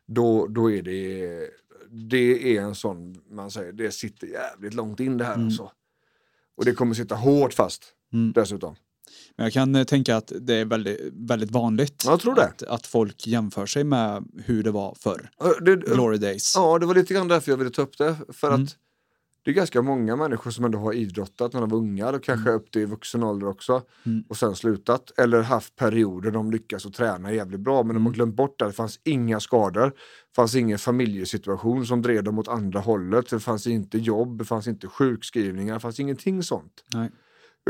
Då, 0.07 0.47
då 0.47 0.71
är 0.71 0.83
det, 0.83 1.49
det 1.91 2.57
är 2.57 2.63
en 2.63 2.75
sån, 2.75 3.17
man 3.31 3.51
säger, 3.51 3.73
det 3.73 3.91
sitter 3.91 4.27
jävligt 4.27 4.75
långt 4.75 5.01
in 5.01 5.19
det 5.19 5.25
här 5.25 5.35
alltså. 5.35 5.73
Och 6.59 6.65
det 6.65 6.73
kommer 6.73 6.95
sitta 6.95 7.15
hårt 7.15 7.55
fast 7.55 7.83
Mm. 8.13 8.33
dessutom. 8.33 8.77
Men 9.37 9.45
jag 9.45 9.53
kan 9.53 9.75
eh, 9.75 9.85
tänka 9.85 10.17
att 10.17 10.33
det 10.41 10.55
är 10.55 10.65
väldigt, 10.65 11.01
väldigt 11.13 11.51
vanligt. 11.51 12.05
Att, 12.09 12.63
att 12.63 12.87
folk 12.87 13.27
jämför 13.27 13.67
sig 13.67 13.85
med 13.85 14.25
hur 14.45 14.63
det 14.63 14.71
var 14.71 14.95
förr. 15.01 15.31
Det, 15.61 15.77
Glory 15.77 16.19
days. 16.19 16.53
Ja, 16.57 16.79
det 16.79 16.87
var 16.87 16.95
lite 16.95 17.15
grann 17.15 17.29
därför 17.29 17.53
jag 17.53 17.57
ville 17.57 17.71
ta 17.71 17.83
upp 17.83 17.99
det. 17.99 18.17
För 18.33 18.49
Mm. 18.49 18.63
att 18.65 18.77
det 19.49 19.53
är 19.53 19.55
ganska 19.55 19.83
många 19.83 20.17
människor 20.17 20.51
som 20.51 20.65
ändå 20.65 20.79
har 20.79 20.93
idrottat 20.93 21.53
när 21.53 21.61
de 21.61 21.71
var 21.71 21.79
unga 21.79 22.09
och 22.11 22.25
kanske 22.25 22.51
upp 22.51 22.71
till 22.71 22.87
vuxen 22.87 23.23
ålder 23.23 23.49
också. 23.49 23.83
Mm. 24.07 24.25
Och 24.29 24.37
sen 24.37 24.57
slutat. 24.57 25.19
Eller 25.19 25.43
haft 25.43 25.77
perioder 25.77 26.31
de 26.31 26.51
lyckas 26.51 26.87
att 26.87 26.95
träna 26.95 27.33
jävligt 27.33 27.61
bra 27.61 27.83
men 27.83 27.89
de 27.89 27.91
Mm. 27.97 28.07
har 28.07 28.13
glömt 28.13 28.35
bort 28.35 28.59
det. 28.59 28.65
Det 28.65 28.73
fanns 28.73 29.01
inga 29.05 29.41
skador. 29.41 29.93
Fanns 30.37 30.55
ingen 30.55 30.79
familjesituation 30.79 31.87
som 31.87 32.03
drev 32.03 32.25
dem 32.25 32.39
åt 32.39 32.49
andra 32.49 32.81
hållet. 32.81 33.31
Det 33.31 33.41
fanns 33.41 33.67
inte 33.67 33.99
jobb, 33.99 34.39
det 34.39 34.45
fanns 34.45 34.69
inte 34.69 34.89
sjukskrivningar, 34.89 35.75
det 35.75 35.81
fanns 35.81 36.01
ingenting 36.01 36.43
sånt. 36.43 36.85
Nej. 36.95 37.11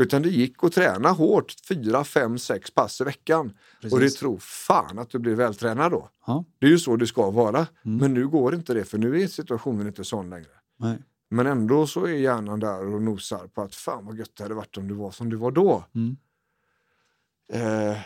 Utan 0.01 0.23
det 0.23 0.29
gick 0.29 0.65
att 0.65 0.73
träna 0.73 1.09
hårt, 1.09 1.55
fyra, 1.69 2.05
fem, 2.05 2.39
sex 2.39 2.71
pass 2.71 3.01
i 3.01 3.05
veckan. 3.05 3.53
Precis. 3.81 3.93
Och 3.93 4.01
det 4.01 4.11
tror 4.11 4.39
fan 4.39 4.99
att 4.99 5.11
du 5.11 5.19
blir 5.19 5.35
vältränad 5.35 5.93
då. 5.93 6.09
Ja. 6.27 6.45
Det 6.59 6.67
är 6.67 6.71
ju 6.71 6.79
så 6.79 6.97
det 6.97 7.07
ska 7.07 7.31
vara. 7.31 7.67
Mm. 7.85 7.99
Men 7.99 8.15
nu 8.15 8.29
går 8.29 8.55
inte 8.55 8.75
det 8.75 8.85
för 8.85 8.99
nu 8.99 9.23
är 9.23 9.27
situationen 9.27 9.87
inte 9.87 10.05
sån 10.05 10.31
längre. 10.31 10.51
Nej. 10.79 10.99
Men 11.29 11.47
ändå 11.47 11.87
så 11.87 12.05
är 12.05 12.13
hjärnan 12.13 12.61
där 12.61 12.95
och 12.95 13.03
nosar 13.03 13.47
på 13.47 13.63
att 13.63 13.75
fan 13.75 14.07
vad 14.07 14.19
gött 14.19 14.37
det 14.37 14.43
hade 14.43 14.55
varit 14.55 14.77
om 14.77 14.89
du 14.89 14.95
var 14.95 15.11
som 15.11 15.31
du 15.31 15.37
var 15.37 15.51
då. 15.51 15.85
Mm. 15.95 16.17
Eh, 17.53 17.99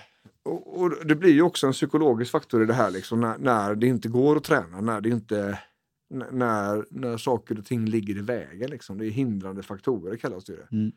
och, 0.42 0.80
och 0.80 1.06
det 1.06 1.14
blir 1.14 1.32
ju 1.32 1.42
också 1.42 1.66
en 1.66 1.72
psykologisk 1.72 2.30
faktor 2.30 2.62
i 2.62 2.66
det 2.66 2.74
här 2.74 2.90
liksom, 2.90 3.20
när, 3.20 3.38
när 3.38 3.74
det 3.74 3.86
inte 3.86 4.08
går 4.08 4.36
att 4.36 4.44
träna, 4.44 4.80
när 4.80 5.00
det 5.00 5.08
inte 5.08 5.58
när, 6.12 6.84
när 6.90 7.16
saker 7.16 7.58
och 7.58 7.64
ting 7.64 7.86
ligger 7.86 8.16
i 8.16 8.20
vägen. 8.20 8.70
Liksom. 8.70 8.98
Det 8.98 9.06
är 9.06 9.10
hindrande 9.10 9.62
faktorer 9.62 10.16
kallas 10.16 10.44
det. 10.44 10.68
Mm. 10.72 10.92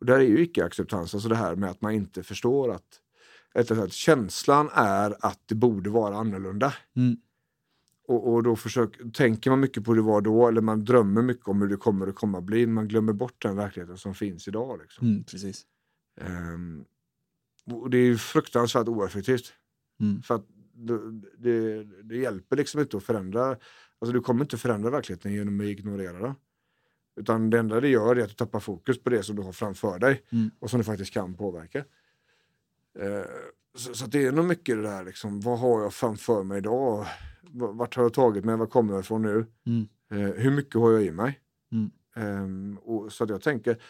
Och 0.00 0.06
där 0.06 0.14
är 0.14 0.24
ju 0.24 0.42
icke-acceptans, 0.42 1.14
alltså 1.14 1.28
det 1.28 1.36
här 1.36 1.56
med 1.56 1.70
att 1.70 1.80
man 1.80 1.92
inte 1.92 2.22
förstår 2.22 2.72
att, 2.72 3.66
sagt, 3.66 3.92
känslan 3.92 4.70
är 4.74 5.16
att 5.20 5.40
det 5.46 5.54
borde 5.54 5.90
vara 5.90 6.16
annorlunda. 6.16 6.74
Mm. 6.96 7.16
Och, 8.10 8.32
och 8.32 8.42
då 8.42 8.56
försöker, 8.56 9.10
tänker 9.10 9.50
man 9.50 9.60
mycket 9.60 9.84
på 9.84 9.90
hur 9.90 9.96
det 9.96 10.02
var 10.06 10.20
då, 10.20 10.48
eller 10.48 10.60
man 10.60 10.84
drömmer 10.84 11.22
mycket 11.22 11.48
om 11.48 11.62
hur 11.62 11.68
det 11.68 11.76
kommer 11.76 12.06
att 12.06 12.14
komma 12.14 12.38
att 12.38 12.44
bli, 12.44 12.66
man 12.66 12.88
glömmer 12.88 13.12
bort 13.12 13.42
den 13.42 13.56
verkligheten 13.56 13.98
som 13.98 14.14
finns 14.14 14.48
idag. 14.48 14.80
Liksom. 14.82 15.08
Mm, 15.08 15.24
precis. 15.24 15.66
Ehm, 16.20 16.84
och 17.66 17.90
det 17.90 17.98
är 17.98 18.04
ju 18.04 18.18
fruktansvärt 18.18 18.88
oeffektivt. 18.88 19.52
Mm. 20.00 20.22
För 20.22 20.34
att 20.34 20.46
det, 20.74 20.98
det, 21.38 21.84
det 22.02 22.16
hjälper 22.16 22.56
liksom 22.56 22.80
inte 22.80 22.96
att 22.96 23.02
förändra, 23.04 23.56
alltså 23.98 24.12
du 24.12 24.20
kommer 24.20 24.44
inte 24.44 24.56
förändra 24.58 24.90
verkligheten 24.90 25.32
genom 25.32 25.60
att 25.60 25.66
ignorera 25.66 26.18
den. 26.18 26.34
Utan 27.16 27.50
det 27.50 27.58
enda 27.58 27.80
det 27.80 27.88
gör 27.88 28.16
är 28.16 28.22
att 28.22 28.28
du 28.28 28.34
tappar 28.34 28.60
fokus 28.60 29.02
på 29.02 29.10
det 29.10 29.22
som 29.22 29.36
du 29.36 29.42
har 29.42 29.52
framför 29.52 29.98
dig 29.98 30.22
Mm. 30.32 30.50
och 30.58 30.70
som 30.70 30.80
du 30.80 30.84
faktiskt 30.84 31.12
kan 31.12 31.34
påverka. 31.34 31.78
Eh, 32.98 33.24
så, 33.76 33.94
så 33.94 34.06
det 34.06 34.26
är 34.26 34.32
nog 34.32 34.44
mycket 34.44 34.76
det 34.76 34.82
där, 34.82 35.04
liksom, 35.04 35.40
vad 35.40 35.58
har 35.58 35.82
jag 35.82 35.92
framför 35.94 36.42
mig 36.42 36.58
idag? 36.58 37.06
Vart 37.52 37.96
har 37.96 38.02
jag 38.02 38.14
tagit 38.14 38.44
mig? 38.44 38.56
Var 38.56 38.66
kommer 38.66 38.92
jag 38.94 39.00
ifrån 39.00 39.22
nu? 39.22 39.46
Mm. 39.66 39.88
Eh, 40.10 40.34
hur 40.42 40.50
mycket 40.50 40.74
har 40.74 40.92
jag 40.92 41.02
i 41.04 41.10
mig? 41.10 41.40
Mm. 41.72 41.90
Ehm, 42.16 42.78
och 42.82 43.12
så 43.12 43.24
att 43.24 43.30
jag 43.30 43.42
tänker, 43.42 43.82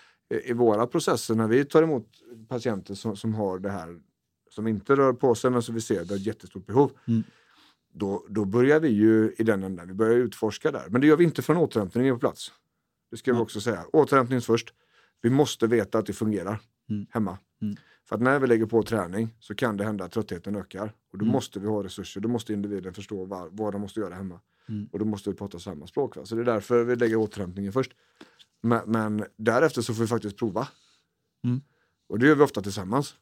i- 0.44 0.52
våra 0.52 0.86
processer 0.86 1.34
när 1.34 1.48
vi 1.48 1.64
tar 1.64 1.82
emot 1.82 2.06
patienter 2.48 2.94
som, 2.94 3.16
som 3.16 3.34
har 3.34 3.58
det 3.58 3.70
här, 3.70 4.00
som 4.50 4.66
inte 4.66 4.96
rör 4.96 5.12
på 5.12 5.34
sig 5.34 5.50
men 5.50 5.62
som 5.62 5.74
vi 5.74 5.80
ser 5.80 6.04
det 6.04 6.14
är 6.14 6.16
ett 6.16 6.26
jättestort 6.26 6.66
behov. 6.66 6.92
Mm. 7.08 7.22
Då, 7.92 8.26
då 8.28 8.44
börjar 8.44 8.80
vi 8.80 8.88
ju 8.88 9.34
i 9.38 9.42
den 9.42 9.62
änden, 9.62 9.88
vi 9.88 9.94
börjar 9.94 10.16
utforska 10.16 10.70
där. 10.70 10.84
Men 10.88 11.00
det 11.00 11.06
gör 11.06 11.16
vi 11.16 11.24
inte 11.24 11.42
från 11.42 11.56
återhämtningen 11.56 12.14
på 12.14 12.20
plats. 12.20 12.52
Det 13.10 13.16
ska 13.16 13.32
vi 13.32 13.38
också 13.38 13.60
säga. 13.60 13.84
Återhämtning 13.92 14.40
först. 14.40 14.74
Vi 15.22 15.30
måste 15.30 15.66
veta 15.66 15.98
att 15.98 16.06
det 16.06 16.12
fungerar 16.12 16.60
Mm. 16.90 17.06
hemma. 17.10 17.38
Mm. 18.10 18.16
För 18.16 18.16
att 18.16 18.22
när 18.22 18.38
vi 18.40 18.46
lägger 18.46 18.66
på 18.66 18.82
träning 18.82 19.34
så 19.40 19.54
kan 19.54 19.76
det 19.76 19.84
hända 19.84 20.04
att 20.04 20.12
tröttheten 20.12 20.56
ökar. 20.56 20.92
Och 21.12 21.18
då 21.18 21.24
Mm. 21.24 21.32
måste 21.32 21.60
vi 21.60 21.66
ha 21.66 21.84
resurser, 21.84 22.20
då 22.20 22.28
måste 22.28 22.52
individen 22.52 22.94
förstå 22.94 23.24
vad, 23.24 23.56
vad 23.56 23.72
de 23.74 23.80
måste 23.80 24.00
göra 24.00 24.14
hemma. 24.14 24.40
Mm. 24.68 24.88
Och 24.92 24.98
då 24.98 25.04
måste 25.04 25.30
vi 25.30 25.36
prata 25.36 25.58
samma 25.58 25.86
språk. 25.86 26.16
Va? 26.16 26.24
Så 26.24 26.34
det 26.34 26.40
är 26.40 26.44
därför 26.44 26.84
vi 26.84 26.96
lägger 26.96 27.16
återhämtningen 27.16 27.72
först. 27.72 27.92
Men, 28.62 28.80
men 28.86 29.24
därefter 29.36 29.82
så 29.82 29.94
får 29.94 30.02
vi 30.02 30.08
faktiskt 30.08 30.36
prova. 30.36 30.68
Mm. 31.44 31.60
Och 32.08 32.18
det 32.18 32.26
gör 32.26 32.34
vi 32.34 32.42
ofta 32.42 32.62
tillsammans. 32.62 33.14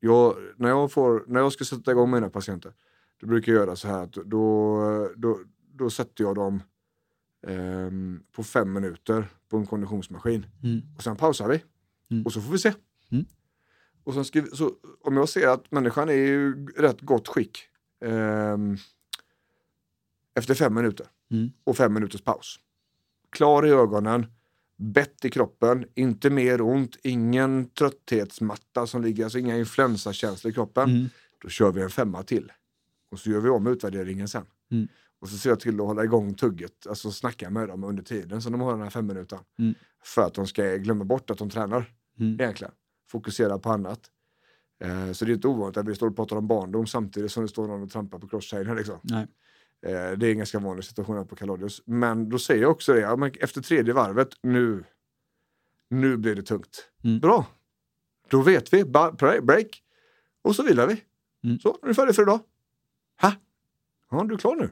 Jag, 0.00 0.36
när, 0.56 0.68
jag 0.68 0.92
får, 0.92 1.24
när 1.26 1.40
jag 1.40 1.52
ska 1.52 1.64
sätta 1.64 1.90
igång 1.90 2.10
mina 2.10 2.28
patienter, 2.30 2.72
då 3.20 3.26
brukar 3.26 3.52
jag 3.52 3.60
göra 3.60 3.76
så 3.76 3.88
här 3.88 4.02
att 4.02 4.12
då, 4.12 5.08
då, 5.16 5.38
då 5.72 5.90
sätter 5.90 6.24
jag 6.24 6.34
dem 6.34 6.62
ehm, 7.46 8.20
på 8.32 8.42
fem 8.44 8.72
minuter 8.72 9.28
på 9.48 9.56
en 9.56 9.66
konditionsmaskin. 9.66 10.46
Mm. 10.62 10.80
Och 10.96 11.02
sen 11.02 11.16
pausar 11.16 11.48
vi. 11.48 11.62
Mm. 12.10 12.26
Och 12.26 12.32
så 12.32 12.40
får 12.40 12.52
vi 12.52 12.58
se. 12.58 12.72
Och 14.04 14.14
sen 14.14 14.24
vi, 14.42 14.50
så, 14.50 14.72
om 15.04 15.16
jag 15.16 15.28
ser 15.28 15.48
att 15.48 15.70
människan 15.72 16.08
är 16.08 16.12
i 16.14 16.52
rätt 16.76 17.00
gott 17.00 17.28
skick 17.28 17.58
ehm, 18.04 18.76
efter 20.34 20.54
fem 20.54 20.74
minuter 20.74 21.06
Mm. 21.30 21.50
och 21.64 21.76
fem 21.76 21.92
minuters 21.94 22.22
paus. 22.22 22.58
Klar 23.30 23.66
i 23.66 23.70
ögonen, 23.70 24.26
bett 24.76 25.24
i 25.24 25.30
kroppen, 25.30 25.84
inte 25.94 26.30
mer 26.30 26.60
ont, 26.60 26.96
ingen 27.02 27.66
trötthetsmatta 27.70 28.86
som 28.86 29.02
ligger, 29.02 29.24
alltså 29.24 29.38
inga 29.38 29.58
influensakänslor 29.58 30.50
i 30.50 30.54
kroppen. 30.54 30.90
Mm. 30.90 31.08
Då 31.42 31.48
kör 31.48 31.72
vi 31.72 31.82
en 31.82 31.90
femma 31.90 32.22
till. 32.22 32.52
Och 33.10 33.18
så 33.18 33.30
gör 33.30 33.40
vi 33.40 33.48
om 33.48 33.66
utvärderingen 33.66 34.28
sen. 34.28 34.44
Mm. 34.70 34.88
Och 35.20 35.28
så 35.28 35.36
ser 35.38 35.50
jag 35.50 35.60
till 35.60 35.74
att 35.80 35.86
hålla 35.86 36.04
igång 36.04 36.34
tugget, 36.34 36.86
alltså 36.86 37.10
snacka 37.10 37.50
med 37.50 37.68
dem 37.68 37.84
under 37.84 38.02
tiden 38.02 38.42
som 38.42 38.52
de 38.52 38.60
har 38.60 38.72
den 38.72 38.82
här 38.82 38.90
fem 38.90 39.06
minuten. 39.06 39.38
Mm. 39.58 39.74
För 40.04 40.22
att 40.22 40.34
de 40.34 40.46
ska 40.46 40.76
glömma 40.76 41.04
bort 41.04 41.30
att 41.30 41.38
de 41.38 41.50
tränar 41.50 41.92
Mm. 42.20 42.40
egentligen. 42.40 42.72
Fokusera 43.12 43.58
på 43.58 43.70
annat. 43.70 44.00
Eh, 44.80 45.12
så 45.12 45.24
det 45.24 45.32
är 45.32 45.34
inte 45.34 45.48
ovanligt 45.48 45.76
att 45.76 45.88
vi 45.88 45.94
står 45.94 46.08
och 46.08 46.16
pratar 46.16 46.36
om 46.36 46.46
barndom 46.46 46.86
samtidigt 46.86 47.32
som 47.32 47.42
det 47.42 47.48
står 47.48 47.66
någon 47.68 47.82
och 47.82 47.90
trampar 47.90 48.18
på 48.18 48.28
crosstrainer. 48.28 48.74
Liksom. 48.74 48.98
Nej. 49.02 49.26
Eh, 49.86 50.18
det 50.18 50.26
är 50.26 50.30
en 50.30 50.38
ganska 50.38 50.58
vanlig 50.58 50.84
situation 50.84 51.16
här 51.16 51.24
på 51.24 51.36
Kaladius. 51.36 51.82
Men 51.86 52.28
då 52.28 52.38
säger 52.38 52.62
jag 52.62 52.70
också 52.70 52.92
det, 52.92 53.00
ja, 53.00 53.28
efter 53.40 53.62
tredje 53.62 53.94
varvet, 53.94 54.28
nu, 54.42 54.84
nu 55.88 56.16
blir 56.16 56.34
det 56.34 56.42
tungt. 56.42 56.90
Mm. 57.04 57.20
Bra, 57.20 57.46
då 58.28 58.42
vet 58.42 58.72
vi, 58.72 58.84
ba- 58.84 59.12
break, 59.42 59.82
och 60.42 60.56
så 60.56 60.62
vilar 60.62 60.86
vi. 60.86 61.02
Mm. 61.44 61.58
Så, 61.58 61.68
nu 61.82 61.86
är 61.86 61.88
vi 61.88 61.94
färdiga 61.94 62.14
för 62.14 62.22
idag. 62.22 62.40
Ha? 63.20 63.32
Ja, 64.10 64.24
du 64.24 64.34
är 64.34 64.38
klar 64.38 64.56
nu. 64.56 64.70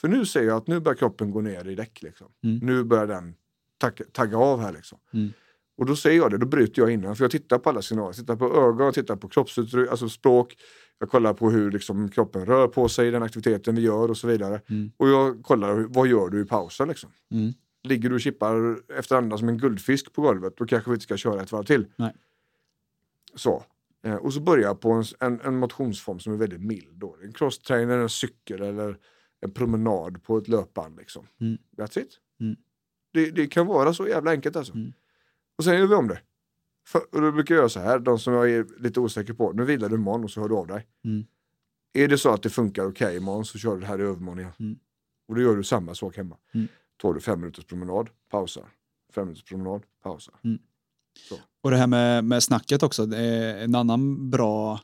För 0.00 0.08
nu 0.08 0.26
ser 0.26 0.42
jag 0.42 0.56
att 0.56 0.66
nu 0.66 0.80
börjar 0.80 0.96
kroppen 0.96 1.30
gå 1.30 1.40
ner 1.40 1.68
i 1.68 1.74
däck. 1.74 2.02
Liksom. 2.02 2.32
Mm. 2.44 2.58
Nu 2.62 2.84
börjar 2.84 3.06
den 3.06 3.34
tagga, 3.78 4.04
tagga 4.12 4.38
av 4.38 4.60
här. 4.60 4.72
Liksom. 4.72 4.98
Mm. 5.12 5.32
Och 5.76 5.86
då 5.86 5.96
säger 5.96 6.18
jag 6.18 6.30
det, 6.30 6.38
då 6.38 6.46
bryter 6.46 6.82
jag 6.82 6.90
innan. 6.90 7.16
För 7.16 7.24
jag 7.24 7.30
tittar 7.30 7.58
på 7.58 7.70
alla 7.70 7.82
signaler. 7.82 8.08
Jag 8.08 8.16
tittar 8.16 8.36
på 8.36 8.44
ögon, 8.44 8.92
tittar 8.92 9.16
på 9.16 9.28
kroppsuttryck, 9.28 9.90
alltså 9.90 10.08
språk. 10.08 10.56
Jag 10.98 11.08
kollar 11.08 11.34
på 11.34 11.50
hur 11.50 11.70
liksom, 11.70 12.08
kroppen 12.08 12.46
rör 12.46 12.68
på 12.68 12.88
sig 12.88 13.08
i 13.08 13.10
den 13.10 13.22
aktiviteten 13.22 13.74
vi 13.74 13.82
gör 13.82 14.10
och 14.10 14.16
så 14.16 14.26
vidare. 14.26 14.60
Mm. 14.68 14.92
Och 14.96 15.08
jag 15.08 15.42
kollar, 15.42 15.74
vad 15.88 16.08
gör 16.08 16.28
du 16.28 16.40
i 16.40 16.44
pausen? 16.44 16.88
Liksom? 16.88 17.10
Mm. 17.30 17.52
Ligger 17.82 18.08
du 18.08 18.14
och 18.14 18.20
chippar 18.20 18.76
efter 18.98 19.16
andan 19.16 19.38
som 19.38 19.48
en 19.48 19.58
guldfisk 19.58 20.12
på 20.12 20.22
golvet, 20.22 20.56
då 20.56 20.66
kanske 20.66 20.90
vi 20.90 20.94
inte 20.94 21.04
ska 21.04 21.16
köra 21.16 21.42
ett 21.42 21.52
varv 21.52 21.64
till. 21.64 21.86
Nej. 21.96 22.14
Så. 23.34 23.64
Eh, 24.04 24.14
och 24.14 24.32
så 24.32 24.40
börjar 24.40 24.64
jag 24.64 24.80
på 24.80 24.92
en, 24.92 25.04
en, 25.20 25.40
en 25.40 25.56
motionsform 25.56 26.20
som 26.20 26.32
är 26.32 26.36
väldigt 26.36 26.60
mild. 26.60 26.98
Då. 26.98 27.16
En 27.22 27.32
crosstrainer, 27.32 27.98
en 27.98 28.08
cykel 28.08 28.62
eller 28.62 28.98
en 29.40 29.50
promenad 29.50 30.22
på 30.22 30.38
ett 30.38 30.48
löpband. 30.48 30.96
Liksom. 30.96 31.26
Mm. 31.40 31.58
That's 31.76 31.98
it. 31.98 32.18
Mm. 32.40 32.56
Det, 33.12 33.30
det 33.30 33.46
kan 33.46 33.66
vara 33.66 33.94
så 33.94 34.08
jävla 34.08 34.30
enkelt 34.30 34.56
alltså. 34.56 34.74
Mm. 34.74 34.92
Och 35.62 35.66
sen 35.66 35.78
gör 35.78 35.86
vi 35.86 35.94
om 35.94 36.08
det. 36.08 36.20
För, 36.86 37.00
och 37.14 37.20
då 37.20 37.32
brukar 37.32 37.54
jag 37.54 37.60
göra 37.60 37.68
så 37.68 37.80
här, 37.80 37.98
de 37.98 38.18
som 38.18 38.32
jag 38.32 38.50
är 38.50 38.66
lite 38.78 39.00
osäker 39.00 39.32
på, 39.32 39.52
nu 39.52 39.64
vilar 39.64 39.88
du 39.88 39.94
imorgon 39.94 40.24
och 40.24 40.30
så 40.30 40.40
hör 40.40 40.48
du 40.48 40.54
av 40.54 40.66
dig. 40.66 40.86
Mm. 41.04 41.24
Är 41.92 42.08
det 42.08 42.18
så 42.18 42.30
att 42.30 42.42
det 42.42 42.50
funkar 42.50 42.86
okej 42.86 43.16
imorgon 43.16 43.44
så 43.44 43.58
kör 43.58 43.74
du 43.74 43.80
det 43.80 43.86
här 43.86 43.98
i 43.98 44.02
övermorgon 44.02 44.38
igen. 44.38 44.52
Mm. 44.60 44.76
Och 45.28 45.34
då 45.34 45.40
gör 45.40 45.56
du 45.56 45.64
samma 45.64 45.94
sak 45.94 46.16
hemma. 46.16 46.36
Mm. 46.54 46.68
Tar 46.96 47.14
du 47.14 47.20
fem 47.20 47.40
minuters 47.40 47.64
promenad, 47.64 48.08
pausar. 48.30 48.64
Fem 49.14 49.24
minuters 49.24 49.44
promenad, 49.44 49.82
pausar. 50.02 50.34
Och 51.60 51.70
det 51.70 51.76
här 51.76 51.86
med, 51.86 52.24
med 52.24 52.42
snacket 52.42 52.82
också, 52.82 53.14
en 53.14 53.74
annan 53.74 54.30
bra 54.30 54.80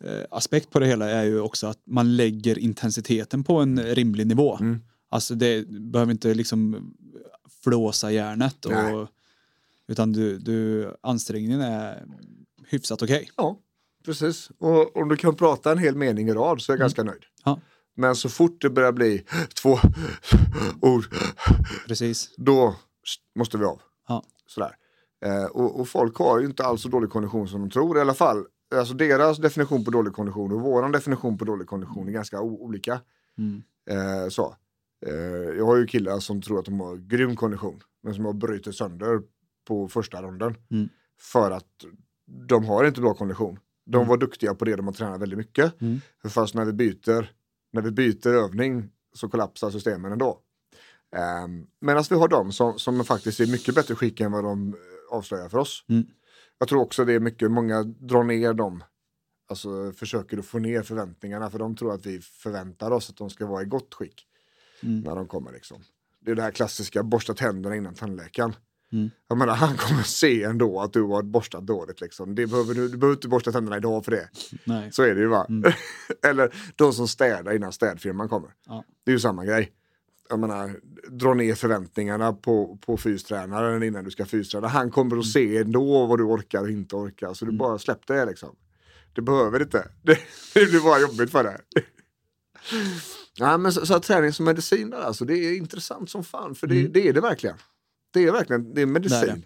eh, 0.00 0.24
aspekt 0.30 0.70
på 0.70 0.78
det 0.78 0.86
hela 0.86 1.10
är 1.10 1.24
ju 1.24 1.40
också 1.40 1.66
att 1.66 1.80
man 1.84 2.16
lägger 2.16 2.58
intensiteten 2.58 3.44
på 3.44 3.56
en 3.56 3.82
rimlig 3.82 4.26
nivå. 4.26 4.56
Mm. 4.60 4.80
Alltså 5.08 5.34
det 5.34 5.68
behöver 5.68 6.12
inte 6.12 6.34
liksom 6.34 6.92
flåsa 7.62 8.12
hjärnet. 8.12 8.66
Nej. 8.68 9.06
Utan 9.88 10.12
du, 10.12 10.38
du, 10.38 10.90
ansträngningen 11.00 11.60
är 11.60 12.04
hyfsat 12.68 13.02
okej. 13.02 13.30
Ja, 13.36 13.58
precis. 14.04 14.50
Och 14.58 14.96
om 14.96 15.08
du 15.08 15.16
kan 15.16 15.34
prata 15.34 15.72
en 15.72 15.78
hel 15.78 15.96
mening 15.96 16.28
i 16.28 16.32
rad 16.32 16.60
så 16.60 16.72
är 16.72 16.74
jag 16.74 16.80
ganska 16.80 17.02
nöjd. 17.02 17.22
Mm. 17.22 17.28
Ja. 17.44 17.60
Men 17.96 18.16
så 18.16 18.28
fort 18.28 18.60
det 18.60 18.70
börjar 18.70 18.92
bli 18.92 19.24
två 19.62 19.78
ord, 20.80 21.04
Precis. 21.86 22.34
då 22.36 22.76
måste 23.34 23.58
vi 23.58 23.64
av. 23.64 23.80
Ja. 24.08 24.24
Sådär. 24.46 24.76
Eh, 25.24 25.44
och, 25.44 25.80
och 25.80 25.88
folk 25.88 26.16
har 26.16 26.40
ju 26.40 26.46
inte 26.46 26.64
alls 26.64 26.82
så 26.82 26.88
dålig 26.88 27.10
kondition 27.10 27.48
som 27.48 27.60
de 27.60 27.70
tror. 27.70 27.98
I 27.98 28.00
alla 28.00 28.14
fall, 28.14 28.44
alltså 28.74 28.94
deras 28.94 29.38
definition 29.38 29.84
på 29.84 29.90
dålig 29.90 30.12
kondition 30.12 30.52
och 30.52 30.60
våran 30.60 30.92
definition 30.92 31.38
på 31.38 31.44
dålig 31.44 31.66
kondition 31.66 32.08
är 32.08 32.12
ganska 32.12 32.40
olika. 32.40 33.00
Mm. 33.38 33.62
Eh, 33.90 34.28
så. 34.28 34.56
Eh, 35.06 35.56
jag 35.56 35.66
har 35.66 35.76
ju 35.76 35.86
killar 35.86 36.20
som 36.20 36.42
tror 36.42 36.58
att 36.58 36.64
de 36.64 36.80
har 36.80 36.96
grym 36.96 37.36
kondition, 37.36 37.80
men 38.02 38.14
som 38.14 38.24
har 38.24 38.32
brutit 38.32 38.74
sönder 38.74 39.20
på 39.64 39.88
första 39.88 40.22
ronden. 40.22 40.56
Mm. 40.70 40.88
För 41.20 41.50
att 41.50 41.84
de 42.48 42.64
har 42.64 42.84
inte 42.84 43.00
bra 43.00 43.14
kondition. 43.14 43.58
De 43.86 43.96
Mm. 43.96 44.08
var 44.08 44.16
duktiga 44.16 44.54
på 44.54 44.64
det, 44.64 44.76
de 44.76 44.86
har 44.86 44.92
tränat 44.94 45.20
väldigt 45.20 45.38
mycket. 45.38 45.80
Mm. 45.80 46.00
Fast 46.28 46.54
när 46.54 46.64
vi 46.64 46.72
byter, 46.72 47.30
när 47.72 47.82
vi 47.82 47.90
byter 47.90 48.26
övning 48.28 48.90
så 49.14 49.28
kollapsar 49.28 49.70
systemen 49.70 50.12
ändå. 50.12 50.40
Um, 51.44 51.66
Medan 51.80 52.04
vi 52.10 52.16
har 52.16 52.28
de 52.28 52.52
som, 52.52 52.78
som 52.78 53.04
faktiskt 53.04 53.40
är 53.40 53.46
mycket 53.46 53.74
bättre 53.74 53.94
skick 53.94 54.20
än 54.20 54.32
vad 54.32 54.44
de 54.44 54.68
eh, 54.68 55.16
avslöjar 55.16 55.48
för 55.48 55.58
oss. 55.58 55.84
Mm. 55.88 56.04
Jag 56.58 56.68
tror 56.68 56.80
också 56.82 57.04
det 57.04 57.12
är 57.12 57.20
mycket, 57.20 57.50
många 57.50 57.82
drar 57.82 58.24
ner 58.24 58.52
dem. 58.54 58.84
Alltså 59.48 59.92
försöker 59.92 60.38
att 60.38 60.46
få 60.46 60.58
ner 60.58 60.82
förväntningarna 60.82 61.50
för 61.50 61.58
de 61.58 61.76
tror 61.76 61.92
att 61.94 62.06
vi 62.06 62.20
förväntar 62.20 62.90
oss 62.90 63.10
att 63.10 63.16
de 63.16 63.30
ska 63.30 63.46
vara 63.46 63.62
i 63.62 63.66
gott 63.66 63.94
skick 63.94 64.26
Mm. 64.82 65.00
när 65.00 65.16
de 65.16 65.28
kommer. 65.28 65.52
Liksom. 65.52 65.82
Det 66.20 66.30
är 66.30 66.34
det 66.34 66.42
här 66.42 66.50
klassiska, 66.50 67.02
borsta 67.02 67.34
tänderna 67.34 67.76
innan 67.76 67.94
tandläkaren. 67.94 68.52
Mm. 68.94 69.10
Jag 69.28 69.38
menar, 69.38 69.54
han 69.54 69.76
kommer 69.76 70.02
se 70.02 70.42
ändå 70.42 70.80
att 70.80 70.92
du 70.92 71.02
har 71.02 71.22
borstat 71.22 71.66
dåligt. 71.66 72.00
Liksom. 72.00 72.34
Det 72.34 72.46
behöver 72.46 72.74
du, 72.74 72.88
du 72.88 72.96
behöver 72.96 73.16
inte 73.16 73.28
borsta 73.28 73.52
tänderna 73.52 73.76
idag 73.76 74.04
för 74.04 74.10
det. 74.12 74.28
Nej. 74.64 74.92
Så 74.92 75.02
är 75.02 75.14
det 75.14 75.20
ju 75.20 75.26
va? 75.26 75.46
Mm. 75.48 75.72
Eller 76.26 76.54
de 76.76 76.92
som 76.92 77.08
städar 77.08 77.52
innan 77.56 77.72
städfirman 77.72 78.28
kommer. 78.28 78.50
Ja. 78.66 78.84
Det 79.04 79.10
är 79.10 79.12
ju 79.12 79.20
samma 79.20 79.44
grej. 79.44 79.72
Jag 80.28 80.38
menar, 80.38 80.80
dra 81.10 81.34
ner 81.34 81.54
förväntningarna 81.54 82.32
på, 82.32 82.78
på 82.86 82.96
fystränaren 82.96 83.82
innan 83.82 84.04
du 84.04 84.10
ska 84.10 84.24
fysträna. 84.26 84.68
Han 84.68 84.90
kommer 84.90 85.16
att 85.18 85.26
se 85.26 85.56
ändå 85.58 86.06
vad 86.06 86.18
du 86.18 86.24
orkar 86.24 86.62
och 86.62 86.70
inte 86.70 86.96
orkar. 86.96 87.34
Så 87.34 87.44
du 87.44 87.48
Mm. 87.50 87.58
bara 87.58 87.78
släpp 87.78 88.06
det 88.06 88.24
liksom. 88.24 88.56
Du 89.12 89.22
behöver 89.22 89.62
inte. 89.62 89.88
Det, 90.02 90.18
det 90.54 90.66
blir 90.70 90.80
bara 90.80 91.00
jobbigt 91.00 91.30
för 91.30 91.44
dig. 91.44 91.56
Ja, 93.36 93.56
men 93.58 93.72
så, 93.72 93.86
så 93.86 94.00
träning 94.00 94.32
som 94.32 94.44
medicin 94.44 94.90
där, 94.90 94.98
alltså, 95.00 95.24
det 95.24 95.34
är 95.38 95.56
intressant 95.56 96.10
som 96.10 96.24
fan. 96.24 96.54
För 96.54 96.66
det, 96.66 96.80
Mm. 96.80 96.92
det 96.92 97.08
är 97.08 97.12
det 97.12 97.20
verkligen. 97.20 97.56
Det 98.14 98.24
är 98.24 98.32
verkligen, 98.32 98.74
det 98.74 98.82
är 98.82 98.86
medicin. 98.86 99.20
Det. 99.40 99.42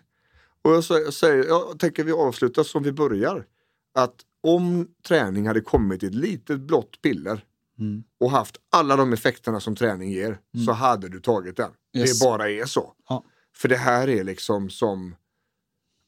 Och 0.63 0.75
jag, 0.75 0.85
säger, 0.85 1.05
jag, 1.05 1.15
säger, 1.15 1.45
jag 1.45 1.79
tänker 1.79 2.05
vi 2.05 2.13
avslutar 2.13 2.63
som 2.63 2.83
vi 2.83 2.93
börjar. 2.93 3.47
Att 3.95 4.15
om 4.43 4.89
träning 5.09 5.47
hade 5.47 5.61
kommit 5.61 6.03
i 6.03 6.07
ett 6.07 6.15
litet 6.15 6.61
blått 6.61 7.03
piller 7.03 7.45
Mm. 7.81 8.03
och 8.21 8.31
haft 8.31 8.57
alla 8.71 8.97
de 8.97 9.13
effekterna 9.13 9.61
som 9.61 9.77
träning 9.77 10.11
ger 10.11 10.39
så 10.67 10.73
hade 10.73 11.09
du 11.09 11.21
tagit 11.21 11.57
den. 11.57 11.71
Yes. 11.97 12.19
Det 12.21 12.25
bara 12.27 12.51
är 12.51 12.65
så. 12.65 12.93
Ja. 13.09 13.25
För 13.57 13.69
det 13.69 13.77
här 13.77 14.09
är 14.09 14.25
liksom 14.25 14.71
som 14.71 15.15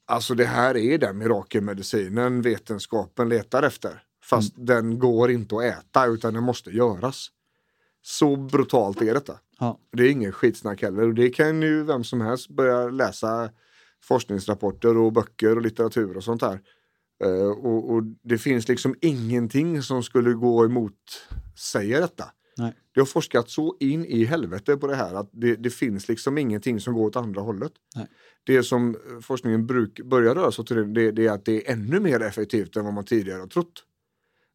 Alltså 0.06 0.34
det 0.34 0.44
här 0.44 0.76
är 0.76 0.98
den 0.98 1.18
mirakelmedicinen 1.18 2.42
vetenskapen 2.42 3.28
letar 3.28 3.62
efter. 3.62 4.02
Fast 4.24 4.54
Mm. 4.56 4.66
den 4.66 4.98
går 4.98 5.30
inte 5.30 5.56
att 5.56 5.62
äta 5.62 6.06
utan 6.06 6.34
den 6.34 6.42
måste 6.42 6.70
göras. 6.70 7.28
Så 8.02 8.36
brutalt 8.36 9.02
är 9.02 9.14
detta. 9.14 9.38
Ja. 9.60 9.78
Det 9.92 10.02
är 10.02 10.10
ingen 10.10 10.32
skitsnack 10.32 10.82
heller. 10.82 11.02
Och 11.02 11.14
det 11.14 11.30
kan 11.30 11.62
ju 11.62 11.84
vem 11.84 12.04
som 12.04 12.20
helst 12.20 12.48
börja 12.48 12.88
läsa 12.88 13.50
forskningsrapporter 14.02 14.96
och 14.96 15.12
böcker 15.12 15.56
och 15.56 15.62
litteratur 15.62 16.16
och 16.16 16.24
sånt 16.24 16.42
här. 16.42 16.60
Eh, 17.24 17.50
och, 17.50 17.90
och 17.90 18.02
det 18.22 18.38
finns 18.38 18.68
liksom 18.68 18.94
ingenting 19.00 19.82
som 19.82 20.02
skulle 20.02 20.32
gå 20.32 20.64
emot 20.64 21.28
säger 21.58 22.00
detta. 22.00 22.24
Nej. 22.56 22.74
Det 22.94 23.00
har 23.00 23.06
forskats 23.06 23.54
så 23.54 23.76
in 23.80 24.04
i 24.04 24.24
helvete 24.24 24.76
på 24.76 24.86
det 24.86 24.94
här 24.94 25.14
att 25.14 25.30
det, 25.32 25.56
det 25.56 25.70
finns 25.70 26.08
liksom 26.08 26.38
ingenting 26.38 26.80
som 26.80 26.94
går 26.94 27.06
åt 27.06 27.16
andra 27.16 27.40
hållet. 27.40 27.72
Nej. 27.96 28.06
Det 28.44 28.62
som 28.62 28.96
forskningen 29.22 29.66
bruk, 29.66 30.00
börjar 30.04 30.34
röra 30.34 30.52
sig 30.52 30.64
till 30.64 30.94
det, 30.94 31.10
det 31.10 31.26
är 31.26 31.32
att 31.32 31.44
det 31.44 31.68
är 31.68 31.72
ännu 31.72 32.00
mer 32.00 32.22
effektivt 32.22 32.76
än 32.76 32.84
vad 32.84 32.94
man 32.94 33.04
tidigare 33.04 33.40
har 33.40 33.46
trott. 33.46 33.84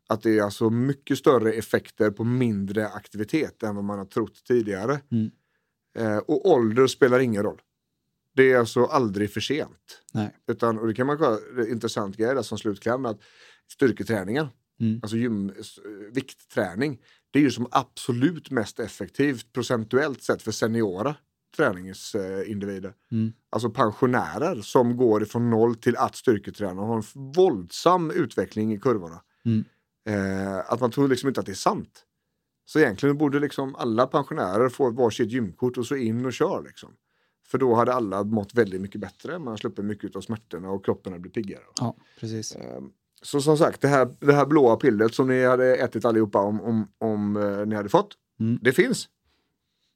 Att 0.08 0.22
det 0.22 0.38
är 0.38 0.44
alltså 0.44 0.70
mycket 0.70 1.18
större 1.18 1.54
effekter 1.54 2.12
på 2.12 2.24
mindre 2.24 2.88
aktivitet 2.88 3.64
än 3.64 3.76
vad 3.76 3.84
man 3.84 3.98
har 3.98 4.06
trott 4.06 4.44
tidigare. 4.48 5.00
Mm. 5.12 5.32
Eh, 5.98 6.18
och 6.18 6.50
ålder 6.52 6.88
spelar 6.88 7.20
ingen 7.20 7.44
roll. 7.44 7.62
Det 8.36 8.52
är 8.52 8.60
alltså 8.60 8.86
aldrig 8.86 9.34
för 9.34 9.42
sent. 9.42 10.02
Nej. 10.14 10.36
Utan, 10.48 10.80
och 10.80 10.88
det 10.88 10.94
kan 10.94 11.08
man 11.08 11.18
kolla, 11.18 11.38
det 11.56 11.70
intressant 11.70 12.18
grej 12.18 12.36
där 12.36 12.42
som 12.42 12.58
slutkläm, 12.58 13.06
att 13.06 13.20
styrketräningen, 13.72 14.48
Mm. 14.80 15.00
alltså 15.04 15.18
gym, 15.18 15.54
viktträning, 16.12 17.02
det 17.32 17.40
är 17.40 17.44
ju 17.44 17.52
som 17.52 17.68
absolut 17.72 18.52
mest 18.52 18.80
effektivt 18.80 19.54
procentuellt 19.54 20.24
sett 20.24 20.42
för 20.42 20.52
seniora 20.52 21.16
träningsindivider. 21.58 22.94
Mm. 23.12 23.34
Alltså 23.50 23.70
pensionärer 23.70 24.62
som 24.62 24.98
går 24.98 25.24
ifrån 25.24 25.50
noll 25.50 25.76
till 25.76 25.98
att 25.98 26.16
styrketräna 26.16 26.82
och 26.82 26.88
har 26.88 26.96
en 26.96 27.32
våldsam 27.32 28.12
utveckling 28.12 28.74
i 28.74 28.80
kurvorna. 28.80 29.22
Mm. 29.46 29.64
Eh, 30.06 30.58
att 30.72 30.80
man 30.80 30.92
tror 30.92 31.08
liksom 31.08 31.28
inte 31.28 31.40
att 31.40 31.46
det 31.46 31.52
är 31.52 31.54
sant. 31.54 32.04
Så 32.66 32.80
egentligen 32.80 33.18
borde 33.18 33.40
liksom 33.40 33.76
alla 33.76 34.08
pensionärer 34.08 34.70
få 34.70 34.90
varsitt 34.92 35.32
gymkort 35.32 35.78
och 35.78 35.86
så 35.86 35.96
in 35.96 36.26
och 36.26 36.34
kör. 36.34 36.64
Liksom. 36.68 36.90
För 37.48 37.58
då 37.58 37.74
hade 37.76 37.94
alla 37.94 38.24
mått 38.24 38.54
väldigt 38.54 38.82
mycket 38.82 39.02
bättre. 39.02 39.40
Man 39.40 39.58
sluppit 39.58 39.86
mycket 39.86 40.16
av 40.16 40.22
smärtorna 40.22 40.70
och 40.70 40.86
kroppen 40.86 41.14
hade 41.14 41.22
blivit 41.22 41.34
piggare. 41.34 41.64
Ja, 41.80 41.96
precis. 42.20 42.56
Ehm, 42.56 42.90
Så 43.22 43.42
som 43.42 43.58
sagt, 43.58 43.82
det 43.82 43.88
här, 43.88 44.16
det 44.20 44.34
här 44.34 44.46
blåa 44.46 44.76
pillret 44.76 45.14
som 45.16 45.28
ni 45.28 45.46
hade 45.46 45.76
ätit 45.76 46.06
allihopa 46.06 46.40
om, 46.40 46.62
om, 46.62 46.88
om 46.98 47.38
eh, 47.38 47.66
ni 47.66 47.76
hade 47.76 47.90
fått. 47.90 48.14
Mm. 48.40 48.60
Det 48.62 48.72
finns, 48.72 49.10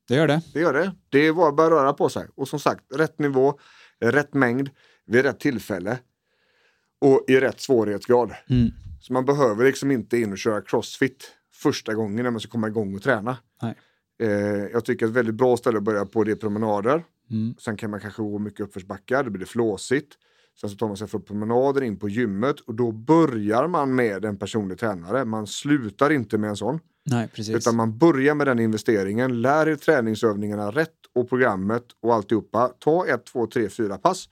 Det 0.07 0.15
gör 0.15 0.27
det. 0.27 0.41
det 0.53 0.59
gör 0.59 0.73
det. 0.73 0.95
Det 1.09 1.19
är 1.19 1.33
bara 1.33 1.65
att 1.65 1.71
röra 1.71 1.93
på 1.93 2.09
sig. 2.09 2.27
Och 2.35 2.47
som 2.47 2.59
sagt, 2.59 2.83
rätt 2.95 3.19
nivå, 3.19 3.59
rätt 3.99 4.33
mängd, 4.33 4.69
vid 5.05 5.21
rätt 5.25 5.39
tillfälle. 5.39 5.99
Och 7.01 7.25
i 7.27 7.39
rätt 7.39 7.61
svårighetsgrad. 7.61 8.33
Mm. 8.49 8.69
Så 8.99 9.13
man 9.13 9.25
behöver 9.25 9.65
liksom 9.65 9.91
inte 9.91 10.17
in 10.17 10.31
och 10.31 10.37
köra 10.37 10.61
crossfit 10.61 11.31
första 11.53 11.93
gången 11.93 12.23
när 12.23 12.31
man 12.31 12.39
ska 12.39 12.51
komma 12.51 12.67
igång 12.67 12.95
och 12.95 13.01
träna. 13.01 13.37
Eh, 14.21 14.29
jag 14.71 14.85
tycker 14.85 15.05
ett 15.05 15.11
väldigt 15.11 15.35
bra 15.35 15.57
ställe 15.57 15.77
att 15.77 15.83
börja 15.83 16.05
på 16.05 16.23
det 16.23 16.31
är 16.31 16.35
promenader. 16.35 17.03
Mm. 17.31 17.55
Sen 17.59 17.77
kan 17.77 17.91
man 17.91 17.99
kanske 17.99 18.21
gå 18.21 18.39
mycket 18.39 18.59
uppförsbackar, 18.59 19.23
då 19.23 19.29
blir 19.29 19.39
det 19.39 19.45
flåsigt. 19.45 20.17
Sen 20.61 20.69
så 20.69 20.75
tar 20.75 20.87
man 20.87 20.97
sig 20.97 21.07
från 21.07 21.21
promenaden 21.21 21.83
in 21.83 21.99
på 21.99 22.09
gymmet 22.09 22.59
och 22.59 22.75
då 22.75 22.91
börjar 22.91 23.67
man 23.67 23.95
med 23.95 24.25
en 24.25 24.37
personlig 24.37 24.79
tränare. 24.79 25.25
Man 25.25 25.47
slutar 25.47 26.09
inte 26.09 26.37
med 26.37 26.49
en 26.49 26.55
sån. 26.55 26.79
Nej, 27.03 27.27
precis. 27.27 27.55
Utan 27.55 27.75
man 27.75 27.97
börjar 27.97 28.35
med 28.35 28.47
den 28.47 28.59
investeringen, 28.59 29.41
lär 29.41 29.67
er 29.67 29.75
träningsövningarna 29.75 30.71
rätt 30.71 30.95
och 31.15 31.29
programmet 31.29 31.83
och 32.01 32.13
alltihopa. 32.13 32.71
Ta 32.79 33.05
ett, 33.05 33.25
två, 33.25 33.47
tre, 33.47 33.69
fyra 33.69 33.97
pass 33.97 34.29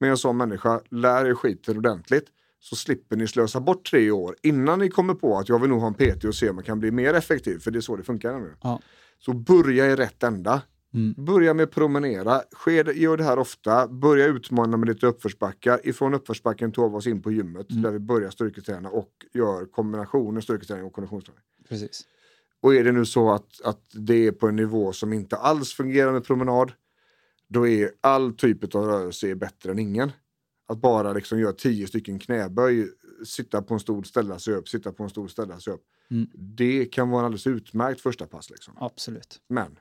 med 0.00 0.10
en 0.10 0.16
sån 0.16 0.36
människa, 0.36 0.80
lär 0.90 1.24
er 1.24 1.34
skiten 1.34 1.78
ordentligt. 1.78 2.26
Så 2.68 2.76
slipper 2.76 3.16
ni 3.16 3.26
slösa 3.26 3.60
bort 3.60 3.90
tre 3.90 4.10
år 4.10 4.36
innan 4.42 4.78
ni 4.78 4.88
kommer 4.88 5.14
på 5.14 5.38
att 5.38 5.48
jag 5.48 5.58
vill 5.58 5.70
nog 5.70 5.80
ha 5.80 5.86
en 5.86 5.94
PT 5.94 6.24
och 6.24 6.34
se 6.34 6.48
om 6.50 6.54
man 6.56 6.64
kan 6.64 6.80
bli 6.80 6.90
mer 6.90 7.14
effektiv. 7.14 7.58
För 7.58 7.70
det 7.70 7.78
är 7.78 7.80
så 7.80 7.96
det 7.96 8.02
funkar 8.02 8.40
nu. 8.40 8.54
Ja. 8.62 8.80
Så 9.18 9.32
börja 9.32 9.86
i 9.86 9.96
rätt 9.96 10.22
ända. 10.22 10.62
Mm. 10.94 11.14
Börja 11.24 11.54
med 11.54 11.70
promenera, 11.70 12.42
Sker, 12.54 12.84
gör 12.92 13.16
det 13.16 13.24
här 13.24 13.38
ofta, 13.38 13.88
börja 13.88 14.26
utmana 14.26 14.76
med 14.76 14.88
lite 14.88 15.06
uppförsbackar. 15.06 15.80
Ifrån 15.84 16.14
uppförsbacken 16.14 16.72
tar 16.72 16.88
vi 16.88 16.96
oss 16.96 17.06
in 17.06 17.22
på 17.22 17.32
gymmet 17.32 17.70
Mm. 17.70 17.82
där 17.82 17.90
vi 17.90 17.98
börjar 17.98 18.30
styrketräna 18.30 18.88
och 18.88 19.10
gör 19.34 19.64
kombinationen 19.66 20.42
styrketräning 20.42 20.84
och 20.84 20.92
konditionsträning. 20.92 21.42
precis. 21.68 22.02
Och 22.62 22.74
är 22.74 22.84
det 22.84 22.92
nu 22.92 23.04
så 23.04 23.30
att, 23.30 23.60
att 23.64 23.82
det 23.92 24.26
är 24.26 24.32
på 24.32 24.48
en 24.48 24.56
nivå 24.56 24.92
som 24.92 25.12
inte 25.12 25.36
alls 25.36 25.72
fungerar 25.72 26.12
med 26.12 26.24
promenad, 26.24 26.72
då 27.48 27.66
är 27.68 27.90
all 28.00 28.34
typ 28.34 28.74
av 28.74 28.84
rörelse 28.84 29.34
bättre 29.34 29.70
än 29.70 29.78
ingen. 29.78 30.12
Att 30.68 30.78
bara 30.78 31.12
liksom 31.12 31.40
göra 31.40 31.52
tio 31.52 31.86
stycken 31.86 32.18
knäböj, 32.18 32.88
sitta 33.24 33.62
på 33.62 33.74
en 33.74 33.80
stol, 33.80 34.04
ställa 34.04 34.38
sig 34.38 34.54
upp, 34.54 34.68
sitta 34.68 34.92
på 34.92 35.02
en 35.02 35.10
stol, 35.10 35.30
ställa 35.30 35.60
sig 35.60 35.72
upp. 35.72 35.82
Mm. 36.10 36.26
Det 36.34 36.84
kan 36.84 37.10
vara 37.10 37.20
en 37.20 37.24
alldeles 37.26 37.46
utmärkt 37.46 38.00
första 38.00 38.26
pass. 38.26 38.50
Liksom. 38.50 38.74
Absolut. 38.80 39.40
Men 39.48 39.78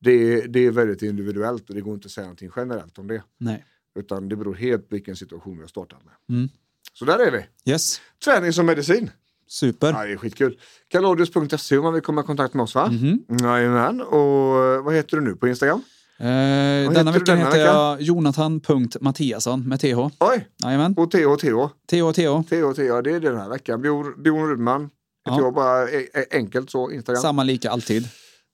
det, 0.00 0.40
det 0.40 0.60
är 0.60 0.70
väldigt 0.70 1.02
individuellt 1.02 1.68
och 1.68 1.74
det 1.74 1.80
går 1.80 1.94
inte 1.94 2.06
att 2.06 2.12
säga 2.12 2.24
någonting 2.24 2.50
generellt 2.56 2.98
om 2.98 3.06
det. 3.06 3.22
Nej. 3.38 3.64
Utan 3.94 4.28
det 4.28 4.36
beror 4.36 4.54
helt 4.54 4.88
på 4.88 4.94
vilken 4.94 5.16
situation 5.16 5.56
vi 5.56 5.60
har 5.60 5.68
startat 5.68 6.00
med. 6.04 6.36
Mm. 6.36 6.48
Så 6.92 7.04
där 7.04 7.18
är 7.18 7.30
vi. 7.30 7.70
Yes. 7.72 8.00
Träning 8.24 8.52
som 8.52 8.66
medicin. 8.66 9.10
Super. 9.46 9.92
Ja, 9.92 10.04
det 10.04 10.12
är 10.12 10.16
skitkul. 10.16 10.60
Kalodius.se 10.88 11.78
om 11.78 11.84
man 11.84 11.92
vill 11.92 12.02
komma 12.02 12.20
i 12.20 12.24
kontakt 12.24 12.54
med 12.54 12.62
oss 12.62 12.74
va? 12.74 12.90
Mhm. 12.90 13.24
Jajamän. 13.42 14.00
Och 14.00 14.64
eh, 14.64 14.82
vad 14.82 14.94
heter 14.94 15.16
du 15.16 15.22
nu 15.22 15.36
på 15.36 15.48
Instagram? 15.48 15.82
Eh, 16.22 16.28
heter 16.28 16.94
denna 16.94 17.12
veckan 17.12 17.38
heter 17.38 17.58
jag 17.58 18.02
Jonathan.Mattiasson 18.02 19.68
med 19.68 19.80
TH. 19.80 19.98
Oj! 20.20 20.48
Jajamän. 20.64 20.94
Och 20.96 21.10
TH, 21.10 21.16
TH. 21.40 21.68
TH, 21.90 22.12
TH. 22.12 22.42
TH, 22.48 22.72
TH, 22.74 23.02
det 23.04 23.10
är 23.10 23.20
den 23.20 23.36
här 23.38 23.48
veckan. 23.48 23.82
Björn 23.82 24.48
Rudman. 24.50 24.90
Ja. 25.24 25.38
TH 25.38 25.54
bara 25.54 25.90
e- 25.90 26.08
e- 26.14 26.24
enkelt 26.30 26.70
så, 26.70 26.90
Instagram. 26.90 27.22
Samma 27.22 27.44
lika 27.44 27.70
alltid. 27.70 28.08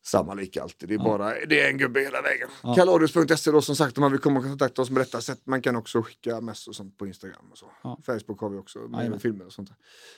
Samma 0.07 0.35
lika 0.35 0.63
alltid. 0.63 0.89
Det 0.89 0.95
är 0.95 0.99
bara 0.99 1.33
det 1.49 1.61
är 1.61 1.69
en 1.71 1.79
gubbe 1.79 2.01
hela 2.01 2.23
vägen. 2.23 2.49
Ja. 2.63 2.75
Kaladius.se 2.75 3.51
då 3.51 3.61
som 3.63 3.77
sagt 3.77 3.99
om 3.99 4.03
man 4.03 4.13
vill 4.13 4.21
komma 4.21 4.39
och 4.41 4.45
kontakta 4.47 4.83
oss 4.83 4.91
med 4.91 5.01
detta 5.03 5.21
sätt. 5.21 5.41
Man 5.47 5.63
kan 5.63 5.77
också 5.77 6.03
skicka 6.03 6.41
mess 6.41 6.69
och 6.69 6.75
sånt 6.75 6.99
på 6.99 7.07
Instagram 7.07 7.45
och 7.53 7.59
så. 7.59 7.67
Ja. 7.83 7.99
Facebook 8.07 8.41
har 8.41 8.49
vi 8.51 8.59
också 8.59 8.79
med 8.79 8.99
Jajamän. 8.99 9.21
filmer 9.21 9.47
och 9.47 9.53
sånt. 9.53 9.69
där. 9.69 9.77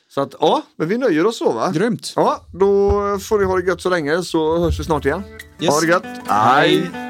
Så 0.09 0.21
att 0.21 0.35
ja, 0.41 0.63
men 0.77 0.89
vi 0.89 0.99
nöjer 0.99 1.27
oss 1.27 1.37
så 1.39 1.53
va? 1.53 1.71
Grymt. 1.75 2.13
Ja, 2.17 2.47
då 2.53 2.91
får 3.19 3.39
ni 3.39 3.45
ha 3.45 3.57
det 3.57 3.67
gött 3.67 3.81
så 3.81 3.91
länge 3.91 4.23
så 4.23 4.59
hörs 4.59 4.81
vi 4.81 4.85
snart 4.85 5.05
igen. 5.05 5.23
Yes. 5.61 5.71
Ha 5.75 5.81
det 5.81 5.87
gött. 5.87 6.27
Hej! 6.27 7.10